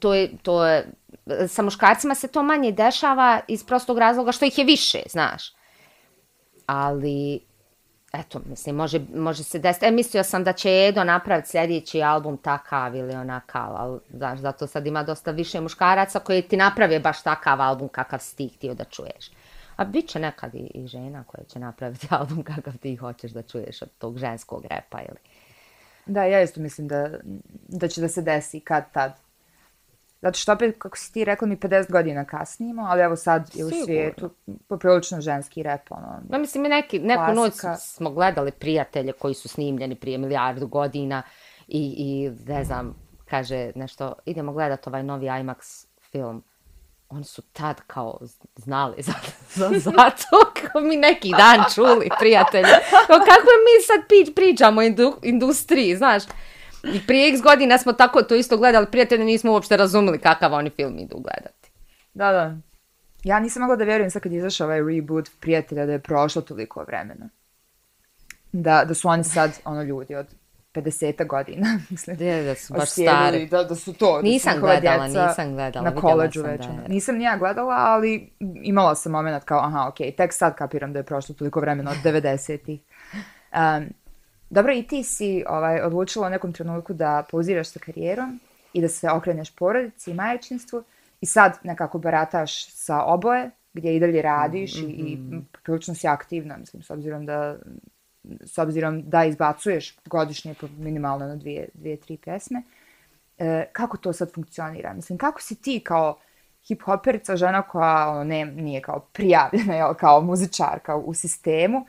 to 0.00 0.14
je, 0.14 0.30
to 0.42 0.66
je, 0.66 0.86
sa 1.48 1.62
muškarcima 1.62 2.14
se 2.14 2.28
to 2.28 2.42
manje 2.42 2.72
dešava 2.72 3.40
iz 3.48 3.64
prostog 3.64 3.98
razloga 3.98 4.32
što 4.32 4.44
ih 4.44 4.58
je 4.58 4.64
više, 4.64 5.02
znaš. 5.10 5.52
Ali, 6.66 7.40
eto, 8.12 8.40
mislim, 8.50 8.76
može, 8.76 9.00
može 9.14 9.44
se 9.44 9.58
desiti. 9.58 9.86
E, 9.86 9.90
mislio 9.90 10.24
sam 10.24 10.44
da 10.44 10.52
će 10.52 10.86
Edo 10.88 11.04
napraviti 11.04 11.48
sljedeći 11.48 12.02
album 12.02 12.36
takav 12.36 12.96
ili 12.96 13.14
onakav, 13.14 13.76
ali, 13.76 14.00
znaš, 14.10 14.38
zato 14.38 14.66
sad 14.66 14.86
ima 14.86 15.02
dosta 15.02 15.30
više 15.30 15.60
muškaraca 15.60 16.18
koji 16.18 16.42
ti 16.42 16.56
naprave 16.56 17.00
baš 17.00 17.22
takav 17.22 17.60
album 17.60 17.88
kakav 17.88 18.18
si 18.18 18.36
ti 18.36 18.48
htio 18.56 18.74
da 18.74 18.84
čuješ. 18.84 19.30
A 19.76 19.84
bit 19.84 20.08
će 20.08 20.18
nekad 20.18 20.54
i, 20.54 20.70
i 20.74 20.86
žena 20.86 21.24
koja 21.24 21.44
će 21.44 21.58
napraviti 21.58 22.06
album 22.18 22.42
kakav 22.42 22.76
ti 22.76 22.96
hoćeš 22.96 23.32
da 23.32 23.42
čuješ 23.42 23.82
od 23.82 23.88
tog 23.98 24.18
ženskog 24.18 24.64
repa 24.70 25.00
ili... 25.00 25.18
Da, 26.06 26.24
ja 26.24 26.42
isto 26.42 26.60
mislim 26.60 26.88
da, 26.88 27.10
da 27.68 27.88
će 27.88 28.00
da 28.00 28.08
se 28.08 28.22
desi 28.22 28.60
kad 28.60 28.92
tad. 28.92 29.23
Zato 30.24 30.38
što 30.38 30.52
opet, 30.52 30.78
kako 30.78 30.96
si 30.96 31.12
ti 31.12 31.24
rekla, 31.24 31.48
mi 31.48 31.56
50 31.56 31.90
godina 31.90 32.24
kasnijemo, 32.24 32.82
ali 32.82 33.02
evo 33.02 33.16
sad 33.16 33.50
je 33.54 33.64
u 33.64 33.70
svijetu 33.84 34.30
poprilično 34.68 35.20
ženski 35.20 35.62
rap. 35.62 35.80
Ono, 35.90 36.20
ja 36.32 36.38
mislim, 36.38 36.62
mi 36.62 36.68
neki, 36.68 36.98
neku 36.98 37.32
noć 37.34 37.52
smo 37.78 38.10
gledali 38.10 38.50
prijatelje 38.50 39.12
koji 39.12 39.34
su 39.34 39.48
snimljeni 39.48 39.94
prije 39.94 40.18
milijardu 40.18 40.66
godina 40.66 41.22
i, 41.68 41.94
i 41.98 42.30
ne 42.46 42.64
znam, 42.64 42.94
kaže 43.24 43.72
nešto, 43.74 44.12
idemo 44.24 44.52
gledati 44.52 44.88
ovaj 44.88 45.02
novi 45.02 45.26
IMAX 45.26 45.86
film. 46.10 46.44
Oni 47.08 47.24
su 47.24 47.42
tad 47.42 47.80
kao 47.86 48.18
znali 48.56 49.02
za, 49.02 49.12
za, 49.56 49.70
za 49.78 49.90
to, 49.90 50.52
kao 50.54 50.80
mi 50.80 50.96
neki 50.96 51.30
dan 51.30 51.64
čuli 51.74 52.08
prijatelje. 52.18 52.68
Kao 53.06 53.18
kako 53.18 53.50
mi 53.64 53.82
sad 53.86 54.34
pričamo 54.34 54.80
o 54.80 54.84
indu, 54.84 55.16
industriji, 55.22 55.96
znaš. 55.96 56.22
I 56.92 57.06
prije 57.06 57.28
x 57.28 57.42
godina 57.42 57.78
smo 57.78 57.92
tako 57.92 58.22
to 58.22 58.34
isto 58.34 58.56
gledali, 58.56 58.86
prijatelji 58.90 59.24
nismo 59.24 59.52
uopšte 59.52 59.76
razumeli 59.76 60.18
kakav 60.18 60.52
oni 60.52 60.70
film 60.70 60.98
idu 60.98 61.16
gledati. 61.18 61.70
Da, 62.14 62.32
da. 62.32 62.56
Ja 63.24 63.40
nisam 63.40 63.60
mogla 63.60 63.76
da 63.76 63.84
vjerujem 63.84 64.10
sad 64.10 64.22
kad 64.22 64.32
je 64.32 64.38
izašao 64.38 64.66
ovaj 64.66 64.80
reboot 64.94 65.30
prijatelja 65.40 65.86
da 65.86 65.92
je 65.92 65.98
prošlo 65.98 66.42
toliko 66.42 66.84
vremena. 66.84 67.28
Da, 68.52 68.84
da 68.84 68.94
su 68.94 69.08
oni 69.08 69.24
sad 69.24 69.60
ono 69.64 69.82
ljudi 69.82 70.14
od 70.14 70.26
50 70.74 71.26
godina, 71.26 71.66
mislim. 71.90 72.16
Da, 72.16 72.42
da 72.42 72.54
su 72.54 72.74
baš 72.74 72.90
stari. 72.90 73.46
Da, 73.46 73.64
da 73.64 73.74
su 73.74 73.92
to. 73.92 74.22
Nisam 74.22 74.54
da 74.54 74.60
gledala, 74.60 75.06
nisam 75.06 75.54
gledala. 75.54 75.90
Na 75.90 75.96
koleđu 75.96 76.42
već. 76.42 76.66
Da 76.66 76.88
nisam 76.88 77.16
nija 77.16 77.36
gledala, 77.36 77.74
ali 77.78 78.32
imala 78.62 78.94
sam 78.94 79.12
moment 79.12 79.44
kao, 79.44 79.58
aha, 79.58 79.88
okej, 79.88 80.06
okay, 80.06 80.16
tek 80.16 80.32
sad 80.32 80.56
kapiram 80.56 80.92
da 80.92 80.98
je 80.98 81.02
prošlo 81.02 81.34
toliko 81.34 81.60
vremena 81.60 81.90
od 81.90 81.96
90-ih. 82.04 82.80
Um, 83.52 83.88
dobro, 84.50 84.72
i 84.72 84.82
ti 84.82 85.04
si 85.04 85.44
ovaj, 85.48 85.80
odlučila 85.80 86.26
u 86.26 86.30
nekom 86.30 86.52
trenutku 86.52 86.92
da 86.92 87.24
pauziraš 87.30 87.68
sa 87.68 87.78
karijerom 87.78 88.40
i 88.72 88.80
da 88.80 88.88
se 88.88 89.10
okreneš 89.10 89.54
porodici 89.54 90.10
i 90.10 90.14
majčinstvu 90.14 90.84
i 91.20 91.26
sad 91.26 91.58
nekako 91.62 91.98
barataš 91.98 92.70
sa 92.70 93.02
oboje, 93.02 93.50
gdje 93.72 93.96
i 93.96 94.00
dalje 94.00 94.22
radiš 94.22 94.76
mm 94.76 94.86
-hmm. 94.86 94.90
i, 94.90 95.12
i 95.12 95.16
mm-hmm. 95.16 95.48
prilično 95.62 95.94
si 95.94 96.08
aktivna, 96.08 96.56
mislim, 96.56 96.82
s 96.82 96.90
obzirom 96.90 97.26
da 97.26 97.56
s 98.44 98.58
obzirom 98.58 99.02
da 99.02 99.24
izbacuješ 99.24 99.96
godišnje 100.06 100.54
po 100.60 100.68
minimalno 100.78 101.26
na 101.26 101.36
dvije, 101.36 101.68
dvije, 101.74 101.96
tri 101.96 102.16
pjesme. 102.16 102.62
E, 103.38 103.66
kako 103.72 103.96
to 103.96 104.12
sad 104.12 104.32
funkcionira? 104.34 104.92
Mislim, 104.94 105.18
kako 105.18 105.40
si 105.40 105.62
ti 105.62 105.80
kao 105.84 106.18
hip-hoperica, 106.68 107.36
žena 107.36 107.62
koja 107.62 108.08
ono, 108.10 108.24
ne, 108.24 108.44
nije 108.44 108.80
kao 108.80 109.00
prijavljena, 109.00 109.74
jel, 109.74 109.94
kao 109.94 110.20
muzičarka 110.20 110.96
u 110.96 111.14
sistemu, 111.14 111.86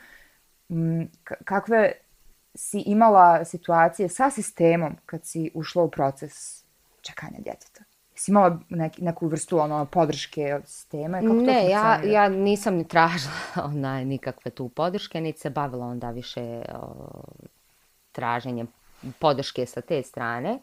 m, 0.70 1.12
kakve 1.46 1.92
si 2.56 2.84
imala 2.86 3.46
situacije 3.46 4.10
sa 4.10 4.30
sistemom 4.30 4.96
kad 5.06 5.26
si 5.26 5.52
ušla 5.54 5.84
u 5.84 5.92
proces 5.92 6.64
čekanja 7.02 7.38
djeteta? 7.38 7.84
Si 8.16 8.32
imala 8.32 8.60
neki, 8.70 9.04
neku 9.04 9.28
vrstu 9.28 9.60
ono, 9.60 9.86
podrške 9.86 10.56
od 10.56 10.68
sistema? 10.68 11.22
Kako 11.22 11.34
ne, 11.34 11.62
to 11.62 11.70
ja, 11.70 12.02
ja 12.04 12.30
nisam 12.30 12.76
ni 12.76 12.88
tražila 12.88 13.34
onaj, 13.72 14.06
nikakve 14.06 14.52
tu 14.52 14.70
podrške, 14.70 15.22
niti 15.22 15.40
se 15.40 15.50
bavila 15.50 15.86
onda 15.86 16.12
više 16.12 16.62
o, 16.74 17.24
traženjem 18.12 18.68
podrške 19.20 19.66
sa 19.66 19.82
te 19.82 20.04
strane. 20.04 20.60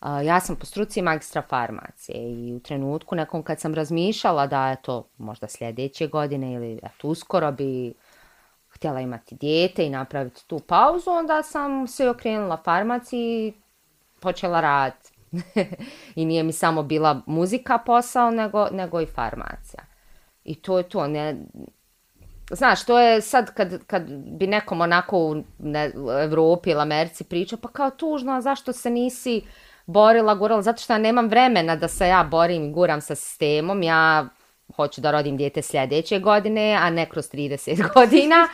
A, 0.00 0.22
ja 0.22 0.40
sam 0.40 0.56
po 0.56 0.66
struci 0.66 1.02
magistra 1.02 1.42
farmacije 1.42 2.32
i 2.32 2.54
u 2.54 2.60
trenutku 2.60 3.14
nekom 3.14 3.42
kad 3.42 3.60
sam 3.60 3.74
razmišljala 3.74 4.46
da 4.46 4.68
je 4.68 4.76
to 4.82 5.08
možda 5.18 5.48
sljedeće 5.48 6.06
godine 6.06 6.52
ili 6.52 6.80
eto, 6.82 7.08
uskoro 7.08 7.52
bi 7.52 7.94
htjela 8.74 9.00
imati 9.00 9.34
dijete 9.34 9.86
i 9.86 9.90
napraviti 9.90 10.48
tu 10.48 10.60
pauzu, 10.60 11.10
onda 11.10 11.42
sam 11.42 11.86
se 11.86 12.08
okrenula 12.08 12.56
farmaciji 12.64 13.48
i 13.48 13.52
počela 14.20 14.60
raditi 14.60 15.14
I 16.16 16.24
nije 16.24 16.42
mi 16.42 16.52
samo 16.52 16.82
bila 16.82 17.20
muzika 17.26 17.78
posao, 17.78 18.30
nego, 18.30 18.68
nego 18.70 19.00
i 19.00 19.06
farmacija. 19.06 19.84
I 20.44 20.54
to 20.54 20.78
je 20.78 20.88
to. 20.88 21.06
Ne, 21.06 21.36
znaš, 22.50 22.84
to 22.84 23.00
je 23.00 23.20
sad 23.20 23.54
kad, 23.54 23.86
kad 23.86 24.02
bi 24.38 24.46
nekom 24.46 24.80
onako 24.80 25.18
u 25.18 25.42
ne, 25.58 25.92
Evropi 26.22 26.70
ili 26.70 26.80
Americi 26.80 27.24
pričao, 27.24 27.58
pa 27.62 27.68
kao 27.68 27.90
tužno, 27.90 28.32
a 28.32 28.40
zašto 28.40 28.72
se 28.72 28.90
nisi 28.90 29.42
borila, 29.86 30.34
gurala? 30.34 30.62
Zato 30.62 30.82
što 30.82 30.92
ja 30.92 30.98
nemam 30.98 31.28
vremena 31.28 31.76
da 31.76 31.88
se 31.88 32.08
ja 32.08 32.24
borim 32.30 32.64
i 32.64 32.72
guram 32.72 33.00
sa 33.00 33.14
sistemom. 33.14 33.82
Ja 33.82 34.28
hoću 34.76 35.00
da 35.00 35.10
rodim 35.10 35.36
dijete 35.36 35.62
sljedeće 35.62 36.18
godine, 36.18 36.78
a 36.80 36.90
ne 36.90 37.08
kroz 37.08 37.30
30 37.32 37.84
godina. 37.94 38.48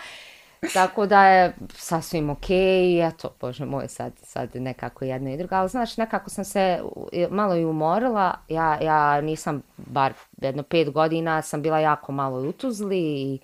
Tako 0.74 1.06
da 1.06 1.26
je 1.26 1.56
sasvim 1.74 2.30
okej, 2.30 2.56
okay. 2.56 3.08
eto, 3.08 3.34
bože 3.40 3.64
moj, 3.64 3.88
sad, 3.88 4.12
sad 4.22 4.50
nekako 4.54 5.04
jedno 5.04 5.30
i 5.30 5.36
drugo, 5.36 5.54
ali 5.54 5.68
znaš, 5.68 5.96
nekako 5.96 6.30
sam 6.30 6.44
se 6.44 6.82
malo 7.30 7.56
i 7.56 7.64
umorila, 7.64 8.34
ja, 8.48 8.78
ja 8.82 9.20
nisam, 9.20 9.62
bar 9.76 10.12
jedno 10.42 10.62
pet 10.62 10.90
godina, 10.90 11.42
sam 11.42 11.62
bila 11.62 11.78
jako 11.78 12.12
malo 12.12 12.44
i 12.44 12.48
utuzli 12.48 12.98
i 12.98 13.38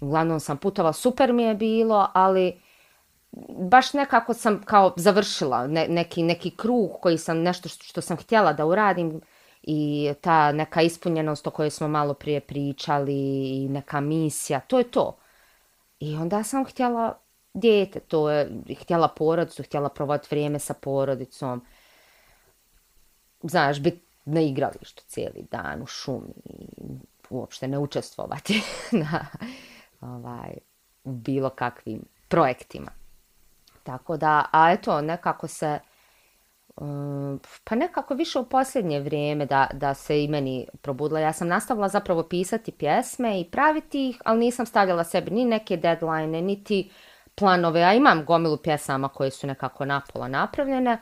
uglavnom 0.00 0.40
sam 0.40 0.56
putova, 0.56 0.92
super 0.92 1.32
mi 1.32 1.42
je 1.42 1.54
bilo, 1.54 2.08
ali 2.12 2.60
baš 3.48 3.92
nekako 3.92 4.34
sam 4.34 4.62
kao 4.64 4.92
završila 4.96 5.66
ne, 5.66 5.88
neki, 5.88 6.22
neki 6.22 6.50
krug 6.50 6.90
koji 7.00 7.18
sam, 7.18 7.42
nešto 7.42 7.68
što, 7.68 7.84
što 7.84 8.00
sam 8.00 8.16
htjela 8.16 8.52
da 8.52 8.66
uradim 8.66 9.20
i 9.66 10.12
ta 10.20 10.52
neka 10.52 10.82
ispunjenost 10.82 11.46
o 11.46 11.50
kojoj 11.50 11.70
smo 11.70 11.88
malo 11.88 12.14
prije 12.14 12.40
pričali 12.40 13.48
i 13.48 13.68
neka 13.68 14.00
misija, 14.00 14.60
to 14.60 14.78
je 14.78 14.90
to. 14.90 15.16
I 16.00 16.16
onda 16.16 16.42
sam 16.42 16.64
htjela 16.64 17.18
djete, 17.54 18.00
to 18.00 18.30
je, 18.30 18.50
htjela 18.80 19.08
porodicu, 19.08 19.62
htjela 19.62 19.88
provoditi 19.88 20.28
vrijeme 20.30 20.58
sa 20.58 20.74
porodicom. 20.74 21.64
Znaš, 23.42 23.80
biti 23.80 24.04
na 24.24 24.40
igralištu 24.40 25.02
cijeli 25.06 25.46
dan 25.50 25.82
u 25.82 25.86
šumi 25.86 26.34
i 26.44 26.66
uopšte 27.30 27.68
ne 27.68 27.78
učestvovati 27.78 28.62
na 29.10 29.26
ovaj, 30.00 30.54
bilo 31.04 31.50
kakvim 31.50 32.04
projektima. 32.28 32.90
Tako 33.82 34.16
da, 34.16 34.44
a 34.52 34.72
eto, 34.72 35.00
nekako 35.00 35.48
se, 35.48 35.78
Ehm, 36.80 37.36
pa 37.64 37.74
nekako 37.74 38.14
više 38.14 38.38
u 38.38 38.44
posljednje 38.44 39.00
vrijeme 39.00 39.46
da, 39.46 39.66
da 39.72 39.94
se 39.94 40.24
i 40.24 40.28
meni 40.28 40.68
probudila. 40.82 41.20
Ja 41.20 41.32
sam 41.32 41.48
nastavila 41.48 41.88
zapravo 41.88 42.22
pisati 42.22 42.72
pjesme 42.72 43.40
i 43.40 43.50
praviti 43.50 44.08
ih, 44.08 44.20
ali 44.24 44.38
nisam 44.38 44.66
stavljala 44.66 45.04
sebi 45.04 45.30
ni 45.30 45.44
neke 45.44 45.76
deadline, 45.76 46.42
niti 46.42 46.90
planove. 47.34 47.80
Ja 47.80 47.94
imam 47.94 48.24
gomilu 48.24 48.56
pjesama 48.56 49.08
koje 49.08 49.30
su 49.30 49.46
nekako 49.46 49.84
napola 49.84 50.28
napravljene, 50.28 50.98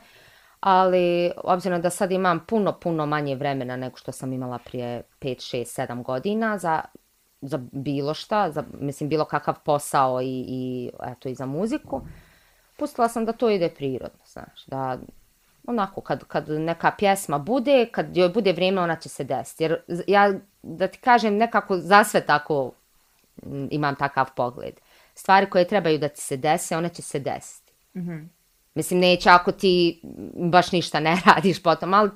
ali 0.59 1.31
obzirom 1.43 1.81
da 1.81 1.89
sad 1.89 2.11
imam 2.11 2.45
puno, 2.45 2.79
puno 2.79 3.05
manje 3.05 3.35
vremena 3.35 3.75
nego 3.75 3.97
što 3.97 4.11
sam 4.11 4.33
imala 4.33 4.59
prije 4.65 5.03
5, 5.21 5.57
6, 5.57 5.87
7 5.87 6.03
godina 6.03 6.57
za, 6.57 6.81
za 7.41 7.59
bilo 7.71 8.13
šta, 8.13 8.51
za, 8.51 8.63
mislim 8.79 9.09
bilo 9.09 9.25
kakav 9.25 9.55
posao 9.65 10.21
i, 10.21 10.45
i, 10.47 10.91
eto, 11.03 11.29
i 11.29 11.35
za 11.35 11.45
muziku, 11.45 12.01
pustila 12.77 13.09
sam 13.09 13.25
da 13.25 13.31
to 13.31 13.49
ide 13.49 13.69
prirodno, 13.69 14.25
znaš, 14.25 14.65
da 14.65 14.97
onako, 15.67 16.01
kad, 16.01 16.23
kad 16.23 16.49
neka 16.49 16.91
pjesma 16.97 17.37
bude, 17.37 17.85
kad 17.91 18.17
joj 18.17 18.29
bude 18.29 18.53
vrijeme, 18.53 18.81
ona 18.81 18.95
će 18.95 19.09
se 19.09 19.23
desiti. 19.23 19.63
Jer 19.63 19.81
ja, 20.07 20.33
da 20.61 20.87
ti 20.87 20.97
kažem, 20.97 21.37
nekako 21.37 21.77
za 21.77 22.03
sve 22.03 22.25
tako 22.25 22.71
imam 23.69 23.95
takav 23.95 24.25
pogled. 24.35 24.73
Stvari 25.15 25.49
koje 25.49 25.67
trebaju 25.67 25.97
da 25.97 26.07
ti 26.07 26.21
se 26.21 26.37
dese, 26.37 26.77
one 26.77 26.89
će 26.89 27.01
se 27.01 27.19
desiti. 27.19 27.73
Mm 27.95 27.99
-hmm. 27.99 28.27
Mislim, 28.75 28.99
neće 28.99 29.29
ako 29.29 29.51
ti 29.51 30.01
baš 30.35 30.71
ništa 30.71 30.99
ne 30.99 31.21
radiš 31.25 31.63
potom, 31.63 31.93
ali 31.93 32.09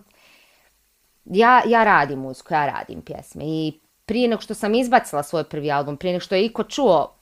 ja, 1.25 1.61
ja 1.65 1.83
radim 1.83 2.19
muziku, 2.19 2.53
ja 2.53 2.65
radim 2.65 3.01
pjesme. 3.01 3.43
I 3.45 3.79
prije 4.05 4.27
nego 4.27 4.41
što 4.41 4.53
sam 4.53 4.75
izbacila 4.75 5.23
svoj 5.23 5.43
prvi 5.43 5.71
album, 5.71 5.97
prije 5.97 6.13
nego 6.13 6.23
što 6.23 6.35
je 6.35 6.45
iko 6.45 6.63
čuo 6.63 7.13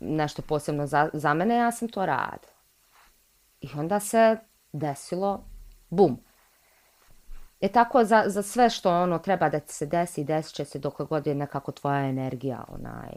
nešto 0.00 0.42
posebno 0.42 0.86
za, 0.86 1.08
za 1.12 1.34
mene, 1.34 1.56
ja 1.56 1.72
sam 1.72 1.88
to 1.88 2.06
radila. 2.06 2.54
I 3.60 3.68
onda 3.76 4.00
se 4.00 4.36
desilo, 4.74 5.44
bum. 5.90 6.18
E 7.60 7.68
tako 7.68 8.04
za, 8.04 8.24
za 8.26 8.42
sve 8.42 8.70
što 8.70 8.90
ono 9.02 9.18
treba 9.18 9.48
da 9.48 9.60
ti 9.60 9.72
se 9.72 9.86
desi, 9.86 10.24
desit 10.24 10.54
će 10.54 10.64
se 10.64 10.78
dok 10.78 11.02
god 11.02 11.26
je 11.26 11.34
nekako 11.34 11.72
tvoja 11.72 12.08
energija 12.08 12.64
onaj, 12.68 13.12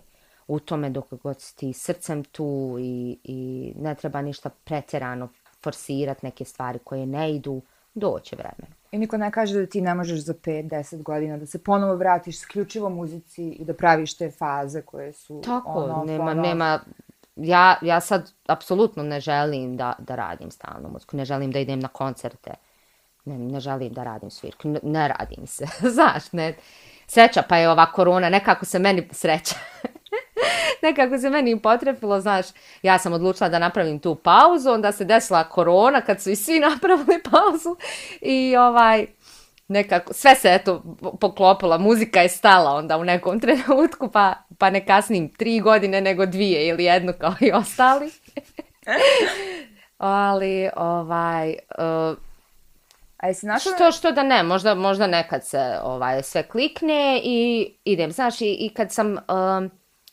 u 0.48 0.60
tome 0.60 0.90
dok 0.90 1.14
god 1.14 1.42
si 1.42 1.56
ti 1.56 1.74
srcem 1.74 2.24
tu 2.24 2.76
i, 2.80 3.20
i 3.24 3.74
ne 3.76 3.96
treba 3.96 4.22
ništa 4.22 4.50
pretjerano 4.50 5.30
forsirati 5.64 6.26
neke 6.26 6.46
stvari 6.46 6.80
koje 6.80 7.06
ne 7.06 7.36
idu, 7.36 7.62
doće 7.94 8.36
vremena. 8.36 8.76
I 8.92 8.98
niko 8.98 9.18
ne 9.18 9.32
kaže 9.32 9.60
da 9.60 9.66
ti 9.66 9.82
ne 9.82 9.94
možeš 9.94 10.20
za 10.20 10.34
5-10 10.34 11.04
godina 11.04 11.38
da 11.38 11.46
se 11.46 11.64
ponovo 11.64 11.96
vratiš 11.96 12.40
sključivo 12.40 12.90
muzici 12.90 13.50
i 13.50 13.66
da 13.66 13.74
praviš 13.74 14.18
te 14.18 14.32
faze 14.32 14.82
koje 14.82 15.14
su 15.14 15.42
Tako, 15.46 15.70
ono, 15.70 16.04
nema, 16.04 16.32
ono... 16.32 16.42
nema, 16.42 16.80
ja, 17.38 17.76
ja 17.82 18.00
sad 18.00 18.32
apsolutno 18.48 19.04
ne 19.04 19.20
želim 19.20 19.78
da, 19.78 19.94
da 20.00 20.16
radim 20.16 20.52
stalno 20.52 20.90
muziku, 20.90 21.18
ne 21.18 21.26
želim 21.26 21.52
da 21.52 21.60
idem 21.60 21.80
na 21.80 21.88
koncerte, 21.88 22.54
ne, 23.26 23.38
ne 23.38 23.60
želim 23.60 23.94
da 23.94 24.04
radim 24.04 24.30
svirku, 24.30 24.68
ne, 24.68 24.80
ne 24.84 25.08
radim 25.08 25.48
se, 25.48 25.66
znaš, 25.96 26.32
ne, 26.32 26.56
sreća 27.08 27.44
pa 27.50 27.58
je 27.58 27.70
ova 27.70 27.92
korona, 27.92 28.30
nekako 28.30 28.66
se 28.66 28.80
meni 28.80 29.10
sreća, 29.12 29.56
nekako 30.84 31.18
se 31.18 31.30
meni 31.30 31.62
potrefilo, 31.62 32.22
znaš, 32.22 32.46
ja 32.82 32.98
sam 32.98 33.14
odlučila 33.14 33.50
da 33.50 33.60
napravim 33.60 34.00
tu 34.00 34.16
pauzu, 34.16 34.72
onda 34.72 34.92
se 34.92 35.06
desila 35.06 35.50
korona 35.50 36.02
kad 36.02 36.22
su 36.22 36.30
i 36.30 36.36
svi 36.36 36.60
napravili 36.70 37.24
pauzu 37.24 37.76
i 38.22 38.58
ovaj, 38.58 39.08
nekako, 39.68 40.14
sve 40.14 40.36
se 40.36 40.54
eto 40.54 40.98
poklopila, 41.22 41.78
muzika 41.78 42.22
je 42.22 42.30
stala 42.30 42.72
onda 42.72 42.98
u 42.98 43.04
nekom 43.04 43.40
trenutku, 43.44 44.12
pa, 44.12 44.34
pa 44.58 44.70
ne 44.70 44.86
kasnim 44.86 45.34
tri 45.34 45.60
godine 45.60 46.02
nego 46.02 46.26
dvije 46.26 46.68
ili 46.68 46.84
jednu 46.84 47.14
kao 47.20 47.34
i 47.42 47.52
ostali. 47.52 48.12
Ali, 49.98 50.70
ovaj... 50.76 51.50
Uh, 51.50 52.18
A 53.18 53.28
jesi 53.28 53.46
našla... 53.46 53.72
Što, 53.76 53.92
što 53.92 54.12
da 54.12 54.24
ne, 54.24 54.44
možda, 54.44 54.76
možda 54.76 55.08
nekad 55.08 55.46
se 55.46 55.80
ovaj, 55.84 56.24
sve 56.24 56.44
klikne 56.44 57.22
i 57.24 57.70
idem. 57.84 58.12
Znaš, 58.12 58.42
i, 58.42 58.58
i 58.60 58.74
kad 58.74 58.92
sam, 58.92 59.14
uh, 59.14 59.72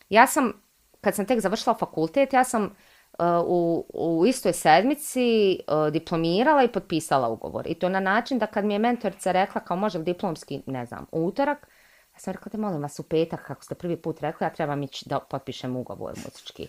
ja 0.08 0.26
sam, 0.26 0.52
kad 1.00 1.14
sam 1.14 1.26
tek 1.26 1.40
završila 1.40 1.74
fakultet, 1.74 2.32
ja 2.32 2.44
sam 2.44 2.76
Eh, 3.18 3.24
u, 3.46 3.86
u 3.94 4.26
istoj 4.26 4.52
sedmici 4.52 5.58
uh, 5.68 5.92
diplomirala 5.92 6.62
i 6.62 6.72
potpisala 6.72 7.28
ugovor. 7.28 7.66
I 7.66 7.74
to 7.74 7.88
na 7.88 8.00
način 8.00 8.38
da 8.38 8.46
kad 8.46 8.64
mi 8.64 8.74
je 8.74 8.78
mentorica 8.78 9.32
rekla 9.32 9.60
kao 9.60 9.76
može 9.76 9.98
diplomski, 9.98 10.62
ne 10.66 10.86
znam, 10.86 11.06
utorak, 11.12 11.68
ja 12.14 12.18
sam 12.18 12.32
rekla, 12.32 12.50
te 12.50 12.58
molim 12.58 12.82
vas 12.82 12.98
u 12.98 13.02
petak, 13.02 13.46
kako 13.46 13.64
ste 13.64 13.74
prvi 13.74 13.96
put 13.96 14.20
rekli, 14.20 14.44
ja 14.44 14.50
trebam 14.50 14.82
ići 14.82 15.08
da 15.08 15.20
potpišem 15.20 15.76
ugovor 15.76 16.14
muzički. 16.24 16.68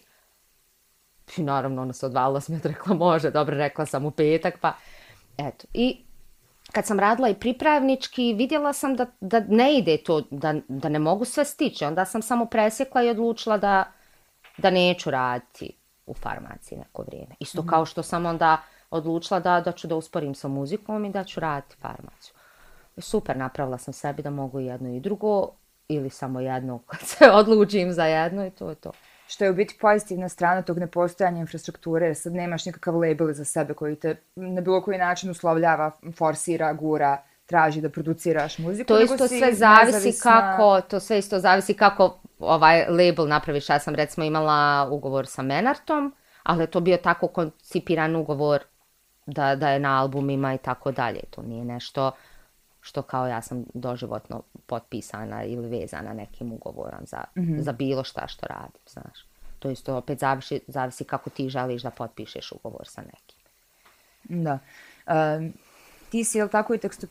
I 1.37 1.43
naravno, 1.43 1.81
ona 1.81 1.93
se 1.93 2.05
odvalila 2.05 2.41
sam, 2.41 2.61
rekla, 2.63 2.95
može, 2.95 3.31
dobro, 3.31 3.57
rekla 3.57 3.85
sam 3.85 4.05
u 4.05 4.11
petak, 4.11 4.59
pa 4.61 4.73
eto. 5.37 5.67
I 5.73 5.97
kad 6.71 6.85
sam 6.85 6.99
radila 6.99 7.29
i 7.29 7.39
pripravnički, 7.39 8.33
vidjela 8.33 8.73
sam 8.73 8.95
da, 8.95 9.05
da 9.19 9.39
ne 9.39 9.77
ide 9.77 9.97
to, 9.97 10.21
da, 10.31 10.53
da 10.67 10.89
ne 10.89 10.99
mogu 10.99 11.25
sve 11.25 11.45
stići. 11.45 11.85
Onda 11.85 12.05
sam 12.05 12.21
samo 12.21 12.45
presjekla 12.45 13.03
i 13.03 13.09
odlučila 13.09 13.57
da, 13.57 13.91
da 14.57 14.69
neću 14.69 15.11
raditi 15.11 15.84
u 16.05 16.13
farmaciji 16.13 16.77
neko 16.77 17.01
vrijeme. 17.01 17.35
Isto 17.39 17.61
mm. 17.61 17.67
kao 17.67 17.85
što 17.85 18.03
sam 18.03 18.25
onda 18.25 18.61
odlučila 18.91 19.39
da, 19.39 19.61
da 19.61 19.71
ću 19.71 19.87
da 19.87 19.95
usporim 19.95 20.35
sa 20.35 20.47
muzikom 20.47 21.05
i 21.05 21.09
da 21.09 21.23
ću 21.23 21.39
raditi 21.39 21.75
farmaciju. 21.75 22.33
Super, 22.97 23.37
napravila 23.37 23.77
sam 23.77 23.93
sebi 23.93 24.21
da 24.21 24.29
mogu 24.29 24.59
jedno 24.59 24.89
i 24.89 24.99
drugo 24.99 25.49
ili 25.87 26.09
samo 26.09 26.39
jedno 26.39 26.79
kad 26.87 26.99
se 26.99 27.31
odlučim 27.31 27.91
za 27.91 28.05
jedno 28.05 28.45
i 28.45 28.51
to 28.51 28.69
je 28.69 28.75
to. 28.75 28.91
Što 29.27 29.43
je 29.43 29.51
u 29.51 29.53
biti 29.53 29.77
pozitivna 29.81 30.29
strana 30.29 30.61
tog 30.61 30.79
nepostojanja 30.79 31.39
infrastrukture, 31.39 32.05
jer 32.05 32.15
sad 32.15 32.33
nemaš 32.33 32.65
nikakav 32.65 32.95
label 32.95 33.33
za 33.33 33.45
sebe 33.45 33.73
koji 33.73 33.95
te 33.95 34.15
na 34.35 34.61
bilo 34.61 34.81
koji 34.81 34.97
način 34.97 35.29
uslovljava, 35.29 35.91
forsira, 36.17 36.73
gura, 36.73 37.23
traži 37.45 37.81
da 37.81 37.89
produciraš 37.89 38.57
muziku. 38.57 38.87
To 38.87 39.01
isto 39.01 39.27
sve 39.27 39.53
zavisi 39.53 39.93
nezavisna... 39.93 40.31
kako, 40.31 40.81
to 40.81 40.99
sve 40.99 41.19
isto 41.19 41.39
zavisi 41.39 41.73
kako 41.73 42.19
ovaj 42.39 42.85
label 42.89 43.27
napraviš. 43.27 43.69
Ja 43.69 43.79
sam 43.79 43.95
recimo 43.95 44.25
imala 44.25 44.89
ugovor 44.91 45.27
sa 45.27 45.41
Menartom, 45.41 46.13
ali 46.43 46.63
je 46.63 46.67
to 46.67 46.79
bio 46.79 46.97
tako 46.97 47.27
koncipiran 47.27 48.15
ugovor 48.15 48.63
da, 49.25 49.55
da 49.55 49.69
je 49.69 49.79
na 49.79 50.01
albumima 50.01 50.53
i 50.53 50.57
tako 50.57 50.91
dalje. 50.91 51.19
To 51.29 51.41
nije 51.41 51.65
nešto 51.65 52.11
što 52.81 53.01
kao 53.01 53.27
ja 53.27 53.41
sam 53.41 53.65
doživotno 53.73 54.41
potpisana 54.65 55.43
ili 55.43 55.67
vezana 55.67 56.13
nekim 56.13 56.51
ugovorom 56.53 57.05
za, 57.05 57.23
mm 57.35 57.41
-hmm. 57.41 57.61
za 57.61 57.71
bilo 57.71 58.03
šta 58.03 58.27
što 58.27 58.47
radim, 58.47 58.81
znaš. 58.87 59.25
To 59.59 59.69
isto 59.69 59.97
opet 59.97 60.19
zavisi, 60.19 60.59
zavisi 60.67 61.03
kako 61.03 61.29
ti 61.29 61.49
želiš 61.49 61.81
da 61.81 61.89
potpišeš 61.89 62.51
ugovor 62.51 62.87
sa 62.87 63.01
nekim. 63.01 63.37
Da. 64.43 64.59
Um, 65.37 65.53
ti 66.09 66.23
si, 66.23 66.37
jel 66.37 66.47
tako, 66.47 66.73
i 66.73 66.77
tekstu 66.77 67.07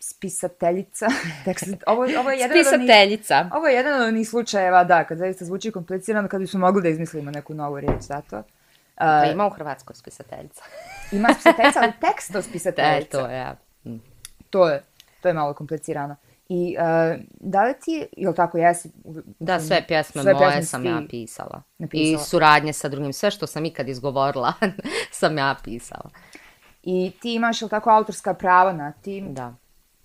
spisateljica. 0.00 1.06
Tekst, 1.44 1.66
ovo, 1.86 2.02
ovo 2.20 2.30
je 2.30 2.38
jedan 2.38 2.56
spisateljica. 2.56 3.34
Od 3.34 3.40
onih, 3.40 3.52
ovo 3.54 3.66
je 3.66 3.74
jedan 3.74 4.02
od 4.02 4.08
onih 4.08 4.28
slučajeva, 4.28 4.84
da, 4.84 5.04
kad 5.04 5.18
zaista 5.18 5.44
zvuči 5.44 5.70
komplicirano, 5.70 6.28
kad 6.28 6.40
bismo 6.40 6.60
mogli 6.60 6.82
da 6.82 6.88
izmislimo 6.88 7.30
neku 7.30 7.54
novu 7.54 7.80
riječ 7.80 8.00
za 8.00 8.20
to. 8.20 8.38
Uh, 8.38 8.44
pa 8.96 9.24
ima 9.24 9.46
u 9.46 9.50
Hrvatskoj 9.50 9.96
spisateljica. 9.96 10.62
ima 11.12 11.28
spisateljica, 11.34 11.80
ali 11.82 11.92
teksto 12.06 12.42
spisateljica. 12.42 13.18
E, 13.18 13.22
to 13.22 13.26
je, 13.26 13.38
ja. 13.38 13.56
Mm. 13.84 13.98
To 14.50 14.68
je 14.68 14.82
to 15.20 15.28
je 15.28 15.34
malo 15.34 15.54
komplicirano. 15.54 16.16
I 16.48 16.76
uh, 16.78 17.20
da 17.40 17.64
li 17.64 17.74
ti, 17.84 18.06
ili 18.16 18.34
tako 18.34 18.58
jesi? 18.58 18.90
Da, 19.38 19.60
sve 19.60 19.84
pjesme 19.88 20.22
sve 20.22 20.34
moje 20.34 20.62
sam 20.62 20.86
ja 20.86 21.02
pisala. 21.10 21.62
Napisala. 21.78 22.04
I 22.04 22.18
suradnje 22.18 22.72
sa 22.72 22.88
drugim, 22.88 23.12
sve 23.12 23.30
što 23.30 23.46
sam 23.46 23.64
ikad 23.64 23.88
izgovorila 23.88 24.52
sam 25.10 25.38
ja 25.38 25.56
pisala. 25.64 26.10
I 26.82 27.12
ti 27.20 27.34
imaš, 27.34 27.62
ili 27.62 27.70
tako, 27.70 27.90
autorska 27.90 28.34
prava 28.34 28.72
na 28.72 28.92
tim? 28.92 29.34
Da. 29.34 29.54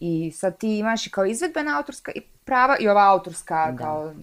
I 0.06 0.32
sad 0.32 0.58
ti 0.58 0.78
imaš 0.78 1.08
i 1.08 1.12
kao 1.12 1.26
izvedbena 1.26 1.78
autorska 1.78 2.12
prava 2.46 2.78
i 2.80 2.88
ova 2.88 3.12
autorska 3.12 3.72
da. 3.72 3.78
kao 3.78 4.14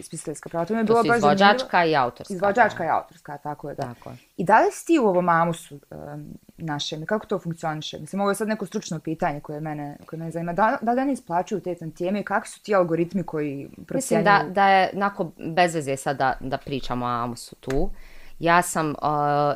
spisateljska 0.00 0.48
prava. 0.48 0.64
To 0.64 0.74
mi 0.74 0.80
je 0.80 0.84
bilo 0.84 1.02
baš 1.02 1.16
izvođačka 1.16 1.84
i 1.84 1.96
autorska. 1.96 2.34
Izvođačka 2.34 2.84
i 2.84 2.88
autorska, 2.88 3.38
tako 3.38 3.68
je, 3.68 3.74
da. 3.74 3.82
Tako 3.82 4.10
je. 4.10 4.16
I 4.36 4.44
da 4.44 4.60
li 4.60 4.72
si 4.72 4.86
ti 4.86 4.98
u 4.98 5.06
ovom 5.06 5.28
amusu 5.28 5.74
um, 5.90 6.26
našem, 6.56 7.06
kako 7.06 7.26
to 7.26 7.38
funkcioniše? 7.38 7.98
Mislim, 7.98 8.20
ovo 8.20 8.30
je 8.30 8.34
sad 8.34 8.48
neko 8.48 8.66
stručno 8.66 9.00
pitanje 9.00 9.40
koje 9.40 9.60
mene, 9.60 9.96
koje 10.06 10.18
mene 10.18 10.30
zanima. 10.30 10.52
Da, 10.52 10.78
da 10.82 10.92
li 10.92 11.04
ne 11.04 11.12
isplaćuju 11.12 11.60
te 11.60 11.74
tantijeme 11.74 12.20
i 12.20 12.24
kakvi 12.24 12.48
su 12.48 12.62
ti 12.62 12.74
algoritmi 12.74 13.22
koji 13.22 13.68
procjenjuju? 13.86 14.24
Mislim 14.24 14.24
da, 14.24 14.52
da 14.54 14.68
je 14.68 14.90
nako 14.92 15.30
bez 15.38 15.74
veze 15.74 15.96
sad 15.96 16.16
da, 16.16 16.36
da 16.40 16.58
pričamo 16.58 17.06
o 17.06 17.08
amusu 17.08 17.56
tu. 17.56 17.90
Ja 18.38 18.62
sam, 18.62 18.90
uh, 18.90 18.94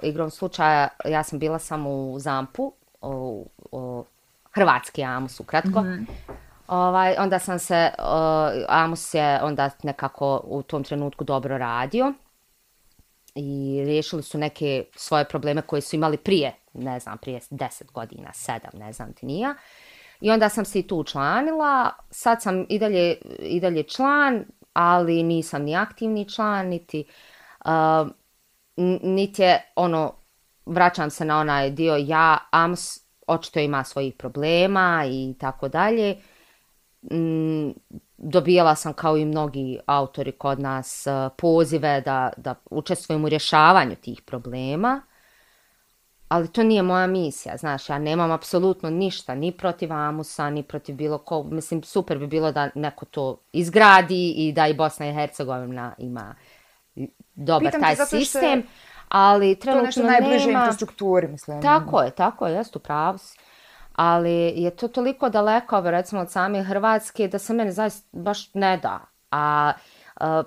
igrom 0.02 0.30
slučaja, 0.30 0.88
ja 1.04 1.22
sam 1.22 1.38
bila 1.38 1.58
samo 1.58 1.90
u 1.90 2.18
Zampu, 2.18 2.72
u, 3.02 3.46
u 3.72 4.04
Hrvatski 4.59 5.04
amus, 5.04 5.40
ukratko. 5.40 5.80
Mm 5.80 5.86
-hmm. 5.86 6.06
Ovaj, 6.68 7.14
onda 7.18 7.38
sam 7.38 7.59
se, 7.59 7.90
uh, 7.98 8.04
Amos 8.68 9.14
je 9.14 9.42
onda 9.42 9.70
nekako 9.82 10.40
u 10.44 10.62
tom 10.62 10.84
trenutku 10.84 11.24
dobro 11.24 11.59
radio 11.59 12.12
i 13.34 13.82
riješili 13.84 14.22
su 14.22 14.38
neke 14.38 14.84
svoje 14.96 15.24
probleme 15.24 15.62
koje 15.62 15.82
su 15.82 15.96
imali 15.96 16.16
prije, 16.16 16.54
ne 16.74 17.00
znam, 17.00 17.18
prije 17.18 17.40
10 17.50 17.92
godina, 17.92 18.30
7, 18.32 18.59
ne 18.74 18.92
znam 18.92 19.12
ti 19.12 19.26
nija. 19.26 19.54
I 20.20 20.30
onda 20.30 20.48
sam 20.48 20.64
se 20.64 20.78
i 20.78 20.86
tu 20.86 20.96
učlanila, 20.96 21.90
sad 22.11 22.42
sam 22.42 22.66
i 22.68 22.78
dalje, 22.78 23.16
i 23.38 23.61
dalje 23.61 23.82
član, 23.82 24.44
ali 24.72 25.22
nisam 25.22 25.62
ni 25.62 25.76
aktivni 25.76 26.28
član, 26.28 26.66
niti, 26.66 27.04
uh, 27.64 28.09
niti 29.02 29.42
je 29.42 29.72
ono, 29.76 30.14
vraćam 30.66 31.11
se 31.11 31.24
na 31.24 31.38
onaj 31.38 31.70
dio, 31.70 31.96
ja, 31.96 32.38
Amos 32.50 33.07
očito 33.29 33.61
ima 33.61 33.85
svojih 33.85 34.14
problema 34.14 35.05
i 35.07 35.35
tako 35.41 35.68
dalje, 35.68 36.16
mm, 37.03 37.70
dobijala 38.16 38.74
sam 38.74 38.93
kao 38.93 39.16
i 39.16 39.24
mnogi 39.24 39.79
autori 39.87 40.33
kod 40.33 40.61
nas 40.61 41.07
eh, 41.07 41.29
pozive 41.39 42.01
da, 42.01 42.33
da 42.37 42.55
učestvujem 42.70 43.24
u 43.24 43.29
rješavanju 43.29 43.97
tih 43.97 44.22
problema. 44.22 45.03
Ali 46.29 46.53
to 46.53 46.62
nije 46.62 46.83
moja 46.83 47.07
misija, 47.07 47.57
znaš, 47.57 47.89
ja 47.89 47.99
nemam 47.99 48.31
apsolutno 48.31 48.91
ništa, 48.91 49.35
ni 49.35 49.53
protiv 49.53 49.93
Amusa, 49.93 50.51
ni 50.51 50.62
protiv 50.62 50.95
bilo 50.95 51.18
ko. 51.18 51.43
Mislim, 51.43 51.83
super 51.83 52.18
bi 52.18 52.26
bilo 52.26 52.53
da 52.53 52.70
neko 52.74 53.05
to 53.05 53.41
izgradi 53.53 54.31
i 54.37 54.53
da 54.53 54.66
i 54.66 54.74
Bosna 54.74 55.09
i 55.09 55.14
Hercegovina 55.14 55.95
ima 55.99 56.35
dobar 57.35 57.72
Pitam 57.72 57.81
taj 57.81 57.97
sistem. 58.07 58.62
Ali 59.09 59.54
trenutno 59.54 59.82
nema... 59.82 59.92
To 59.92 60.00
je 60.00 60.06
nešto 60.06 60.22
najbliže 60.22 60.50
infrastrukturi, 60.50 61.28
mislim. 61.28 61.62
Tako 61.62 62.02
je, 62.02 62.11
tako 62.11 62.46
je, 62.46 62.54
jest 62.54 62.76
u 62.76 62.78
pravu 62.78 63.18
ali 63.98 64.52
je 64.56 64.70
to 64.70 64.88
toliko 64.88 65.28
daleko, 65.28 65.80
recimo, 65.80 66.20
od 66.20 66.30
same 66.30 66.62
Hrvatske, 66.62 67.28
da 67.28 67.38
se 67.38 67.54
mene 67.54 67.72
zaista 67.72 68.09
baš 68.12 68.54
ne 68.54 68.76
da. 68.76 69.00
A, 69.30 69.72
a 70.20 70.42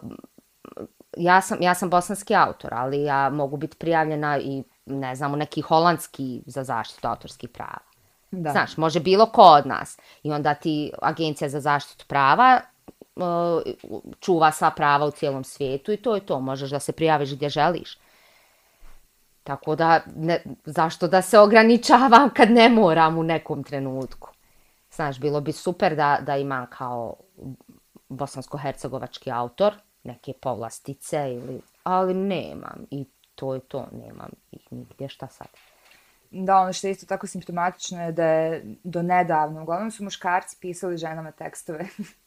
ja, 1.17 1.41
sam, 1.41 1.57
ja 1.61 1.73
sam 1.75 1.89
bosanski 1.89 2.35
autor, 2.35 2.73
ali 2.73 3.03
ja 3.03 3.29
mogu 3.29 3.57
biti 3.57 3.77
prijavljena 3.77 4.37
i, 4.39 4.63
ne 4.85 5.15
znam, 5.15 5.33
u 5.33 5.35
neki 5.35 5.61
holandski 5.61 6.43
za 6.45 6.63
zaštitu 6.63 7.07
autorskih 7.07 7.49
prava. 7.49 7.77
Da. 8.31 8.51
Znaš, 8.51 8.77
može 8.77 8.99
bilo 8.99 9.25
ko 9.25 9.43
od 9.43 9.65
nas. 9.65 9.99
I 10.23 10.31
onda 10.31 10.53
ti 10.53 10.91
agencija 11.01 11.49
za 11.49 11.59
zaštitu 11.59 12.05
prava 12.07 12.61
čuva 14.19 14.51
sva 14.51 14.71
prava 14.71 15.05
u 15.05 15.11
cijelom 15.11 15.43
svijetu 15.43 15.91
i 15.91 15.97
to 15.97 16.15
je 16.15 16.25
to. 16.25 16.39
Možeš 16.39 16.69
da 16.69 16.79
se 16.79 16.91
prijaviš 16.91 17.35
gdje 17.35 17.49
želiš. 17.49 17.97
Tako 19.43 19.75
da, 19.75 20.01
ne, 20.15 20.43
zašto 20.65 21.07
da 21.07 21.21
se 21.21 21.39
ograničavam 21.39 22.29
kad 22.35 22.51
ne 22.51 22.69
moram 22.69 23.17
u 23.17 23.23
nekom 23.23 23.63
trenutku? 23.63 24.29
Znaš, 24.91 25.19
bilo 25.19 25.41
bi 25.41 25.51
super 25.51 25.95
da, 25.95 26.19
da 26.21 26.37
imam 26.37 26.67
kao 26.69 27.15
bosansko-hercegovački 28.09 29.31
autor 29.31 29.73
neke 30.03 30.33
povlastice, 30.41 31.17
ili, 31.17 31.61
ali 31.83 32.13
nemam 32.13 32.85
i 32.91 33.05
to 33.35 33.53
je 33.53 33.59
to, 33.59 33.87
nemam 33.91 34.29
ih 34.51 34.67
nigdje, 34.71 35.09
šta 35.09 35.27
sad? 35.27 35.47
Da, 36.31 36.57
ono 36.57 36.73
što 36.73 36.87
je 36.87 36.91
isto 36.91 37.05
tako 37.05 37.27
simptomatično 37.27 38.03
je 38.03 38.11
da 38.11 38.25
je 38.25 38.75
do 38.83 39.01
nedavno, 39.01 39.61
uglavnom 39.61 39.91
su 39.91 40.03
muškarci 40.03 40.57
pisali 40.61 40.97
ženama 40.97 41.31
tekstove. 41.31 41.85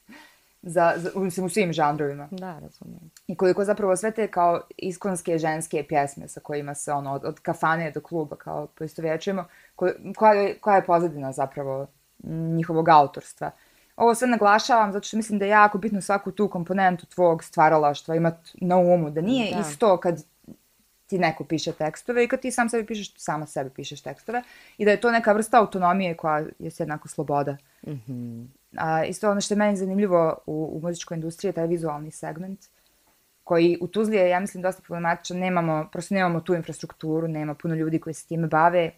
za, 0.66 0.92
za, 0.96 1.10
mislim, 1.14 1.46
u 1.46 1.48
svim 1.48 1.72
žanrovima. 1.72 2.28
Da, 2.30 2.58
razumijem. 2.58 3.10
I 3.26 3.36
koliko 3.36 3.64
zapravo 3.64 3.96
sve 3.96 4.10
te 4.10 4.30
kao 4.30 4.60
iskonske 4.76 5.38
ženske 5.38 5.84
pjesme 5.88 6.28
sa 6.28 6.40
kojima 6.40 6.74
se 6.74 6.92
ono, 6.92 7.12
od, 7.12 7.24
od 7.24 7.40
kafane 7.40 7.90
do 7.90 8.00
kluba 8.00 8.36
kao 8.36 8.66
poistovjećujemo, 8.66 9.44
ko, 9.76 9.90
koja, 10.16 10.32
je, 10.32 10.58
koja 10.58 10.76
je 10.76 10.84
pozadina 10.84 11.32
zapravo 11.32 11.86
njihovog 12.56 12.88
autorstva. 12.88 13.50
Ovo 13.96 14.14
sve 14.14 14.28
naglašavam 14.28 14.92
zato 14.92 15.06
što 15.06 15.16
mislim 15.16 15.38
da 15.38 15.44
je 15.44 15.48
jako 15.48 15.78
bitno 15.78 16.00
svaku 16.00 16.32
tu 16.32 16.48
komponentu 16.48 17.06
tvog 17.06 17.44
stvaralaštva 17.44 18.14
imati 18.14 18.50
na 18.60 18.76
umu, 18.76 19.10
da 19.10 19.20
nije 19.20 19.54
da. 19.54 19.60
isto 19.60 19.96
kad 19.96 20.24
ti 21.06 21.18
neko 21.18 21.44
piše 21.44 21.72
tekstove 21.72 22.24
i 22.24 22.28
kad 22.28 22.40
ti 22.40 22.50
sam 22.50 22.68
sebi 22.68 22.86
pišeš, 22.86 23.14
samo 23.16 23.46
sebi 23.46 23.70
pišeš 23.70 24.00
tekstove 24.00 24.42
i 24.78 24.84
da 24.84 24.90
je 24.90 25.00
to 25.00 25.10
neka 25.10 25.32
vrsta 25.32 25.60
autonomije 25.60 26.16
koja 26.16 26.38
je 26.38 26.70
jednako 26.78 27.08
sloboda. 27.08 27.56
Mhm. 27.86 28.12
Mm 28.12 28.63
A, 28.76 29.04
isto 29.04 29.30
ono 29.30 29.40
što 29.40 29.54
je 29.54 29.58
meni 29.58 29.76
zanimljivo 29.76 30.38
u, 30.46 30.70
u 30.72 30.80
muzičkoj 30.80 31.14
industriji 31.14 31.48
je 31.48 31.52
taj 31.52 31.66
vizualni 31.66 32.10
segment 32.10 32.60
koji 33.44 33.78
u 33.80 33.86
Tuzli 33.86 34.16
je, 34.16 34.28
ja 34.28 34.40
mislim, 34.40 34.62
dosta 34.62 34.82
problematičan. 34.82 35.38
Nemamo, 35.38 35.88
prosto 35.92 36.14
nemamo 36.14 36.40
tu 36.40 36.54
infrastrukturu, 36.54 37.28
nema 37.28 37.54
puno 37.54 37.74
ljudi 37.74 38.00
koji 38.00 38.14
se 38.14 38.26
time 38.26 38.46
bave. 38.46 38.90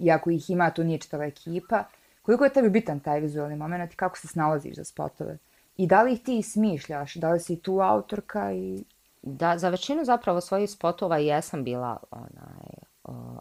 Iako 0.00 0.30
ih 0.30 0.50
ima, 0.50 0.70
to 0.70 0.84
nije 0.84 0.98
čitava 0.98 1.24
ekipa. 1.24 1.84
Koliko 2.22 2.44
je 2.44 2.52
tebi 2.52 2.70
bitan 2.70 3.00
taj 3.00 3.20
vizualni 3.20 3.56
moment 3.56 3.92
i 3.92 3.96
kako 3.96 4.18
se 4.18 4.28
snalaziš 4.28 4.76
za 4.76 4.84
spotove? 4.84 5.38
I 5.76 5.86
da 5.86 6.02
li 6.02 6.12
ih 6.12 6.20
ti 6.22 6.42
smišljaš? 6.42 7.14
Da 7.14 7.30
li 7.30 7.40
si 7.40 7.60
tu 7.60 7.80
autorka? 7.80 8.52
I... 8.52 8.84
Da, 9.22 9.58
za 9.58 9.68
većinu 9.68 10.04
zapravo 10.04 10.40
svojih 10.40 10.70
spotova 10.70 11.18
jesam 11.18 11.64
bila 11.64 11.96
onaj, 12.10 12.74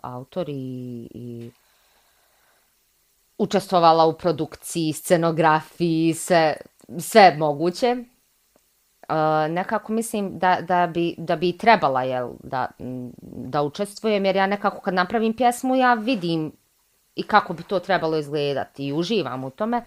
autor 0.02 0.50
i, 0.50 1.08
i 1.14 1.52
učestvovala 3.44 4.06
u 4.06 4.14
produkciji, 4.14 4.94
scenografiji, 4.94 6.14
sve, 6.14 6.56
sve 7.00 7.36
moguće. 7.38 7.88
E, 7.88 7.98
nekako 9.50 9.92
mislim 9.92 10.40
da, 10.40 10.58
da, 10.62 10.88
bi, 10.88 11.16
da 11.18 11.36
bi 11.36 11.58
trebala 11.58 12.04
jel, 12.04 12.30
da, 12.44 12.68
da 13.22 13.62
učestvujem, 13.62 14.26
jer 14.26 14.36
ja 14.36 14.48
nekako 14.48 14.82
kad 14.82 14.94
napravim 14.94 15.36
pjesmu, 15.36 15.76
ja 15.76 15.94
vidim 15.94 16.52
i 17.16 17.24
kako 17.24 17.54
bi 17.54 17.64
to 17.64 17.80
trebalo 17.80 18.18
izgledati 18.18 18.88
i 18.88 18.94
uživam 18.94 19.44
u 19.44 19.50
tome. 19.50 19.84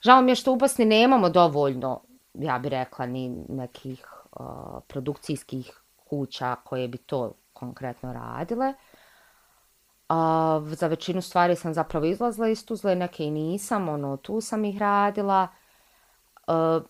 Žao 0.00 0.22
mi 0.22 0.30
je 0.30 0.34
što 0.34 0.52
u 0.52 0.56
Bosni 0.56 0.84
nemamo 0.84 1.28
dovoljno, 1.28 2.00
ja 2.34 2.58
bih 2.58 2.70
rekla, 2.70 3.06
ni 3.06 3.28
nekih 3.48 4.06
uh, 4.40 4.46
produkcijskih 4.88 5.82
kuća 6.08 6.56
koje 6.64 6.88
bi 6.88 6.98
to 6.98 7.32
konkretno 7.52 8.12
radile. 8.12 8.74
A, 10.08 10.60
za 10.64 10.86
većinu 10.86 11.22
stvari 11.22 11.56
sam 11.56 11.74
zapravo 11.74 12.06
izlazila 12.06 12.48
iz 12.48 12.66
Tuzle, 12.66 12.94
neke 12.94 13.24
i 13.24 13.30
nisam, 13.30 13.88
ono, 13.88 14.16
tu 14.16 14.40
sam 14.40 14.64
ih 14.64 14.78
radila. 14.78 15.48
A, 16.46 16.80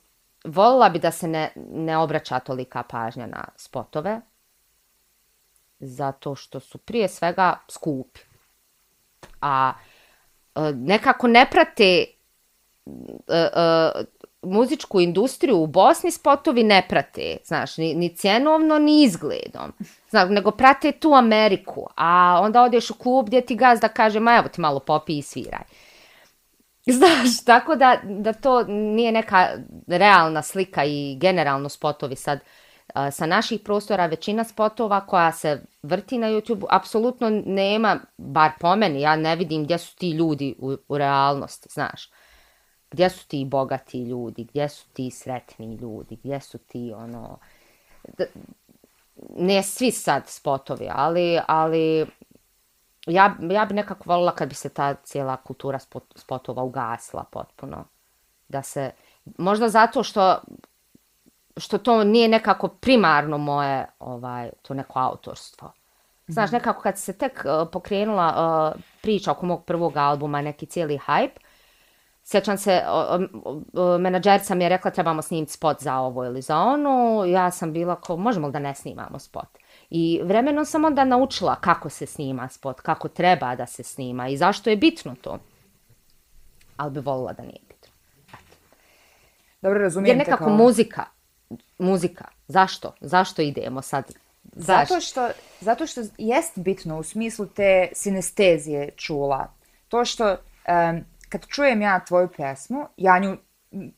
volila 0.44 0.88
bi 0.88 0.98
da 0.98 1.10
se 1.10 1.28
ne, 1.28 1.52
ne 1.56 1.96
obraća 1.96 2.38
tolika 2.38 2.82
pažnja 2.82 3.26
na 3.26 3.44
spotove, 3.56 4.20
zato 5.80 6.34
što 6.34 6.60
su 6.60 6.78
prije 6.78 7.08
svega 7.08 7.58
skupi. 7.68 8.20
A, 9.40 9.72
a 10.54 10.72
nekako 10.72 11.26
ne 11.26 11.46
prate 11.50 12.04
a, 13.28 13.48
a, 13.54 13.92
muzičku 14.42 15.00
industriju 15.00 15.56
u 15.56 15.66
Bosni 15.66 16.10
spotovi 16.10 16.62
ne 16.62 16.86
prate, 16.88 17.36
znaš, 17.44 17.76
ni, 17.76 17.94
ni 17.94 18.16
cjenovno, 18.16 18.78
ni 18.78 19.02
izgledom. 19.02 19.72
Znaš, 20.10 20.28
nego 20.30 20.50
prate 20.50 20.92
tu 20.92 21.14
Ameriku, 21.14 21.86
a 21.96 22.40
onda 22.42 22.62
odeš 22.62 22.90
u 22.90 22.94
klub 22.94 23.26
gdje 23.26 23.40
ti 23.40 23.54
gazda 23.54 23.88
kaže, 23.88 24.20
ma 24.20 24.36
evo 24.36 24.48
ti 24.48 24.60
malo 24.60 24.80
popi 24.80 25.18
i 25.18 25.22
sviraj. 25.22 25.62
Znaš, 26.86 27.40
tako 27.46 27.76
da, 27.76 28.00
da 28.04 28.32
to 28.32 28.62
nije 28.68 29.12
neka 29.12 29.48
realna 29.86 30.42
slika 30.42 30.84
i 30.84 31.16
generalno 31.20 31.68
spotovi 31.68 32.16
sad 32.16 32.40
a, 32.94 33.10
sa 33.10 33.26
naših 33.26 33.60
prostora, 33.60 34.06
većina 34.06 34.44
spotova 34.44 35.06
koja 35.06 35.32
se 35.32 35.62
vrti 35.82 36.18
na 36.18 36.26
YouTube, 36.26 36.64
apsolutno 36.70 37.30
nema, 37.46 38.00
bar 38.18 38.50
po 38.60 38.76
meni, 38.76 39.00
ja 39.00 39.16
ne 39.16 39.36
vidim 39.36 39.64
gdje 39.64 39.78
su 39.78 39.96
ti 39.96 40.10
ljudi 40.10 40.54
u, 40.58 40.76
u 40.88 40.98
realnosti, 40.98 41.68
znaš 41.72 42.10
gdje 42.90 43.10
su 43.10 43.28
ti 43.28 43.44
bogati 43.44 44.02
ljudi, 44.02 44.44
gdje 44.44 44.68
su 44.68 44.86
ti 44.92 45.10
sretni 45.10 45.74
ljudi, 45.74 46.16
gdje 46.16 46.40
su 46.40 46.58
ti 46.58 46.92
ono... 46.96 47.38
Da, 48.18 48.24
ne 49.36 49.62
svi 49.62 49.90
sad 49.90 50.22
spotovi, 50.26 50.88
ali, 50.92 51.40
ali 51.46 52.06
ja, 53.06 53.36
ja 53.50 53.64
bi 53.64 53.74
nekako 53.74 54.02
volila 54.06 54.34
kad 54.34 54.48
bi 54.48 54.54
se 54.54 54.68
ta 54.68 54.94
cijela 54.94 55.36
kultura 55.36 55.78
spot, 55.78 56.04
spotova 56.14 56.62
ugasila 56.62 57.24
potpuno. 57.30 57.84
Da 58.48 58.62
se, 58.62 58.90
možda 59.38 59.68
zato 59.68 60.02
što 60.02 60.38
što 61.56 61.78
to 61.78 62.04
nije 62.04 62.28
nekako 62.28 62.68
primarno 62.68 63.38
moje 63.38 63.86
ovaj 63.98 64.50
to 64.62 64.74
neko 64.74 64.98
autorstvo. 64.98 65.72
Znaš, 66.26 66.50
mhm. 66.50 66.56
nekako 66.56 66.82
kad 66.82 66.98
se 66.98 67.12
tek 67.12 67.44
uh, 67.44 67.68
pokrenula 67.72 68.26
uh, 68.74 68.80
priča 69.02 69.32
oko 69.32 69.46
mog 69.46 69.64
prvog 69.64 69.96
albuma, 69.96 70.42
neki 70.42 70.66
cijeli 70.66 70.98
hype, 71.06 71.38
Sjećam 72.30 72.58
se, 72.58 72.82
menadžerica 74.00 74.54
mi 74.54 74.64
je 74.64 74.68
rekla 74.68 74.90
trebamo 74.90 75.22
snimiti 75.22 75.52
spot 75.52 75.82
za 75.82 75.96
ovo 75.96 76.24
ili 76.24 76.42
za 76.42 76.56
ono. 76.58 77.24
Ja 77.24 77.50
sam 77.50 77.72
bila 77.72 78.00
ko, 78.00 78.16
možemo 78.16 78.46
li 78.46 78.52
da 78.52 78.58
ne 78.58 78.74
snimamo 78.74 79.18
spot? 79.18 79.58
I 79.90 80.20
vremenom 80.24 80.64
sam 80.64 80.84
onda 80.84 81.04
naučila 81.04 81.56
kako 81.56 81.88
se 81.88 82.06
snima 82.06 82.48
spot, 82.48 82.80
kako 82.80 83.08
treba 83.08 83.56
da 83.56 83.66
se 83.66 83.82
snima 83.82 84.28
i 84.28 84.36
zašto 84.36 84.70
je 84.70 84.76
bitno 84.76 85.14
to. 85.20 85.38
Ali 86.76 86.90
bi 86.90 87.00
volila 87.00 87.32
da 87.32 87.42
nije 87.42 87.60
bitno. 87.68 87.92
Eto. 88.28 88.56
Dobro, 89.62 89.78
razumijem 89.78 90.18
Jer 90.18 90.26
nekako 90.26 90.44
kao... 90.44 90.56
muzika, 90.56 91.04
muzika, 91.78 92.24
zašto? 92.48 92.94
Zašto 93.00 93.42
idemo 93.42 93.82
sad? 93.82 94.12
Zato 94.52 95.00
što, 95.00 95.28
zato 95.60 95.86
što 95.86 96.00
jest 96.18 96.58
bitno 96.58 96.98
u 96.98 97.02
smislu 97.02 97.46
te 97.46 97.88
sinestezije 97.92 98.90
čula. 98.96 99.52
To 99.88 100.04
što... 100.04 100.30
Um, 100.90 101.04
kad 101.28 101.46
čujem 101.46 101.82
ja 101.82 102.00
tvoju 102.04 102.28
pjesmu, 102.36 102.86
ja 102.96 103.18
nju 103.18 103.36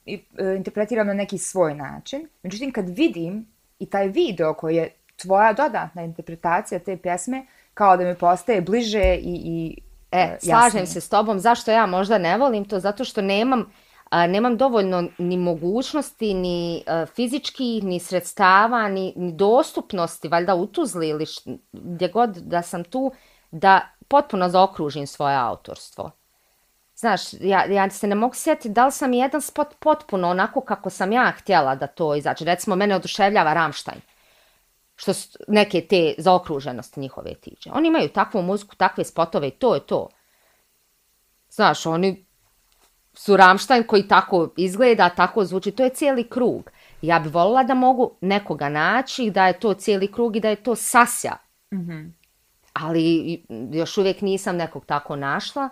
e, 0.07 0.18
interpretiram 0.57 1.07
na 1.07 1.14
neki 1.14 1.39
svoj 1.39 1.74
način. 1.74 2.28
Međutim, 2.43 2.72
kad 2.72 2.89
vidim 2.89 3.47
i 3.78 3.87
taj 3.87 4.09
video 4.09 4.55
koji 4.55 4.76
je 4.76 4.91
tvoja 5.16 5.53
dodatna 5.53 6.03
interpretacija 6.03 6.78
te 6.78 6.97
pjesme, 6.97 7.47
kao 7.74 7.97
da 7.97 8.05
mi 8.05 8.14
postaje 8.14 8.61
bliže 8.61 9.14
i, 9.14 9.41
i 9.45 9.78
e, 10.12 10.20
e 10.20 10.39
slažem 10.41 10.87
se 10.87 11.01
s 11.01 11.09
tobom. 11.09 11.39
Zašto 11.39 11.70
ja 11.70 11.87
možda 11.87 12.18
ne 12.18 12.39
volim 12.39 12.64
to? 12.64 12.81
Zato 12.81 13.05
što 13.05 13.22
nemam, 13.22 13.72
a, 14.11 14.26
nemam 14.26 14.57
dovoljno 14.57 15.05
ni 15.18 15.37
mogućnosti, 15.37 16.35
ni 16.35 16.83
a, 16.87 17.07
fizičkih, 17.07 17.85
ni 17.85 18.01
sredstava, 18.01 18.89
ni, 18.89 19.12
ni 19.16 19.33
dostupnosti, 19.33 20.28
valjda 20.28 20.55
u 20.55 20.66
Tuzli 20.66 21.09
ili 21.09 21.24
gdje 21.72 22.09
god 22.09 22.37
da 22.37 22.62
sam 22.62 22.85
tu, 22.85 23.12
da 23.51 23.81
potpuno 24.09 24.49
zaokružim 24.49 25.07
svoje 25.07 25.37
autorstvo. 25.37 26.11
Znaš, 27.01 27.20
ja, 27.40 27.64
ja 27.64 27.90
se 27.90 28.07
ne 28.07 28.14
mogu 28.14 28.34
sjetiti 28.34 28.68
da 28.68 28.86
li 28.86 28.92
sam 28.92 29.12
jedan 29.12 29.40
spot 29.40 29.68
potpuno 29.78 30.28
onako 30.28 30.61
kako 30.61 30.90
sam 30.90 31.12
ja 31.12 31.32
htjela 31.38 31.74
da 31.74 31.86
to 31.86 32.14
izađe. 32.14 32.44
Recimo, 32.44 32.76
mene 32.76 32.96
oduševljava 32.96 33.55
Ramštajn. 33.55 34.01
Što 34.96 35.14
su 35.14 35.38
neke 35.48 35.80
te 35.80 36.14
zaokruženosti 36.18 37.01
njihove 37.01 37.34
tiče. 37.34 37.70
Oni 37.72 37.88
imaju 37.88 38.09
takvu 38.09 38.42
muziku, 38.42 38.76
takve 38.76 39.05
spotove 39.05 39.48
i 39.48 39.51
to 39.51 39.74
je 39.74 39.80
to. 39.80 40.09
Znaš, 41.51 41.86
oni 41.86 42.26
su 43.12 43.36
Ramštajn 43.36 43.86
koji 43.86 44.09
tako 44.09 44.53
izgleda, 44.57 45.09
tako 45.09 45.44
zvuči. 45.44 45.70
To 45.70 45.84
je 45.84 45.90
cijeli 45.90 46.28
krug. 46.28 46.70
Ja 47.03 47.18
bih 47.18 47.34
volila 47.34 47.62
da 47.62 47.74
mogu 47.74 48.16
nekoga 48.20 48.68
naći, 48.68 49.30
da 49.30 49.46
je 49.46 49.61
to 49.61 49.74
cijeli 49.74 50.12
krug 50.12 50.36
i 50.36 50.40
da 50.40 50.48
je 50.48 50.62
to 50.62 50.76
sasja. 50.76 51.36
Mm 51.72 51.76
-hmm. 51.76 52.12
Ali 52.72 53.42
još 53.72 53.98
uvijek 53.98 54.20
nisam 54.20 54.57
nekog 54.57 54.86
tako 54.86 55.16
našla 55.16 55.68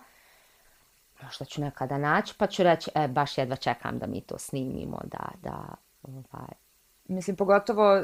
možda 1.22 1.44
ću 1.44 1.60
nekada 1.60 1.98
naći, 1.98 2.34
pa 2.38 2.46
ću 2.46 2.62
reći, 2.62 2.90
e, 2.94 3.08
baš 3.08 3.38
jedva 3.38 3.56
čekam 3.56 3.98
da 3.98 4.06
mi 4.06 4.20
to 4.20 4.38
snimimo, 4.38 5.00
da, 5.04 5.28
da, 5.42 5.74
ovaj. 6.02 6.52
Mislim, 7.08 7.36
pogotovo 7.36 7.96
e, 7.96 8.02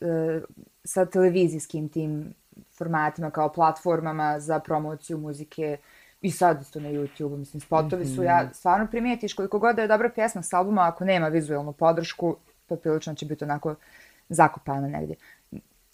e, 0.00 0.40
sa 0.84 1.06
televizijskim 1.06 1.88
tim 1.88 2.34
formatima 2.78 3.30
kao 3.30 3.52
platformama 3.52 4.40
za 4.40 4.58
promociju 4.58 5.18
muzike 5.18 5.76
i 6.20 6.30
sad 6.30 6.60
isto 6.60 6.80
na 6.80 6.88
YouTube, 6.88 7.36
mislim, 7.36 7.60
spotovi 7.60 8.04
mm 8.04 8.08
-hmm. 8.08 8.16
su, 8.16 8.22
ja 8.22 8.42
mhm. 8.42 8.52
stvarno 8.52 8.86
primijetiš 8.86 9.34
koliko 9.34 9.58
god 9.58 9.76
da 9.76 9.82
je 9.82 9.88
dobra 9.88 10.10
pjesma 10.14 10.42
s 10.42 10.52
albuma, 10.52 10.88
ako 10.88 11.04
nema 11.04 11.28
vizualnu 11.28 11.72
podršku, 11.72 12.36
poprilično 12.66 13.14
će 13.14 13.26
biti 13.26 13.44
onako 13.44 13.74
zakopana 14.28 14.88
negdje 14.88 15.16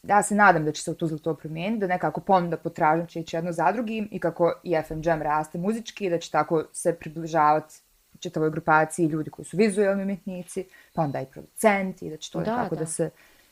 ja 0.09 0.23
se 0.23 0.35
nadam 0.35 0.65
da 0.65 0.73
će 0.73 0.83
se 0.83 0.91
u 0.91 0.95
Tuzli 0.95 1.19
to 1.19 1.35
promijeniti, 1.35 1.81
da 1.81 1.87
nekako 1.87 2.21
ponuda 2.21 2.57
potražnja 2.57 3.07
će 3.07 3.21
ići 3.21 3.37
jedno 3.37 3.53
za 3.53 3.73
drugim 3.73 4.09
i 4.11 4.19
kako 4.19 4.53
i 4.63 4.77
FM 4.89 5.01
Jam 5.05 5.23
raste 5.23 5.59
muzički, 5.59 6.11
da 6.11 6.19
će 6.19 6.31
tako 6.31 6.65
se 6.73 6.95
približavati 6.95 7.75
čitavoj 8.21 8.51
grupaciji 8.51 9.07
ljudi 9.07 9.31
koji 9.31 9.47
su 9.47 9.57
vizualni 9.57 10.03
umjetnici, 10.03 10.67
pa 10.95 11.03
onda 11.03 11.21
i 11.21 11.27
producenti, 11.27 12.11
da 12.11 12.17
će 12.17 12.33
to 12.33 12.39
da, 12.39 12.45
tako 12.45 12.75
da. 12.75 12.79
da, 12.79 12.87
se, 12.87 13.11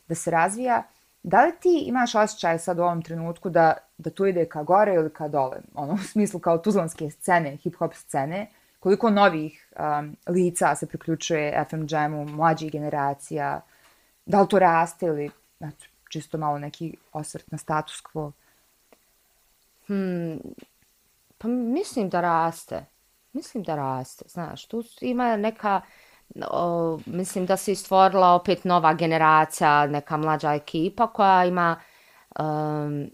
da 0.09 0.15
se 0.15 0.31
razvija. 0.31 0.83
Da 1.23 1.45
li 1.45 1.53
ti 1.61 1.85
imaš 1.87 2.15
osjećaj 2.15 2.59
sad 2.59 2.79
u 2.79 2.83
ovom 2.83 3.03
trenutku 3.03 3.51
da, 3.51 3.75
da 3.99 4.11
to 4.11 4.27
ide 4.27 4.45
ka 4.45 4.63
gore 4.63 4.95
ili 4.95 5.11
ka 5.11 5.29
dole? 5.29 5.61
Ono, 5.75 5.95
u 6.03 6.05
smislu 6.13 6.41
kao 6.41 6.59
tuzlanske 6.59 7.11
scene, 7.11 7.57
hip-hop 7.57 7.95
scene, 7.95 8.47
koliko 8.81 9.11
novih 9.11 9.69
um, 9.79 10.17
lica 10.29 10.75
se 10.75 10.87
priključuje 10.87 11.65
FM 11.71 11.85
Jamu, 11.89 12.25
mlađih 12.25 12.73
generacija, 12.73 13.61
da 14.27 14.41
li 14.41 14.49
to 14.49 14.59
raste 14.59 15.07
ili, 15.07 15.31
znači, 15.59 15.92
čisto 16.13 16.39
malo 16.39 16.59
neki 16.59 16.97
osvrt 17.13 17.51
na 17.51 17.59
status 17.59 18.03
quo? 18.03 18.33
Hmm, 19.87 20.39
pa 21.39 21.49
mislim 21.49 22.09
da 22.09 22.21
raste. 22.21 22.85
Mislim 23.33 23.63
da 23.65 23.77
raste, 23.77 24.25
znaš, 24.29 24.67
tu 24.67 24.85
ima 25.01 25.37
neka, 25.37 25.81
o, 26.51 26.99
mislim 27.07 27.47
da 27.47 27.57
se 27.57 27.75
stvorila 27.75 28.35
opet 28.35 28.65
nova 28.65 28.95
generacija, 28.95 29.87
neka 29.87 30.17
mlađa 30.17 30.53
ekipa 30.53 31.07
koja 31.07 31.45
ima 31.45 31.81
um, 32.41 33.11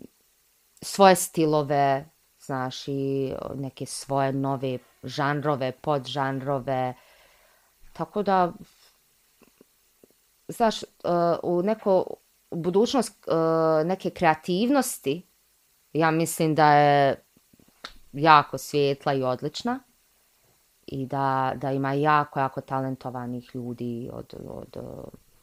svoje 0.83 1.17
stilove, 1.17 2.09
znaš, 2.41 2.89
i 2.89 3.33
neke 3.55 3.87
svoje 3.87 4.33
nove 4.33 4.79
žanrove, 5.03 5.73
podžanrove, 5.73 6.95
tako 7.93 8.23
da, 8.23 8.53
znaš, 10.49 10.83
uh, 10.83 10.89
u 11.43 11.63
neko, 11.63 12.05
budućnost 12.51 13.29
uh, 13.29 13.87
neke 13.87 14.11
kreativnosti, 14.11 15.27
ja 15.93 16.11
mislim 16.11 16.55
da 16.55 16.73
je 16.73 17.25
jako 18.13 18.59
svijetla 18.59 19.15
i 19.15 19.23
odlična 19.23 19.81
i 20.87 21.07
da, 21.07 21.53
da 21.57 21.73
ima 21.73 21.93
jako, 21.93 22.41
jako 22.41 22.61
talentovanih 22.61 23.51
ljudi 23.55 24.11
od, 24.13 24.35
od 24.49 24.77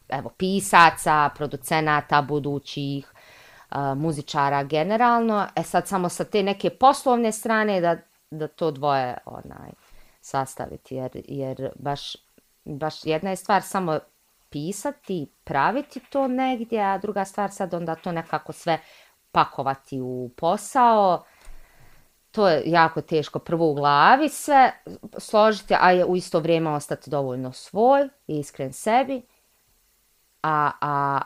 evo, 0.08 0.30
pisaca, 0.36 1.30
producenata 1.36 2.22
budućih, 2.22 3.12
uh, 3.70 3.98
muzičara 3.98 4.64
generalno. 4.64 5.46
E 5.56 5.62
sad 5.62 5.88
samo 5.88 6.08
sa 6.08 6.24
te 6.24 6.42
neke 6.42 6.70
poslovne 6.70 7.32
strane 7.32 7.80
da, 7.80 7.96
da 8.30 8.48
to 8.48 8.70
dvoje 8.70 9.18
onaj, 9.24 9.70
sastaviti, 10.20 10.94
jer, 10.94 11.10
jer 11.28 11.70
baš, 11.78 12.16
baš 12.64 13.04
jedna 13.04 13.30
je 13.30 13.36
stvar 13.36 13.62
samo 13.62 13.98
pisati, 14.50 15.26
praviti 15.44 16.00
to 16.10 16.28
negdje, 16.28 16.80
a 16.80 16.98
druga 16.98 17.24
stvar 17.24 17.50
sad 17.50 17.74
onda 17.74 17.94
to 17.94 18.12
nekako 18.12 18.52
sve 18.52 18.78
pakovati 19.32 20.00
u 20.00 20.30
posao. 20.36 21.24
To 22.30 22.48
je 22.48 22.62
jako 22.66 23.00
teško 23.00 23.38
prvo 23.38 23.70
u 23.70 23.74
glavi 23.74 24.28
sve 24.28 24.72
složiti, 25.18 25.74
a 25.80 25.90
je 25.90 26.04
u 26.04 26.16
isto 26.16 26.40
vrijeme 26.40 26.70
ostati 26.70 27.10
dovoljno 27.10 27.52
svoj 27.52 28.08
i 28.26 28.38
iskren 28.38 28.72
sebi. 28.72 29.22
A, 30.42 30.70
a 30.80 31.20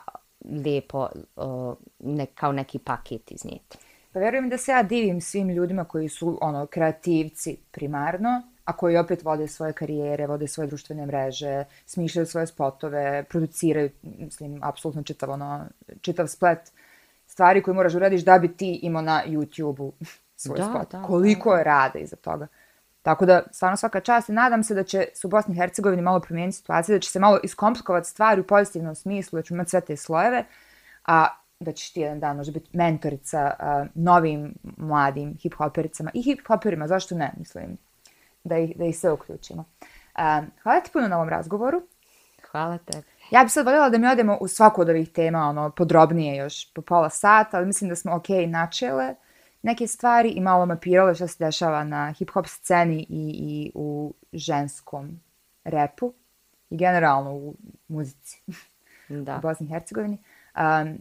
lijepo 0.64 1.08
ne, 1.98 2.26
kao 2.26 2.52
neki 2.52 2.78
paket 2.78 3.30
iznijeti. 3.30 3.78
Pa 4.12 4.18
vjerujem 4.18 4.48
da 4.48 4.58
se 4.58 4.72
ja 4.72 4.82
divim 4.82 5.20
svim 5.20 5.48
ljudima 5.48 5.84
koji 5.84 6.08
su 6.08 6.38
ono 6.40 6.66
kreativci 6.66 7.58
primarno, 7.70 8.42
a 8.64 8.76
koji 8.76 8.96
opet 8.96 9.24
vode 9.24 9.48
svoje 9.48 9.72
karijere, 9.72 10.26
vode 10.26 10.48
svoje 10.48 10.66
društvene 10.66 11.06
mreže, 11.06 11.64
smišljaju 11.86 12.26
svoje 12.26 12.46
spotove, 12.46 13.24
produciraju, 13.28 13.90
mislim, 14.02 14.60
apsolutno 14.62 15.02
čitav, 15.02 15.30
ono, 15.30 15.66
čitav 16.00 16.26
splet 16.26 16.72
stvari 17.26 17.62
koje 17.62 17.74
moraš 17.74 17.94
uradiš 17.94 18.24
da 18.24 18.38
bi 18.38 18.56
ti 18.56 18.80
imao 18.82 19.02
na 19.02 19.22
YouTube-u 19.26 19.92
svoj 20.42 20.58
da, 20.58 20.64
spot. 20.64 20.92
Da, 20.92 21.02
Koliko 21.02 21.50
da. 21.50 21.58
je 21.58 21.64
rada 21.64 21.98
iza 21.98 22.16
toga. 22.16 22.46
Tako 23.02 23.26
da, 23.26 23.42
stvarno 23.52 23.76
svaka 23.76 24.00
čast 24.00 24.28
i 24.28 24.32
nadam 24.32 24.62
se 24.62 24.74
da 24.74 24.82
će 24.84 25.06
se 25.14 25.26
u 25.26 25.30
Bosni 25.30 25.54
i 25.54 25.58
Hercegovini 25.58 26.02
malo 26.02 26.20
promijeniti 26.20 26.58
situacija, 26.58 26.96
da 26.96 27.00
će 27.00 27.10
se 27.10 27.18
malo 27.18 27.40
iskomplikovati 27.42 28.08
stvari 28.08 28.40
u 28.40 28.46
pozitivnom 28.46 28.94
smislu, 28.94 29.36
da 29.36 29.42
će 29.42 29.54
imati 29.54 29.70
sve 29.70 29.80
te 29.80 29.96
slojeve, 29.96 30.44
a 31.06 31.26
da 31.60 31.72
ćeš 31.72 31.92
ti 31.92 32.00
jedan 32.00 32.20
dan 32.20 32.36
možda 32.36 32.52
biti 32.52 32.70
mentorica 32.72 33.52
uh, 33.58 33.88
novim 33.94 34.54
mladim 34.76 35.34
hip-hopericama 35.34 36.10
i 36.14 36.22
hip-hoperima, 36.22 36.86
zašto 36.86 37.14
ne, 37.14 37.32
mislim, 37.36 37.78
da 38.44 38.58
ih, 38.58 38.76
da 38.76 38.84
ih 38.84 38.98
sve 38.98 39.12
uključimo. 39.12 39.64
Uh, 39.80 40.48
hvala 40.62 40.80
ti 40.80 40.90
puno 40.92 41.08
na 41.08 41.16
ovom 41.16 41.28
razgovoru. 41.28 41.82
Hvala 42.50 42.78
te. 42.78 43.02
Ja 43.30 43.42
bih 43.42 43.52
sad 43.52 43.64
voljela 43.64 43.88
da 43.88 43.98
mi 43.98 44.06
odemo 44.06 44.38
u 44.40 44.48
svaku 44.48 44.80
od 44.80 44.88
ovih 44.88 45.12
tema, 45.12 45.38
ono, 45.38 45.70
podrobnije 45.70 46.36
još 46.36 46.72
po 46.72 46.82
pola 46.82 47.10
sata, 47.10 47.56
ali 47.56 47.66
mislim 47.66 47.90
da 47.90 47.96
smo 47.96 48.14
ok 48.14 48.28
načele 48.48 49.14
neke 49.62 49.86
stvari 49.86 50.28
i 50.28 50.40
malo 50.40 50.66
mapirale 50.66 51.14
što 51.14 51.28
se 51.28 51.44
dešava 51.44 51.84
na 51.84 52.14
hip-hop 52.18 52.46
sceni 52.46 53.06
i, 53.08 53.34
i 53.38 53.72
u 53.74 54.14
ženskom 54.32 55.20
repu 55.64 56.12
i 56.70 56.76
generalno 56.76 57.30
u 57.34 57.54
muzici 57.88 58.42
da. 59.08 59.36
u 59.36 59.40
Bosni 59.40 59.66
i 59.66 59.68
Hercegovini. 59.68 60.18
Um, 60.56 60.98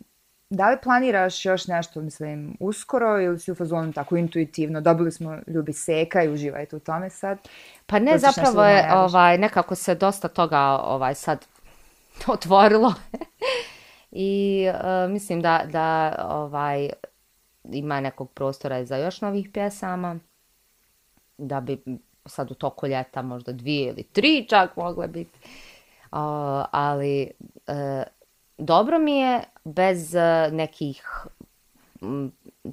da 0.50 0.70
li 0.70 0.78
planiraš 0.84 1.46
još 1.46 1.68
nešto, 1.68 2.02
mislim, 2.02 2.58
uskoro 2.60 3.22
ili 3.22 3.40
si 3.40 3.52
u 3.52 3.56
fazonu 3.56 3.94
tako 3.94 4.18
intuitivno? 4.18 4.82
Dobili 4.82 5.12
smo 5.12 5.38
ljubi 5.48 5.74
seka 5.74 6.24
i 6.24 6.30
uživajte 6.30 6.76
u 6.76 6.80
tome 6.80 7.10
sad. 7.10 7.40
Pa 7.86 8.00
ne, 8.00 8.18
zapravo 8.18 8.64
je 8.64 8.94
ovaj, 8.94 9.38
nekako 9.38 9.76
se 9.76 9.96
dosta 9.96 10.28
toga 10.28 10.60
ovaj, 10.84 11.16
sad 11.16 11.46
otvorilo. 12.28 12.94
I 14.12 14.66
uh, 14.70 15.12
mislim 15.12 15.42
da, 15.42 15.66
da 15.72 16.16
ovaj, 16.30 16.90
ima 17.64 18.02
nekog 18.02 18.32
prostora 18.32 18.86
za 18.86 18.98
još 18.98 19.22
novih 19.22 19.50
pjesama. 19.54 20.20
Da 21.38 21.62
bi 21.62 21.84
sad 22.26 22.52
u 22.52 22.54
toku 22.54 22.88
ljeta 22.88 23.22
možda 23.22 23.52
dvije 23.52 23.90
ili 23.90 24.04
tri 24.04 24.46
čak 24.50 24.76
mogle 24.76 25.08
biti. 25.08 25.40
Uh, 26.12 26.20
ali 26.72 27.32
uh, 27.68 28.04
dobro 28.58 29.00
mi 29.00 29.18
je 29.18 29.44
bez 29.74 30.16
eh, 30.16 30.50
nekih 30.52 31.04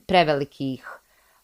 prevelikih 0.07 0.99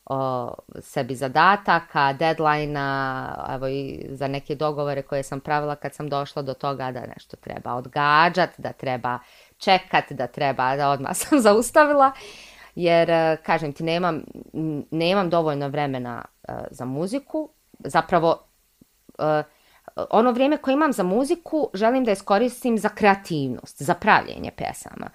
o, 0.04 0.54
sebi 0.80 1.14
zadataka, 1.14 2.12
deadline-a, 2.12 3.46
evo 3.54 3.68
i 3.68 4.06
za 4.10 4.28
neke 4.28 4.54
dogovore 4.54 5.02
koje 5.02 5.22
sam 5.22 5.40
pravila 5.40 5.76
kad 5.76 5.94
sam 5.94 6.08
došla 6.08 6.42
do 6.42 6.54
toga 6.54 6.92
da 6.92 7.00
nešto 7.00 7.36
treba 7.36 7.74
odgađat, 7.74 8.50
da 8.58 8.72
treba 8.72 9.18
čekat, 9.56 10.12
da 10.12 10.26
treba, 10.26 10.76
da 10.76 10.90
odmah 10.90 11.16
sam 11.20 11.40
zaustavila, 11.40 12.12
jer, 12.74 13.10
eh, 13.10 13.36
kažem 13.42 13.72
ti, 13.72 13.84
nemam, 13.84 14.22
nemam 14.90 15.30
dovoljno 15.30 15.68
vremena 15.68 16.24
uh, 16.48 16.54
za 16.70 16.84
muziku, 16.84 17.48
zapravo, 17.78 18.38
uh, 19.18 19.44
ono 20.10 20.32
vrijeme 20.32 20.56
koje 20.56 20.72
imam 20.72 20.92
za 20.92 21.02
muziku 21.02 21.70
želim 21.74 22.04
da 22.04 22.12
iskoristim 22.12 22.78
za 22.78 22.88
kreativnost, 22.88 23.82
za 23.82 23.94
pravljenje 23.94 24.50
pesama, 24.56 25.10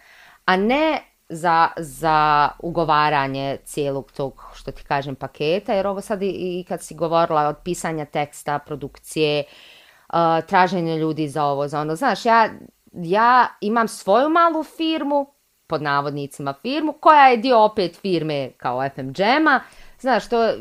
a 0.47 0.57
ne 0.57 1.01
za, 1.29 1.67
za 1.77 2.49
ugovaranje 2.59 3.57
cijelog 3.63 4.11
tog, 4.11 4.43
što 4.53 4.71
ti 4.71 4.83
kažem, 4.83 5.15
paketa, 5.15 5.73
jer 5.73 5.87
ovo 5.87 6.01
sad 6.01 6.21
i, 6.21 6.27
i 6.27 6.65
kad 6.67 6.81
si 6.81 6.95
govorila 6.95 7.47
od 7.47 7.55
pisanja 7.63 8.05
teksta, 8.05 8.59
produkcije, 8.59 9.43
uh, 9.43 10.45
traženje 10.47 10.97
ljudi 10.97 11.27
za 11.27 11.45
ovo, 11.45 11.67
za 11.67 11.81
ono, 11.81 11.95
znaš, 11.95 12.25
ja, 12.25 12.49
ja 12.93 13.47
imam 13.61 13.87
svoju 13.87 14.29
malu 14.29 14.63
firmu, 14.63 15.33
pod 15.67 15.81
navodnicima 15.81 16.53
firmu, 16.61 16.93
koja 16.93 17.27
je 17.27 17.37
dio 17.37 17.63
opet 17.63 17.97
firme 18.01 18.51
kao 18.57 18.89
FM 18.89 19.11
Džema, 19.11 19.59
znaš, 19.99 20.29
to, 20.29 20.51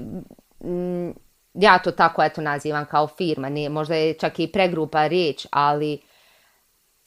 mm, 0.64 1.10
ja 1.54 1.78
to 1.78 1.90
tako 1.90 2.22
eto 2.22 2.40
nazivam 2.40 2.84
kao 2.84 3.06
firma, 3.06 3.48
nije, 3.48 3.68
možda 3.68 3.94
je 3.94 4.14
čak 4.14 4.38
i 4.38 4.52
pregrupa 4.52 5.06
riječ, 5.06 5.46
ali 5.50 6.00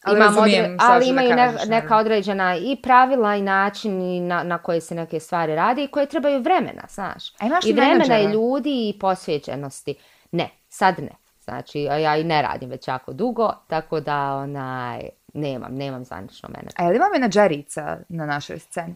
Ali, 0.04 0.18
imam 0.18 0.38
odre, 0.38 0.76
ali 0.80 1.08
imaju 1.08 1.36
ne, 1.36 1.54
neka 1.68 1.97
određena 1.97 2.56
i 2.56 2.78
pravila 2.84 3.36
i 3.36 3.41
način 3.41 4.02
i 4.02 4.20
na, 4.20 4.43
na 4.43 4.58
koje 4.58 4.82
se 4.82 4.95
neke 4.95 5.20
stvari 5.20 5.56
radi 5.56 5.84
i 5.84 5.88
koje 5.88 6.06
trebaju 6.06 6.41
vremena, 6.41 6.84
znaš. 6.89 7.34
A 7.39 7.45
imaš 7.45 7.66
I 7.66 7.74
vremena 7.74 7.93
menadžera? 7.93 8.20
i 8.20 8.34
ljudi 8.34 8.89
i 8.89 9.00
posvećenosti. 9.00 9.95
Ne, 10.32 10.50
sad 10.70 11.00
ne. 11.00 11.12
Znači, 11.43 11.82
ja 11.82 12.18
i 12.18 12.24
ne 12.24 12.41
radim 12.41 12.70
već 12.70 12.88
jako 12.88 13.14
dugo, 13.14 13.54
tako 13.68 14.00
da 14.00 14.36
onaj, 14.36 15.10
nemam, 15.34 15.76
nemam 15.76 16.06
zvanično 16.06 16.50
menadžera. 16.50 16.74
A 16.78 16.84
je 16.84 16.89
li 16.89 16.95
ima 16.95 17.10
menadžerica 17.14 17.97
na 18.10 18.26
našoj 18.26 18.60
sceni? 18.60 18.95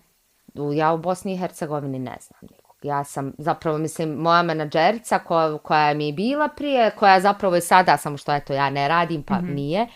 Ja 0.75 0.93
u 0.93 0.97
Bosni 0.97 1.33
i 1.33 1.37
Hercegovini 1.37 1.99
ne 1.99 2.17
znam 2.21 2.39
nikog. 2.41 2.75
Ja 2.83 3.03
sam, 3.03 3.33
zapravo, 3.37 3.77
mislim, 3.77 4.09
moja 4.09 4.43
menadžerica 4.43 5.19
koja, 5.19 5.57
koja 5.57 5.93
mi 5.93 6.07
je 6.07 6.13
bila 6.13 6.47
prije, 6.47 6.91
koja 6.91 7.19
zapravo 7.19 7.55
je 7.55 7.61
sada, 7.61 7.97
samo 7.97 8.17
što 8.17 8.33
eto 8.33 8.53
ja 8.53 8.69
ne 8.69 8.87
radim, 8.87 9.23
pa 9.23 9.35
mm 9.35 9.45
-hmm. 9.45 9.53
nije, 9.53 9.87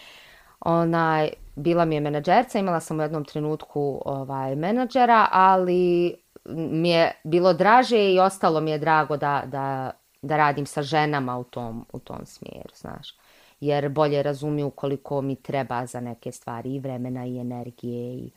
onaj, 0.59 1.29
bila 1.55 1.85
mi 1.85 1.95
je 1.95 2.01
menadžerca, 2.01 2.59
imala 2.59 2.79
sam 2.79 2.99
u 2.99 3.01
jednom 3.01 3.25
trenutku 3.25 4.01
ovaj 4.05 4.55
menadžera, 4.55 5.27
ali 5.31 6.15
mi 6.45 6.89
je 6.89 7.11
bilo 7.23 7.53
draže 7.53 8.13
i 8.13 8.19
ostalo 8.19 8.61
mi 8.61 8.71
je 8.71 8.77
drago 8.77 9.17
da, 9.17 9.43
da, 9.45 9.91
da 10.21 10.37
radim 10.37 10.65
sa 10.65 10.81
ženama 10.81 11.37
u 11.37 11.43
tom, 11.43 11.85
u 11.93 11.99
tom 11.99 12.25
smjeru, 12.25 12.69
znaš. 12.75 13.15
Jer 13.59 13.89
bolje 13.89 14.23
razumiju 14.23 14.69
koliko 14.69 15.21
mi 15.21 15.35
treba 15.35 15.85
za 15.85 15.99
neke 15.99 16.31
stvari 16.31 16.75
i 16.75 16.79
vremena 16.79 17.25
i 17.25 17.39
energije 17.39 18.13
i, 18.13 18.31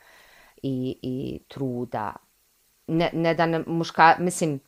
i, 0.63 0.99
i 1.03 1.41
truda. 1.49 2.13
Ne, 2.87 3.11
ne 3.13 3.35
da 3.35 3.47
ne, 3.47 3.65
muška, 3.67 4.17
mislim, 4.19 4.61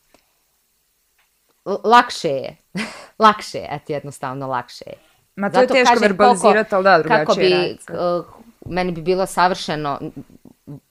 lakše 1.64 2.28
je, 2.28 2.57
lakše 3.24 3.59
je, 3.59 3.68
eto 3.70 3.92
jednostavno 3.92 4.46
lakše 4.46 4.84
je. 4.86 5.11
Ma 5.36 5.50
to 5.50 5.60
Zato 5.60 5.74
je 5.74 5.84
teško 5.84 6.00
verbalizirati, 6.00 6.74
ali 6.74 6.84
da, 6.84 6.98
drugačije 6.98 7.26
kako 7.26 7.34
bi, 7.34 7.78
uh, 7.88 8.24
meni 8.66 8.92
bi 8.92 9.02
bilo 9.02 9.26
savršeno, 9.26 10.00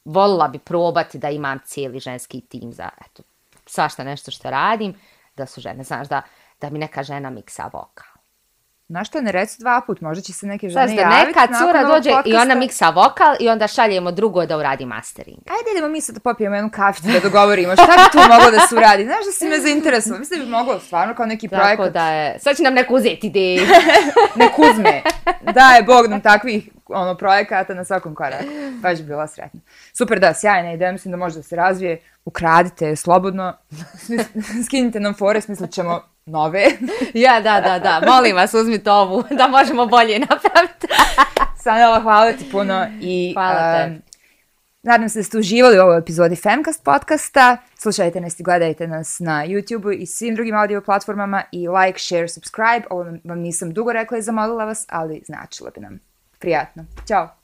volila 0.05 0.47
bi 0.47 0.59
probati 0.59 1.17
da 1.17 1.29
imam 1.29 1.59
cijeli 1.65 1.99
ženski 1.99 2.41
tim 2.41 2.73
za, 2.73 2.89
eto, 3.05 3.23
svašta 3.65 4.03
nešto 4.03 4.31
što 4.31 4.49
radim, 4.49 4.93
da 5.37 5.45
su 5.45 5.61
žene, 5.61 5.83
znaš, 5.83 6.07
da, 6.07 6.21
da 6.61 6.69
mi 6.69 6.79
neka 6.79 7.03
žena 7.03 7.29
miksa 7.29 7.63
vokal. 7.63 8.10
Znaš 8.91 9.07
što, 9.07 9.21
ne 9.21 9.31
reci 9.31 9.59
dva 9.59 9.81
put, 9.87 10.01
možda 10.01 10.21
će 10.21 10.33
se 10.33 10.47
neke 10.47 10.69
žene 10.69 10.81
javiti. 10.81 11.01
Znaš 11.01 11.21
da 11.21 11.27
neka 11.27 11.57
cura 11.59 11.83
dođe 11.83 12.09
podcasta. 12.09 12.29
i 12.29 12.41
ona 12.41 12.55
miksa 12.55 12.89
vokal 12.89 13.35
i 13.39 13.49
onda 13.49 13.67
šaljemo 13.67 14.11
drugo 14.11 14.45
da 14.45 14.57
uradi 14.57 14.85
mastering. 14.85 15.37
Ajde, 15.37 15.71
idemo 15.71 15.87
mi 15.87 16.01
sad 16.01 16.15
da 16.15 16.19
popijemo 16.19 16.55
jednu 16.55 16.69
kaficu 16.73 17.07
da 17.07 17.19
dogovorimo 17.19 17.73
šta 17.73 17.85
bi 17.85 18.11
tu 18.11 18.17
moglo 18.17 18.51
da 18.51 18.59
se 18.59 18.75
uradi. 18.75 19.03
Znaš 19.03 19.25
da 19.25 19.31
si 19.31 19.45
me 19.47 19.59
zainteresovala, 19.59 20.19
mislim 20.19 20.39
da 20.39 20.45
bi 20.45 20.51
moglo 20.51 20.79
stvarno 20.79 21.15
kao 21.15 21.25
neki 21.25 21.47
Tako 21.47 21.61
projekat. 21.61 21.77
Tako 21.77 21.89
da 21.93 22.07
je, 22.07 22.39
sad 22.39 22.57
će 22.57 22.63
nam 22.63 22.73
neko 22.73 22.93
uzeti 22.93 23.27
ideju. 23.27 23.61
nek 24.41 24.59
uzme. 24.59 25.01
Da 25.53 25.69
je 25.75 25.83
Bog 25.83 26.07
nam 26.07 26.21
takvih 26.21 26.69
ono, 26.87 27.17
projekata 27.17 27.73
na 27.73 27.83
svakom 27.85 28.15
koraku. 28.15 28.45
Baš 28.81 28.97
bi 28.97 29.03
bila 29.03 29.27
sretna. 29.27 29.59
Super, 29.93 30.19
da, 30.19 30.33
sjajna 30.33 30.73
ideja, 30.73 30.91
mislim 30.91 31.11
da 31.11 31.17
može 31.17 31.35
da 31.35 31.43
se 31.43 31.55
razvije. 31.55 32.01
Ukradite 32.25 32.95
slobodno, 32.95 33.53
skinite 34.65 34.99
nam 34.99 35.13
fore, 35.13 35.41
smislit 35.41 35.71
ćemo 35.71 36.10
nove. 36.25 36.65
ja, 37.13 37.41
da, 37.41 37.61
da, 37.61 37.79
da. 37.79 38.01
Molim 38.05 38.35
vas, 38.35 38.53
uzmite 38.53 38.91
ovu 38.91 39.23
da 39.37 39.47
možemo 39.47 39.85
bolje 39.85 40.19
napraviti. 40.19 40.87
Sanela, 41.63 41.99
hvala 41.99 42.31
ti 42.31 42.45
puno. 42.51 42.87
I, 43.01 43.33
hvala 43.33 43.77
te. 43.77 43.91
Um, 43.91 44.01
nadam 44.83 45.09
se 45.09 45.19
da 45.19 45.23
ste 45.23 45.37
uživali 45.37 45.79
u 45.79 45.81
ovoj 45.81 45.97
epizodi 45.97 46.35
Femcast 46.35 46.83
podcasta. 46.83 47.57
Slušajte 47.75 48.21
nas 48.21 48.39
i 48.39 48.43
gledajte 48.43 48.87
nas 48.87 49.19
na 49.19 49.45
YouTube 49.45 49.97
i 49.97 50.05
svim 50.05 50.35
drugim 50.35 50.55
audio 50.55 50.81
platformama 50.81 51.43
i 51.51 51.67
like, 51.67 51.99
share, 51.99 52.27
subscribe. 52.27 52.87
Ovo 52.89 53.03
vam 53.23 53.39
nisam 53.39 53.73
dugo 53.73 53.93
rekla 53.93 54.17
i 54.17 54.21
zamolila 54.21 54.65
vas, 54.65 54.85
ali 54.89 55.21
značilo 55.25 55.69
bi 55.75 55.81
nam. 55.81 55.99
Prijatno. 56.39 56.85
Ćao. 57.07 57.40